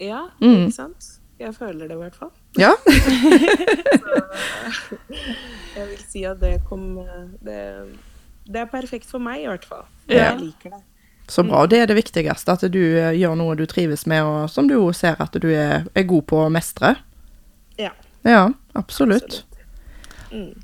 Ja, 0.00 0.22
Mm. 0.40 0.66
ikke 0.66 0.72
sant? 0.78 1.12
Jeg 1.38 1.52
føler 1.52 1.84
det 1.88 1.96
i 1.98 2.00
hvert 2.00 2.14
fall. 2.16 2.30
Ja. 2.56 2.72
Jeg 5.76 5.86
vil 5.90 6.02
si 6.08 6.22
at 6.24 6.38
det 6.40 6.54
kom 6.68 6.96
Det, 7.44 7.58
det 8.46 8.60
er 8.62 8.68
perfekt 8.70 9.08
for 9.10 9.20
meg, 9.22 9.42
i 9.44 9.48
hvert 9.50 9.64
fall. 9.68 9.84
Ja. 10.08 10.30
Jeg 10.32 10.40
liker 10.46 10.70
det. 10.76 10.82
Så 11.28 11.42
bra. 11.42 11.64
Det 11.66 11.80
er 11.82 11.88
det 11.90 11.96
viktigste, 11.98 12.52
at 12.54 12.62
du 12.72 12.78
eh, 12.78 13.10
gjør 13.18 13.34
noe 13.36 13.56
du 13.58 13.64
trives 13.66 14.04
med, 14.06 14.22
og 14.22 14.44
som 14.50 14.68
du 14.70 14.76
ser 14.94 15.18
at 15.20 15.34
du 15.42 15.48
er, 15.50 15.82
er 15.94 16.04
god 16.06 16.22
på 16.30 16.38
å 16.44 16.50
mestre. 16.54 16.94
Ja. 17.76 17.90
Ja, 18.24 18.44
absolutt. 18.78 19.40
Mm. 20.30 20.54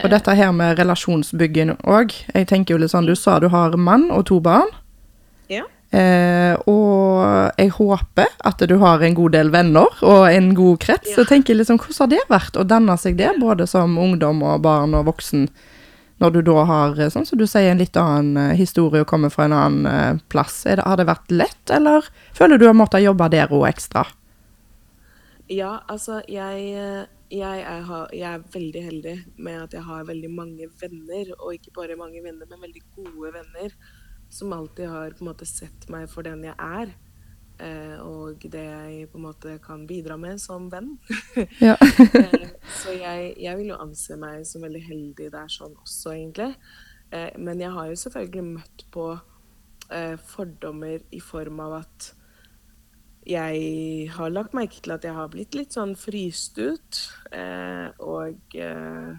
Og 0.00 0.08
dette 0.08 0.34
her 0.36 0.52
med 0.56 0.78
relasjonsbygging 0.80 1.74
òg. 1.84 2.14
Jeg 2.32 2.48
tenker 2.48 2.74
jo 2.74 2.80
litt 2.80 2.94
sånn, 2.94 3.08
du 3.08 3.16
sa 3.18 3.36
du 3.42 3.50
har 3.52 3.76
mann 3.76 4.08
og 4.14 4.24
to 4.30 4.38
barn. 4.40 4.70
Ja. 5.52 5.66
Eh, 5.92 6.54
og 6.70 7.52
jeg 7.60 7.74
håper 7.76 8.30
at 8.48 8.64
du 8.64 8.78
har 8.80 9.04
en 9.04 9.16
god 9.18 9.34
del 9.36 9.52
venner 9.52 10.00
og 10.00 10.24
en 10.30 10.54
god 10.56 10.80
krets. 10.86 11.10
Ja. 11.12 11.18
Så 11.20 11.26
tenker 11.28 11.52
jeg 11.52 11.60
liksom, 11.60 11.82
hvordan 11.82 12.00
har 12.00 12.12
det 12.14 12.22
vært 12.32 12.56
å 12.56 12.64
danne 12.64 12.96
seg 13.00 13.20
det, 13.20 13.34
både 13.42 13.68
som 13.68 13.98
ungdom 14.00 14.40
og 14.46 14.64
barn 14.64 14.96
og 14.96 15.10
voksen, 15.10 15.46
når 16.22 16.36
du 16.36 16.40
da 16.46 16.64
har, 16.64 16.96
eh, 16.96 17.12
sånn 17.12 17.28
som 17.28 17.38
du 17.38 17.44
sier, 17.50 17.68
en 17.68 17.82
litt 17.82 17.98
annen 17.98 18.38
eh, 18.40 18.56
historie 18.56 19.04
og 19.04 19.10
kommer 19.10 19.32
fra 19.32 19.44
en 19.44 19.58
annen 19.58 19.86
eh, 19.90 20.24
plass? 20.32 20.62
Det, 20.64 20.80
har 20.80 20.96
det 20.96 21.10
vært 21.10 21.34
lett, 21.34 21.62
eller 21.68 22.08
føler 22.32 22.62
du 22.62 22.68
har 22.70 22.78
måttet 22.78 23.04
jobbe 23.04 23.28
der 23.34 23.52
òg 23.52 23.68
ekstra? 23.68 24.06
Ja, 25.52 25.82
altså 25.92 26.22
jeg, 26.30 27.04
jeg, 27.32 27.62
er, 27.64 27.86
jeg 28.12 28.28
er 28.28 28.42
veldig 28.52 28.82
heldig 28.84 29.14
med 29.40 29.62
at 29.64 29.76
jeg 29.78 29.84
har 29.86 30.04
veldig 30.08 30.30
mange 30.36 30.68
venner, 30.80 31.32
og 31.38 31.54
ikke 31.56 31.72
bare 31.78 31.96
mange 32.00 32.20
venner, 32.24 32.48
men 32.50 32.60
veldig 32.66 32.82
gode 32.96 33.32
venner, 33.38 33.72
som 34.32 34.52
alltid 34.56 34.88
har 34.92 35.16
på 35.16 35.24
en 35.24 35.30
måte 35.32 35.48
sett 35.48 35.88
meg 35.92 36.06
for 36.12 36.24
den 36.28 36.44
jeg 36.44 36.54
er, 36.56 36.92
eh, 37.60 37.96
og 38.04 38.44
det 38.52 38.62
jeg 38.64 39.08
på 39.12 39.20
en 39.20 39.26
måte 39.26 39.56
kan 39.64 39.86
bidra 39.88 40.16
med 40.20 40.40
som 40.40 40.70
venn. 40.72 40.94
Ja. 41.60 41.76
Eh, 42.22 42.48
Så 42.82 42.94
jeg, 42.96 43.34
jeg 43.42 43.58
vil 43.58 43.72
jo 43.72 43.80
anse 43.82 44.16
meg 44.20 44.46
som 44.48 44.62
veldig 44.64 44.80
heldig 44.86 45.28
der 45.34 45.50
sånn 45.52 45.74
også, 45.76 46.14
egentlig. 46.14 46.54
Eh, 47.12 47.32
Men 47.38 47.60
jeg 47.60 47.72
har 47.74 47.88
jo 47.90 47.98
selvfølgelig 48.04 48.48
møtt 48.56 48.86
på 48.94 49.12
fordommer 50.24 51.02
i 51.12 51.18
form 51.20 51.58
av 51.60 51.72
at 51.82 52.06
jeg 53.28 54.08
har 54.16 54.32
lagt 54.34 54.56
merke 54.56 54.80
til 54.82 54.94
at 54.94 55.04
jeg 55.06 55.14
har 55.14 55.30
blitt 55.30 55.54
litt 55.54 55.74
sånn 55.76 55.94
fryst 55.98 56.58
ut. 56.58 57.02
Eh, 57.30 57.88
og 58.02 58.56
eh, 58.58 59.12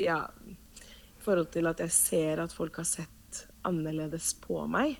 ja 0.00 0.22
I 0.40 1.20
forhold 1.20 1.50
til 1.52 1.68
at 1.68 1.82
jeg 1.84 1.92
ser 1.92 2.40
at 2.40 2.54
folk 2.56 2.80
har 2.80 2.88
sett 2.88 3.44
annerledes 3.68 4.32
på 4.40 4.64
meg 4.70 4.96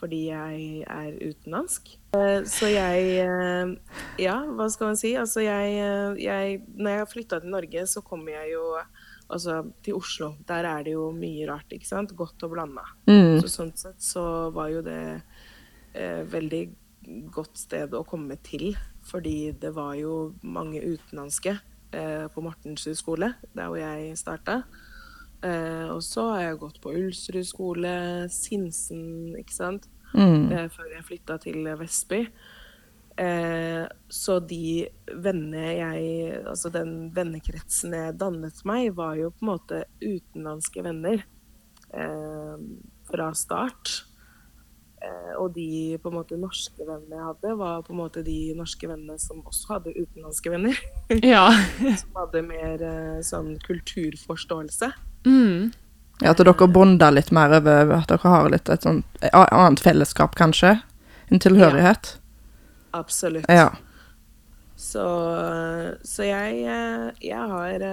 fordi 0.00 0.20
jeg 0.30 0.84
er 0.88 1.16
utenlandsk. 1.20 1.90
Eh, 2.16 2.40
så 2.48 2.70
jeg 2.72 3.18
eh, 3.20 3.72
Ja, 4.22 4.38
hva 4.56 4.70
skal 4.72 4.92
man 4.92 4.96
si? 4.96 5.12
Altså 5.18 5.44
jeg, 5.44 5.74
eh, 5.76 6.14
jeg 6.24 6.62
Når 6.72 6.94
jeg 6.94 7.10
flytta 7.10 7.40
til 7.42 7.52
Norge, 7.52 7.84
så 7.90 8.00
kommer 8.06 8.32
jeg 8.38 8.54
jo 8.54 8.64
altså 9.30 9.60
til 9.84 9.98
Oslo. 9.98 10.32
Der 10.48 10.66
er 10.66 10.86
det 10.86 10.96
jo 10.96 11.10
mye 11.14 11.46
rart, 11.50 11.70
ikke 11.70 11.86
sant? 11.86 12.16
Godt 12.16 12.42
og 12.46 12.54
blanda. 12.54 12.86
Mm. 13.06 13.38
Så 13.42 13.52
sånn 13.52 13.74
sett 13.78 14.00
så 14.02 14.24
var 14.54 14.72
jo 14.72 14.80
det 14.82 15.02
eh, 15.94 16.24
veldig 16.32 16.64
godt 17.32 17.58
sted 17.58 17.94
å 17.96 18.04
komme 18.08 18.36
til. 18.46 18.74
Fordi 19.06 19.52
det 19.58 19.72
var 19.76 19.96
jo 19.98 20.34
mange 20.42 20.82
utenlandske 20.82 21.56
eh, 21.96 22.26
på 22.32 22.44
Mortensrud 22.44 22.98
skole, 22.98 23.34
der 23.56 23.70
hvor 23.70 23.80
jeg 23.80 24.18
starta. 24.20 24.62
Eh, 25.40 25.88
og 25.88 26.02
så 26.04 26.26
har 26.34 26.42
jeg 26.44 26.60
gått 26.60 26.80
på 26.84 26.92
Ulsrud 26.92 27.46
skole, 27.48 27.92
Sinsen, 28.32 29.36
ikke 29.40 29.56
sant. 29.56 29.88
Mm. 30.12 30.50
Eh, 30.52 30.66
før 30.72 30.90
jeg 30.96 31.06
flytta 31.06 31.38
til 31.42 31.70
Vestby. 31.80 32.24
Eh, 33.20 33.84
så 34.08 34.38
de 34.40 34.86
vennene 35.20 35.72
jeg 35.76 36.36
Altså 36.48 36.70
den 36.72 37.10
vennekretsen 37.12 37.92
jeg 37.92 38.14
dannet 38.16 38.62
meg, 38.64 38.94
var 38.96 39.18
jo 39.18 39.32
på 39.34 39.44
en 39.44 39.50
måte 39.50 39.80
utenlandske 40.00 40.84
venner 40.86 41.24
eh, 41.92 42.62
fra 43.10 43.32
start. 43.36 44.09
Eh, 45.00 45.34
og 45.40 45.54
de 45.54 45.96
på 46.02 46.10
en 46.10 46.18
måte 46.18 46.36
norske 46.36 46.84
vennene 46.84 47.16
jeg 47.16 47.24
hadde, 47.24 47.54
var 47.56 47.84
på 47.86 47.94
en 47.94 48.00
måte 48.02 48.22
de 48.24 48.52
norske 48.56 48.88
vennene 48.88 49.16
som 49.20 49.40
også 49.48 49.76
hadde 49.76 49.94
utenlandske 49.96 50.52
venner. 50.52 50.80
Ja. 51.32 51.46
som 52.02 52.18
hadde 52.20 52.42
mer 52.44 52.84
eh, 52.84 53.20
sånn 53.24 53.54
kulturforståelse. 53.64 54.90
Mm. 55.24 55.70
Ja, 56.20 56.34
At 56.34 56.42
dere 56.42 56.68
bonder 56.68 57.14
litt 57.16 57.32
mer 57.32 57.54
over 57.56 57.94
at 57.96 58.12
dere 58.12 58.34
har 58.34 58.50
litt 58.52 58.68
et 58.68 58.84
sånt 58.84 59.24
annet 59.32 59.80
fellesskap, 59.80 60.36
kanskje? 60.36 60.76
En 61.32 61.40
tilhørighet? 61.40 62.18
Absolutt. 62.96 63.48
Ja. 63.48 63.70
Så, 64.76 65.04
så 66.04 66.28
jeg, 66.28 66.62
eh, 66.64 67.08
jeg 67.24 67.48
har 67.52 67.84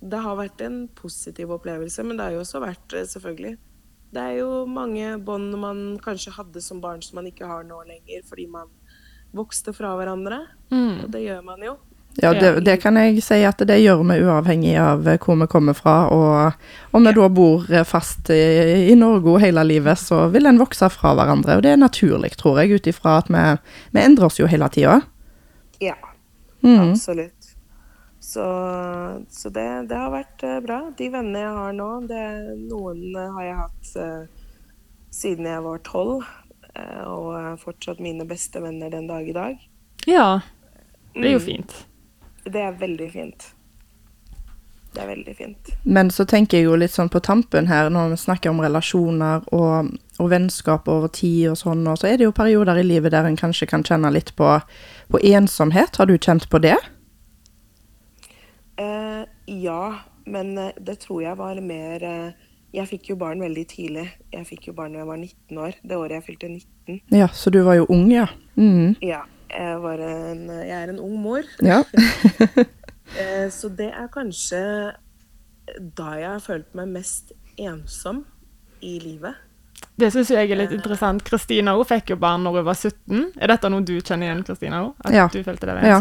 Det 0.00 0.20
har 0.24 0.36
vært 0.36 0.60
en 0.64 0.78
positiv 0.96 1.52
opplevelse, 1.56 2.04
men 2.04 2.18
det 2.18 2.26
har 2.26 2.36
jo 2.36 2.44
også 2.44 2.60
vært, 2.60 2.98
selvfølgelig 3.08 3.56
Det 4.14 4.22
er 4.22 4.36
jo 4.38 4.64
mange 4.70 5.16
bånd 5.24 5.54
man 5.60 5.80
kanskje 6.04 6.32
hadde 6.36 6.60
som 6.62 6.80
barn 6.80 7.02
som 7.02 7.18
man 7.18 7.26
ikke 7.26 7.46
har 7.48 7.64
nå 7.66 7.82
lenger, 7.88 8.22
fordi 8.28 8.46
man 8.48 8.68
vokste 9.36 9.74
fra 9.76 9.96
hverandre. 9.98 10.38
Mm. 10.72 11.04
Og 11.04 11.10
det 11.12 11.24
gjør 11.26 11.42
man 11.44 11.64
jo. 11.66 11.74
Ja, 12.22 12.30
det, 12.32 12.62
det 12.64 12.78
kan 12.80 12.96
jeg 12.96 13.20
si 13.20 13.42
at 13.44 13.60
det 13.68 13.76
gjør 13.82 14.00
vi 14.08 14.14
uavhengig 14.24 14.70
av 14.80 15.02
hvor 15.04 15.36
vi 15.36 15.46
kommer 15.52 15.76
fra. 15.76 15.96
Og 16.08 16.96
om 16.96 17.04
vi 17.04 17.12
da 17.12 17.26
bor 17.28 17.66
fast 17.84 18.30
i, 18.32 18.38
i 18.88 18.94
Norge 18.96 19.34
hele 19.42 19.64
livet, 19.68 20.00
så 20.00 20.22
vil 20.32 20.48
en 20.48 20.56
vokse 20.62 20.88
fra 20.94 21.12
hverandre. 21.18 21.58
Og 21.58 21.66
det 21.66 21.74
er 21.74 21.82
naturlig, 21.82 22.32
tror 22.40 22.62
jeg, 22.62 22.78
ut 22.78 22.88
ifra 22.88 23.18
at 23.20 23.28
vi, 23.28 23.42
vi 23.92 24.00
endrer 24.06 24.30
oss 24.30 24.40
jo 24.40 24.48
hele 24.48 24.70
tida. 24.72 25.00
Ja, 25.82 25.98
Mm. 26.64 26.94
absolutt. 26.94 27.50
Så, 28.26 28.44
så 29.30 29.50
det, 29.54 29.66
det 29.90 29.98
har 30.00 30.10
vært 30.10 30.42
eh, 30.42 30.56
bra. 30.64 30.80
De 30.98 31.06
vennene 31.14 31.44
jeg 31.44 31.52
har 31.60 31.76
nå, 31.78 31.88
det, 32.10 32.22
noen 32.66 33.04
eh, 33.14 33.28
har 33.36 33.44
jeg 33.46 33.58
hatt 33.60 33.90
uh, 34.02 34.48
siden 35.14 35.46
jeg 35.46 35.62
var 35.62 35.78
tolv. 35.86 36.24
eh, 36.74 37.04
og 37.06 37.28
er 37.38 37.60
fortsatt 37.62 38.00
mine 38.02 38.26
beste 38.28 38.60
venner 38.64 38.90
den 38.92 39.06
dag 39.08 39.28
i 39.30 39.36
dag. 39.36 39.60
ja. 40.06 40.40
Det 41.16 41.24
er 41.30 41.32
jo 41.32 41.38
Mm. 41.38 41.44
fint. 41.46 41.76
Det 42.44 42.60
er 42.60 42.72
veldig 42.76 43.06
fint. 43.12 43.46
Det 44.92 45.00
er 45.02 45.06
veldig 45.08 45.36
fint. 45.36 45.70
Men 45.84 46.10
så 46.10 46.26
tenker 46.28 46.58
jeg 46.58 46.66
jo 46.66 46.74
litt 46.76 46.92
sånn 46.92 47.08
på 47.08 47.20
tampen 47.24 47.66
her, 47.70 47.88
når 47.90 48.10
vi 48.12 48.16
snakker 48.20 48.50
om 48.52 48.60
relasjoner 48.60 49.46
og, 49.52 49.88
og 50.18 50.28
vennskap 50.30 50.88
over 50.92 51.08
tid 51.08 51.48
og 51.54 51.56
sånn, 51.56 51.86
og 51.88 51.96
så 52.02 52.10
er 52.10 52.18
det 52.20 52.24
jo 52.28 52.34
perioder 52.36 52.76
i 52.82 52.84
livet 52.84 53.12
der 53.16 53.24
en 53.24 53.36
kanskje 53.40 53.66
kan 53.70 53.82
kjenne 53.86 54.12
litt 54.12 54.34
på, 54.36 54.50
på 55.12 55.22
ensomhet. 55.32 55.96
Har 55.96 56.06
du 56.06 56.18
kjent 56.18 56.50
på 56.52 56.60
det? 56.60 56.76
Eh, 58.76 59.22
ja, 59.62 59.82
men 60.26 60.58
eh, 60.58 60.74
det 60.80 60.98
tror 61.06 61.22
jeg 61.24 61.38
var 61.38 61.60
mer 61.64 62.02
eh, 62.04 62.48
Jeg 62.76 62.90
fikk 62.90 63.10
jo 63.10 63.16
barn 63.16 63.40
veldig 63.40 63.64
tidlig. 63.70 64.04
Jeg 64.34 64.46
fikk 64.48 64.68
jo 64.68 64.74
barn 64.76 64.92
da 64.92 65.00
jeg 65.00 65.08
var 65.08 65.20
19 65.22 65.60
år. 65.64 65.78
Det 65.80 65.96
året 65.96 66.18
jeg 66.18 66.26
fylte 66.26 66.50
19. 66.52 67.00
Ja, 67.14 67.28
så 67.32 67.50
du 67.50 67.62
var 67.64 67.78
jo 67.78 67.86
ung, 67.88 68.10
ja. 68.12 68.26
Mm. 68.56 68.98
Ja, 69.00 69.22
jeg, 69.48 69.78
var 69.80 70.02
en, 70.04 70.42
jeg 70.50 70.76
er 70.76 70.92
en 70.92 71.00
ung 71.00 71.16
mor. 71.22 71.46
Ja. 71.64 71.82
Eh, 73.06 73.46
så 73.54 73.68
det 73.70 73.86
er 73.94 74.08
kanskje 74.10 74.58
da 75.96 76.08
jeg 76.18 76.26
har 76.26 76.42
følt 76.42 76.72
meg 76.74 76.90
mest 76.90 77.30
ensom 77.56 78.24
i 78.84 78.96
livet. 78.98 79.38
Det 79.96 80.10
syns 80.12 80.28
jeg 80.28 80.50
er 80.52 80.58
litt 80.60 80.72
interessant. 80.76 81.22
Kristina 81.24 81.72
hun 81.76 81.86
fikk 81.88 82.10
jo 82.12 82.16
barn 82.20 82.42
når 82.44 82.58
hun 82.58 82.66
var 82.66 82.76
17. 82.76 83.22
Er 83.40 83.48
dette 83.48 83.70
noe 83.72 83.80
du 83.80 83.94
kjenner 83.96 84.28
igjen, 84.28 84.42
Kristina? 84.44 84.82
At 85.04 85.14
Ja. 85.14 85.28
du 85.32 85.38
følte 85.42 85.66
det 85.66 85.74
var 85.74 85.86
Ja. 85.88 86.00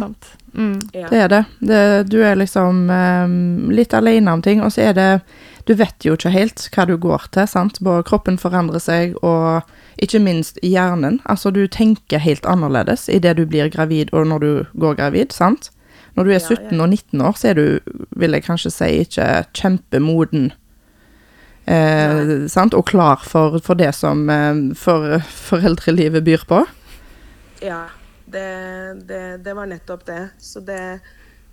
Mm. 0.54 0.82
Ja. 0.94 1.08
Det 1.10 1.20
er 1.24 1.28
det. 1.30 1.46
det 1.60 2.10
du 2.10 2.22
er 2.24 2.36
liksom 2.36 2.90
um, 2.90 3.72
litt 3.72 3.94
alene 3.94 4.32
om 4.34 4.42
ting, 4.42 4.62
og 4.62 4.72
så 4.72 4.90
er 4.90 4.94
det 4.94 5.22
Du 5.66 5.74
vet 5.74 6.06
jo 6.06 6.14
ikke 6.14 6.30
helt 6.30 6.70
hva 6.76 6.86
du 6.86 6.96
går 6.98 7.24
til, 7.32 7.48
sant. 7.48 7.80
Både 7.82 8.04
kroppen 8.04 8.38
forandrer 8.38 8.80
seg, 8.80 9.16
og 9.24 9.64
ikke 9.98 10.20
minst 10.22 10.60
hjernen. 10.62 11.22
Altså, 11.26 11.50
du 11.52 11.66
tenker 11.68 12.20
helt 12.20 12.46
annerledes 12.46 13.10
idet 13.10 13.38
du 13.38 13.46
blir 13.48 13.70
gravid 13.74 14.14
og 14.14 14.28
når 14.28 14.40
du 14.40 14.66
går 14.78 14.96
gravid, 15.00 15.32
sant. 15.34 15.72
Når 16.16 16.24
du 16.24 16.30
er 16.30 16.40
Ja, 16.40 16.48
ja. 16.50 16.70
17 16.70 16.82
og 16.82 16.90
19 16.90 17.22
år, 17.22 17.34
så 17.34 17.48
er 17.50 17.54
du, 17.54 17.80
vil 18.16 18.32
jeg 18.32 18.44
kanskje 18.44 18.72
si, 18.72 18.86
ikke 19.08 19.46
kjempemoden. 19.54 20.52
Eh, 21.66 22.46
sant? 22.52 22.74
Og 22.78 22.86
klar 22.88 23.24
for, 23.26 23.60
for 23.66 23.78
det 23.80 23.92
som 23.98 24.26
eh, 24.30 24.54
for, 24.78 25.20
foreldrelivet 25.50 26.26
byr 26.26 26.46
på. 26.50 26.62
Ja, 27.66 27.86
det, 28.26 28.48
det, 29.10 29.22
det 29.46 29.54
var 29.58 29.70
nettopp 29.72 30.06
det. 30.06 30.22
Så 30.38 30.62
det 30.66 31.00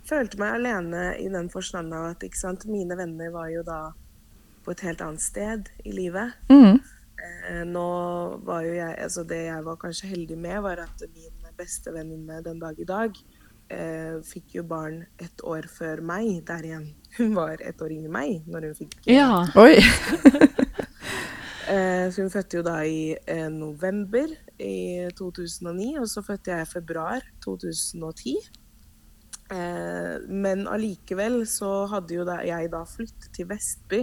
følte 0.07 0.39
meg 0.41 0.59
alene 0.59 1.13
i 1.17 1.29
den 1.31 1.49
forstand 1.49 1.93
av 1.95 2.11
at 2.13 2.25
sant, 2.37 2.67
mine 2.69 2.97
venner 2.99 3.31
var 3.33 3.49
jo 3.53 3.63
da 3.65 3.81
på 4.63 4.71
et 4.71 4.83
helt 4.85 5.01
annet 5.03 5.23
sted 5.23 5.71
i 5.83 5.95
livet. 5.95 6.35
Mm. 6.51 6.77
Eh, 7.23 7.63
nå 7.67 7.87
var 8.43 8.65
jo 8.65 8.73
jeg 8.75 8.97
Altså 8.99 9.23
det 9.27 9.45
jeg 9.45 9.65
var 9.65 9.79
kanskje 9.79 10.11
heldig 10.11 10.37
med, 10.37 10.59
var 10.65 10.83
at 10.85 11.07
min 11.13 11.55
beste 11.57 11.93
venninne 11.93 12.41
den 12.45 12.59
dag 12.61 12.79
i 12.79 12.87
dag 12.89 13.17
eh, 13.71 14.19
fikk 14.25 14.57
jo 14.57 14.63
barn 14.67 15.03
ett 15.21 15.43
år 15.43 15.67
før 15.71 16.01
meg 16.05 16.41
der 16.47 16.67
igjen. 16.67 16.87
Hun 17.17 17.35
var 17.37 17.61
ett 17.61 17.81
år 17.81 17.93
yngre 17.93 18.09
enn 18.09 18.15
meg 18.15 18.49
når 18.49 18.69
hun 18.71 18.77
fikk 18.83 18.97
Ja. 19.11 19.45
Oi. 19.59 19.77
Eh, 21.63 22.09
så 22.11 22.25
hun 22.25 22.29
fødte 22.29 22.57
jo 22.57 22.61
da 22.67 22.73
i 22.83 23.13
eh, 23.15 23.45
november 23.47 24.27
i 24.59 25.07
2009, 25.15 25.93
og 26.01 26.09
så 26.11 26.19
fødte 26.19 26.51
jeg 26.51 26.67
i 26.67 26.67
februar 26.73 27.23
2010. 27.45 28.33
Eh, 29.47 30.25
men 30.27 30.67
allikevel 30.67 31.45
så 31.47 31.85
hadde 31.87 32.17
jo 32.17 32.25
da, 32.27 32.41
jeg 32.43 32.67
da 32.73 32.83
flyttet 32.83 33.31
til 33.35 33.47
Vestby, 33.47 34.01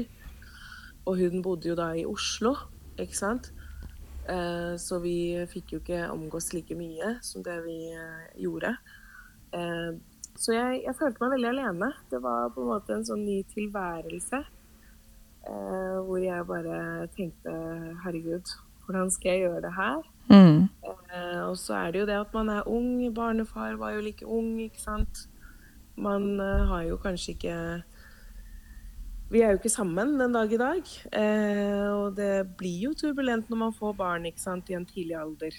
og 1.05 1.21
hun 1.21 1.45
bodde 1.45 1.69
jo 1.69 1.77
da 1.77 1.91
i 1.93 2.07
Oslo, 2.09 2.55
ikke 2.97 3.21
sant? 3.21 3.53
Eh, 4.31 4.75
så 4.79 5.01
vi 5.03 5.35
fikk 5.51 5.75
jo 5.75 5.81
ikke 5.83 6.05
omgås 6.13 6.53
like 6.55 6.77
mye 6.79 7.17
som 7.25 7.43
det 7.43 7.57
vi 7.65 7.79
eh, 7.93 8.27
gjorde. 8.45 8.77
Eh, 9.57 9.91
så 10.41 10.55
jeg, 10.55 10.81
jeg 10.87 10.97
følte 10.97 11.21
meg 11.25 11.35
veldig 11.35 11.51
alene. 11.51 11.91
Det 12.11 12.23
var 12.25 12.53
på 12.55 12.63
en 12.63 12.73
måte 12.73 12.97
en 12.97 13.07
sånn 13.07 13.27
ny 13.27 13.41
tilværelse. 13.51 14.41
Eh, 15.41 15.99
hvor 16.05 16.21
jeg 16.21 16.47
bare 16.49 17.09
tenkte 17.17 17.53
herregud, 18.05 18.53
hvordan 18.85 19.11
skal 19.13 19.33
jeg 19.33 19.45
gjøre 19.47 19.63
det 19.65 19.73
her? 19.77 20.01
Mm. 20.31 20.69
Eh, 20.85 21.43
og 21.45 21.57
så 21.59 21.79
er 21.79 21.93
det 21.93 22.03
jo 22.03 22.09
det 22.11 22.19
at 22.21 22.35
man 22.37 22.53
er 22.53 22.69
ung. 22.69 22.93
Barnefar 23.15 23.77
var 23.81 23.97
jo 23.97 24.05
like 24.05 24.27
ung, 24.27 24.55
ikke 24.61 24.81
sant. 24.81 25.27
Man 26.01 26.39
har 26.41 26.87
jo 26.87 26.97
kanskje 26.97 27.35
ikke 27.35 27.57
Vi 29.31 29.43
er 29.45 29.51
jo 29.53 29.59
ikke 29.59 29.71
sammen 29.71 30.15
den 30.19 30.33
dag 30.33 30.53
i 30.53 30.59
dag. 30.59 30.95
Eh, 31.13 31.91
og 31.93 32.17
det 32.17 32.57
blir 32.59 32.89
jo 32.89 32.95
turbulent 32.95 33.51
når 33.51 33.61
man 33.67 33.77
får 33.77 33.93
barn 33.99 34.27
ikke 34.27 34.43
sant, 34.43 34.71
i 34.71 34.75
en 34.75 34.89
tidlig 34.89 35.15
alder. 35.21 35.55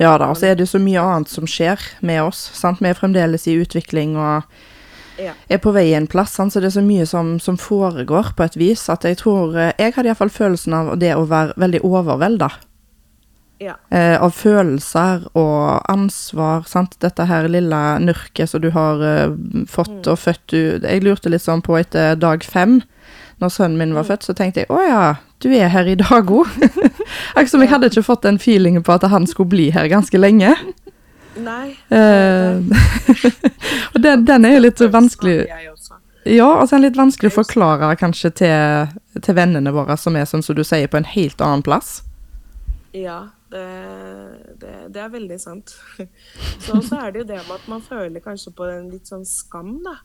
Ja 0.00 0.14
da, 0.18 0.30
og 0.32 0.36
så 0.40 0.46
er 0.52 0.54
det 0.56 0.68
så 0.70 0.80
mye 0.80 1.00
annet 1.02 1.28
som 1.28 1.44
skjer 1.48 1.80
med 2.00 2.22
oss. 2.22 2.38
sant? 2.56 2.80
Vi 2.80 2.88
er 2.88 2.94
fremdeles 2.98 3.46
i 3.46 3.58
utvikling 3.60 4.16
og 4.16 4.42
Ja. 5.20 5.32
er 5.50 5.58
på 5.58 5.72
vei 5.74 5.92
en 5.94 6.06
plass, 6.06 6.32
sant? 6.32 6.52
så 6.52 6.60
det 6.60 6.70
er 6.70 6.80
så 6.80 6.86
mye 6.86 7.04
som, 7.06 7.38
som 7.38 7.56
foregår 7.60 8.32
på 8.34 8.44
et 8.44 8.56
vis 8.56 8.88
at 8.88 9.02
jeg 9.04 9.18
tror 9.20 9.56
eh, 9.56 9.72
Jeg 9.78 9.92
hadde 9.94 10.08
iallfall 10.08 10.30
følelsen 10.32 10.72
av 10.74 10.98
det 10.98 11.12
å 11.14 11.26
være 11.28 11.52
veldig 11.60 11.82
overvelda. 11.84 12.48
Ja. 13.62 13.74
Eh, 13.90 14.16
av 14.20 14.32
følelser 14.34 15.28
og 15.38 15.82
ansvar. 15.92 16.64
sant? 16.66 16.96
Dette 17.00 17.26
her 17.28 17.46
lille 17.48 17.82
nurket 18.02 18.48
som 18.50 18.60
du 18.64 18.70
har 18.74 19.02
eh, 19.04 19.36
fått 19.68 20.08
og 20.08 20.18
født 20.18 20.46
du 20.48 20.80
Jeg 20.82 21.02
lurte 21.04 21.30
litt 21.30 21.44
sånn 21.44 21.62
på 21.62 21.76
etter 21.78 22.16
dag 22.16 22.42
fem, 22.42 22.80
når 23.40 23.48
sønnen 23.54 23.78
min 23.78 23.94
var 23.94 24.04
født, 24.08 24.24
så 24.24 24.34
tenkte 24.34 24.64
jeg 24.64 24.70
å 24.70 24.80
ja, 24.82 25.14
du 25.42 25.50
er 25.52 25.68
her 25.72 25.88
i 25.90 25.96
dag 25.98 26.30
òg. 26.30 26.48
Akkurat 27.34 27.50
som 27.50 27.64
jeg 27.64 27.72
hadde 27.72 27.90
ikke 27.90 28.06
fått 28.06 28.24
den 28.26 28.38
feelingen 28.42 28.84
på 28.86 28.94
at 28.94 29.06
han 29.10 29.26
skulle 29.30 29.52
bli 29.52 29.68
her 29.74 29.90
ganske 29.90 30.18
lenge. 30.20 30.54
Nei. 31.42 31.72
Eh, 31.88 32.60
og 33.94 34.00
den, 34.04 34.24
den 34.28 34.46
er 34.48 34.56
jo 34.56 34.64
litt 34.66 34.82
vanskelig. 34.92 35.38
Ja, 36.28 36.48
altså 36.60 36.78
litt 36.78 36.98
vanskelig 36.98 37.32
å 37.32 37.38
forklare 37.40 37.94
kanskje 37.98 38.30
til, 38.42 38.92
til 39.18 39.34
vennene 39.34 39.72
våre 39.74 39.96
som 39.98 40.14
er, 40.16 40.28
som 40.30 40.42
du 40.42 40.62
sier, 40.62 40.86
på 40.92 41.00
en 41.00 41.08
helt 41.08 41.42
annen 41.42 41.64
plass. 41.66 42.02
Ja, 42.94 43.32
det, 43.50 43.64
det, 44.60 44.74
det 44.94 45.02
er 45.02 45.10
veldig 45.12 45.38
sant. 45.40 45.74
Så 46.62 46.78
så 46.84 47.00
er 47.00 47.12
det 47.12 47.24
jo 47.24 47.28
det 47.32 47.40
med 47.48 47.56
at 47.56 47.68
man 47.70 47.82
føler 47.82 48.22
kanskje 48.22 48.52
på 48.54 48.68
en 48.70 48.90
litt 48.92 49.10
sånn 49.10 49.26
skam, 49.26 49.78
da. 49.84 49.96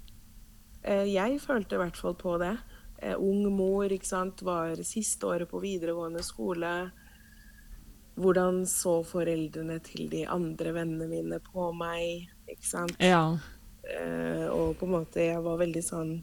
Eh, 0.87 1.05
Jeg 1.11 1.37
følte 1.43 1.77
i 1.77 1.81
hvert 1.83 1.99
fall 1.99 2.15
på 2.17 2.37
det. 2.41 2.55
Eh, 2.97 3.15
Ung 3.15 3.45
mor, 3.53 3.91
ikke 3.91 4.09
sant, 4.09 4.41
var 4.45 4.79
siste 4.87 5.27
året 5.29 5.49
på 5.49 5.61
videregående 5.61 6.23
skole. 6.25 6.71
Hvordan 8.17 8.63
så 8.69 8.99
foreldrene 9.05 9.77
til 9.85 10.09
de 10.09 10.23
andre 10.25 10.73
vennene 10.73 11.09
mine 11.11 11.37
på 11.43 11.69
meg, 11.77 12.31
ikke 12.49 12.65
sant. 12.65 12.97
Ja. 13.03 13.37
Eh, 13.85 14.47
og 14.49 14.79
på 14.79 14.87
en 14.87 14.95
måte 14.97 15.21
jeg 15.21 15.43
var 15.45 15.61
veldig 15.61 15.85
sånn 15.85 16.17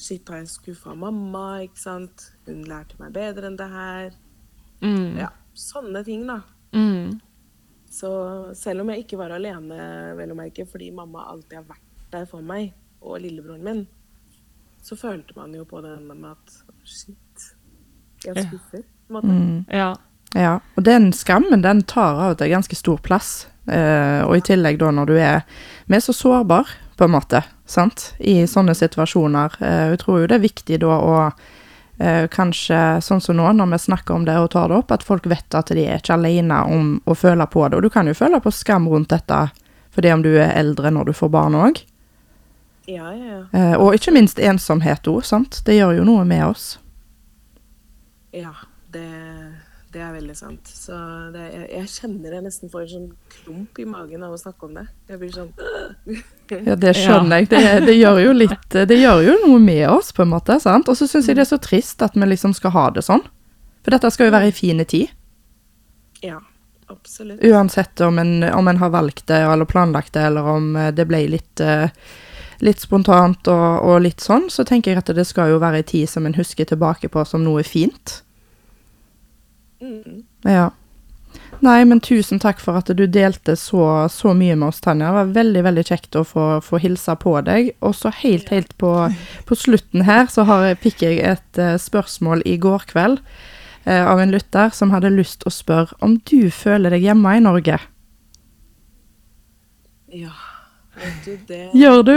Shit, 0.00 0.30
har 0.32 0.38
jeg 0.40 0.48
skuffa 0.48 0.94
mamma, 0.96 1.60
ikke 1.60 1.76
sant? 1.76 2.22
Hun 2.46 2.62
lærte 2.64 2.96
meg 2.96 3.10
bedre 3.12 3.50
enn 3.50 3.58
det 3.60 3.66
her. 3.68 4.14
Mm. 4.80 5.18
Ja, 5.20 5.28
sånne 5.52 6.00
ting, 6.06 6.22
da. 6.24 6.38
Mm. 6.72 7.18
Så 7.92 8.08
selv 8.56 8.80
om 8.80 8.94
jeg 8.94 9.04
ikke 9.04 9.18
var 9.20 9.34
alene, 9.36 9.76
vel 10.16 10.32
å 10.32 10.38
merke, 10.38 10.64
fordi 10.64 10.88
mamma 10.96 11.26
alltid 11.28 11.58
har 11.58 11.66
vært 11.68 12.06
der 12.14 12.24
for 12.30 12.40
meg, 12.40 12.72
og 13.04 13.20
lillebroren 13.20 13.66
min, 13.66 13.82
så 14.82 14.96
følte 14.96 15.36
man 15.36 15.54
jo 15.54 15.64
på 15.68 15.80
den 15.84 16.06
med 16.08 16.30
at 16.30 16.54
shit, 16.84 17.50
jeg 18.24 18.46
skuffer, 18.46 18.84
Ja. 19.10 19.20
Mm. 19.20 19.64
Ja. 19.68 19.94
Ja, 20.34 20.60
og 20.76 20.84
den 20.86 21.08
skammen 21.12 21.64
den 21.64 21.82
tar 21.82 22.14
av 22.14 22.34
og 22.34 22.38
til 22.38 22.52
ganske 22.52 22.76
stor 22.78 23.00
plass. 23.02 23.48
Eh, 23.66 24.22
og 24.22 24.36
i 24.36 24.44
tillegg 24.46 24.78
da 24.80 24.90
når 24.94 25.10
du 25.10 25.16
er 25.20 25.42
Vi 25.86 25.96
er 25.96 26.00
så 26.00 26.14
sårbar, 26.14 26.68
på 26.96 27.04
en 27.04 27.10
måte, 27.10 27.42
sant, 27.66 28.12
i 28.18 28.46
sånne 28.46 28.74
situasjoner. 28.78 29.56
Eh, 29.60 29.86
jeg 29.90 29.98
tror 30.04 30.20
jo 30.20 30.28
det 30.30 30.36
er 30.38 30.44
viktig 30.44 30.78
da 30.84 30.98
å 31.02 31.16
eh, 31.98 32.28
kanskje, 32.30 33.00
sånn 33.02 33.20
som 33.20 33.36
nå, 33.36 33.50
når 33.58 33.72
vi 33.72 33.80
snakker 33.86 34.14
om 34.14 34.24
det 34.28 34.38
og 34.38 34.52
tar 34.54 34.70
det 34.70 34.78
opp, 34.78 34.94
at 34.94 35.02
folk 35.06 35.26
vet 35.26 35.58
at 35.58 35.72
de 35.74 35.82
er 35.82 35.98
ikke 35.98 36.14
alene 36.14 36.62
om 36.70 36.92
å 37.04 37.16
føle 37.18 37.46
på 37.50 37.66
det. 37.68 37.80
Og 37.80 37.82
du 37.82 37.90
kan 37.90 38.06
jo 38.06 38.14
føle 38.14 38.40
på 38.40 38.54
skam 38.54 38.88
rundt 38.88 39.10
dette 39.10 39.48
fordi 39.90 40.12
om 40.14 40.22
du 40.22 40.30
er 40.36 40.54
eldre 40.54 40.92
når 40.94 41.10
du 41.10 41.16
får 41.18 41.32
barn 41.34 41.56
òg. 41.58 41.80
Ja, 42.90 43.10
ja, 43.14 43.32
ja. 43.36 43.40
Eh, 43.54 43.74
og 43.78 43.94
ikke 43.94 44.14
minst 44.16 44.40
ensomhet 44.42 45.06
òg, 45.10 45.22
sant. 45.28 45.60
Det 45.66 45.76
gjør 45.78 46.00
jo 46.00 46.06
noe 46.08 46.24
med 46.26 46.42
oss. 46.48 46.72
Ja, 48.34 48.52
det, 48.94 49.04
det 49.94 50.02
er 50.02 50.12
veldig 50.14 50.34
sant. 50.38 50.70
Så 50.70 50.96
det, 51.34 51.46
jeg, 51.54 51.68
jeg 51.76 51.90
kjenner 51.94 52.36
jeg 52.36 52.44
nesten 52.46 52.70
får 52.72 52.84
en 52.84 52.90
sånn 52.94 53.08
klump 53.36 53.78
i 53.82 53.86
magen 53.90 54.22
av 54.26 54.34
å 54.34 54.40
snakke 54.40 54.66
om 54.68 54.76
det. 54.80 54.86
Jeg 55.10 55.22
blir 55.22 55.32
sånn 55.34 55.52
Ja, 56.50 56.74
det 56.78 56.94
skjønner 56.98 57.42
jeg. 57.44 57.50
Det, 57.52 57.62
det 57.86 57.94
gjør 57.94 58.20
jo 58.24 58.32
litt 58.34 58.78
Det 58.90 58.98
gjør 58.98 59.22
jo 59.28 59.34
noe 59.46 59.60
med 59.62 59.84
oss, 59.90 60.10
på 60.16 60.24
en 60.26 60.32
måte. 60.34 60.58
sant? 60.62 60.90
Og 60.90 60.98
så 60.98 61.06
syns 61.10 61.30
jeg 61.30 61.38
det 61.38 61.46
er 61.46 61.52
så 61.52 61.60
trist 61.62 62.02
at 62.06 62.18
vi 62.18 62.26
liksom 62.26 62.54
skal 62.58 62.74
ha 62.74 62.88
det 62.94 63.06
sånn. 63.06 63.22
For 63.84 63.94
dette 63.94 64.10
skal 64.12 64.28
jo 64.28 64.34
være 64.34 64.50
i 64.50 64.56
fine 64.56 64.84
tid. 64.88 65.12
Ja, 66.20 66.40
absolutt. 66.90 67.40
Uansett 67.46 68.00
om 68.04 68.18
en, 68.20 68.42
om 68.50 68.68
en 68.68 68.80
har 68.82 68.90
valgt 68.92 69.26
det 69.30 69.38
eller 69.46 69.64
planlagt 69.64 70.12
det, 70.18 70.26
eller 70.28 70.50
om 70.54 70.74
eh, 70.76 70.90
det 70.92 71.06
ble 71.08 71.22
litt, 71.32 71.62
eh, 71.64 71.88
litt 72.64 72.82
spontant 72.82 73.48
og, 73.50 73.68
og 73.86 74.02
litt 74.04 74.24
sånn, 74.24 74.48
så 74.52 74.64
tenker 74.68 74.92
jeg 74.92 75.02
at 75.02 75.14
det 75.16 75.26
skal 75.28 75.54
jo 75.54 75.62
være 75.62 75.80
ei 75.82 75.86
tid 75.86 76.10
som 76.10 76.26
en 76.28 76.36
husker 76.36 76.68
tilbake 76.68 77.10
på 77.12 77.24
som 77.28 77.44
noe 77.44 77.64
fint. 77.66 78.20
Mm. 79.80 80.22
Ja. 80.44 80.70
Nei, 81.60 81.82
men 81.84 82.00
tusen 82.00 82.40
takk 82.40 82.60
for 82.62 82.78
at 82.80 82.88
du 82.96 83.02
delte 83.10 83.52
så, 83.58 83.84
så 84.12 84.32
mye 84.36 84.56
med 84.56 84.70
oss, 84.70 84.80
Tanja. 84.80 85.10
Det 85.10 85.18
var 85.18 85.32
veldig 85.36 85.62
veldig 85.66 85.84
kjekt 85.90 86.16
å 86.16 86.24
få, 86.24 86.44
få 86.64 86.80
hilse 86.80 87.14
på 87.20 87.34
deg. 87.44 87.72
Og 87.84 87.94
så 87.98 88.12
helt, 88.22 88.48
helt 88.54 88.72
på, 88.80 88.94
på 89.46 89.58
slutten 89.58 90.06
her, 90.08 90.24
så 90.32 90.46
har, 90.48 90.70
fikk 90.80 91.04
jeg 91.04 91.20
et 91.20 91.60
uh, 91.60 91.76
spørsmål 91.80 92.44
i 92.48 92.56
går 92.60 92.88
kveld 92.90 93.20
uh, 93.20 94.04
av 94.06 94.22
en 94.22 94.32
lytter 94.32 94.72
som 94.76 94.94
hadde 94.94 95.12
lyst 95.12 95.44
å 95.44 95.52
spørre 95.52 95.96
om 96.04 96.16
du 96.30 96.48
føler 96.54 96.96
deg 96.96 97.10
hjemme 97.10 97.36
i 97.36 97.44
Norge. 97.44 97.76
Ja, 100.10 100.32
du 101.24 101.36
det 101.48 101.62
Gjør 101.74 102.02
du? 102.06 102.16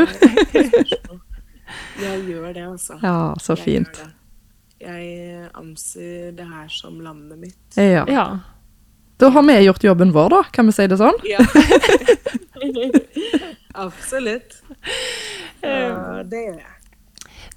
Jeg 2.01 2.19
gjør 2.27 2.53
det, 2.53 2.63
altså. 2.67 2.97
Ja, 3.01 3.34
så 3.41 3.55
Jeg 3.57 3.63
fint. 3.63 4.01
Jeg 4.84 5.47
anser 5.55 6.31
det 6.36 6.45
her 6.49 6.67
som 6.69 6.99
landet 7.01 7.39
mitt. 7.39 7.77
Ja. 7.79 8.03
Ja. 8.09 8.25
Da 9.21 9.29
har 9.31 9.43
vi 9.47 9.55
gjort 9.63 9.84
jobben 9.84 10.11
vår, 10.13 10.29
da. 10.34 10.41
Kan 10.51 10.67
vi 10.67 10.73
si 10.75 10.88
det 10.91 10.97
sånn? 10.99 11.15
Ja. 11.23 11.39
Absolutt. 13.86 14.59
Ja, 15.63 16.23
det 16.27 16.41
gjør 16.47 16.59
jeg. 16.59 16.69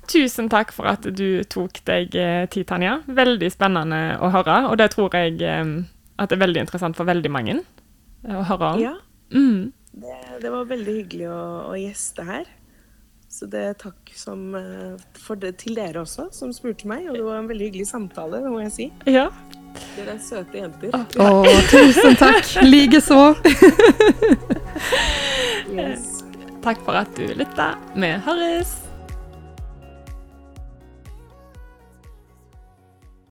Tusen 0.07 0.47
takk 0.53 0.71
for 0.71 0.87
at 0.87 1.03
du 1.19 1.43
tok 1.51 1.81
deg 1.89 2.15
eh, 2.15 2.45
tid, 2.53 2.69
Tanja. 2.71 3.01
Veldig 3.11 3.49
spennende 3.51 4.01
å 4.23 4.31
høre, 4.31 4.61
og 4.71 4.79
det 4.79 4.93
tror 4.95 5.11
jeg 5.19 5.41
eh, 5.43 5.65
at 6.17 6.31
det 6.31 6.37
er 6.39 6.45
veldig 6.45 6.63
interessant 6.63 6.97
for 6.99 7.09
veldig 7.09 7.33
mange 7.35 7.57
eh, 7.59 8.37
å 8.39 8.45
høre 8.47 8.71
om. 8.77 8.85
Ja, 8.87 8.95
Mm. 9.35 9.73
Det, 9.97 10.15
det 10.43 10.53
var 10.53 10.69
veldig 10.69 10.95
hyggelig 11.01 11.29
å, 11.33 11.43
å 11.73 11.75
gjeste 11.81 12.25
her. 12.29 12.49
Så 13.37 13.49
det 13.51 13.63
er 13.71 13.77
takk 13.81 14.13
som, 14.17 14.55
eh, 14.55 14.95
for 15.19 15.37
det, 15.41 15.57
til 15.65 15.77
dere 15.77 16.05
også, 16.05 16.29
som 16.33 16.53
spurte 16.57 16.89
meg. 16.89 17.09
Og 17.11 17.19
det 17.19 17.25
var 17.27 17.41
en 17.41 17.51
veldig 17.51 17.71
hyggelig 17.71 17.89
samtale, 17.91 18.41
det 18.45 18.53
må 18.53 18.63
jeg 18.65 18.75
si. 18.77 18.89
Ja. 19.11 19.27
Dere 19.97 20.15
er 20.15 20.23
søte 20.25 20.61
jenter. 20.63 20.95
Å, 20.95 21.29
tusen 21.75 22.17
takk. 22.21 22.55
Likeså. 22.65 23.21
Yes. 25.73 26.23
Takk 26.65 26.83
for 26.87 26.99
at 26.99 27.13
du 27.19 27.29
lytta. 27.37 27.75
Vi 27.97 28.17
høres! 28.27 28.86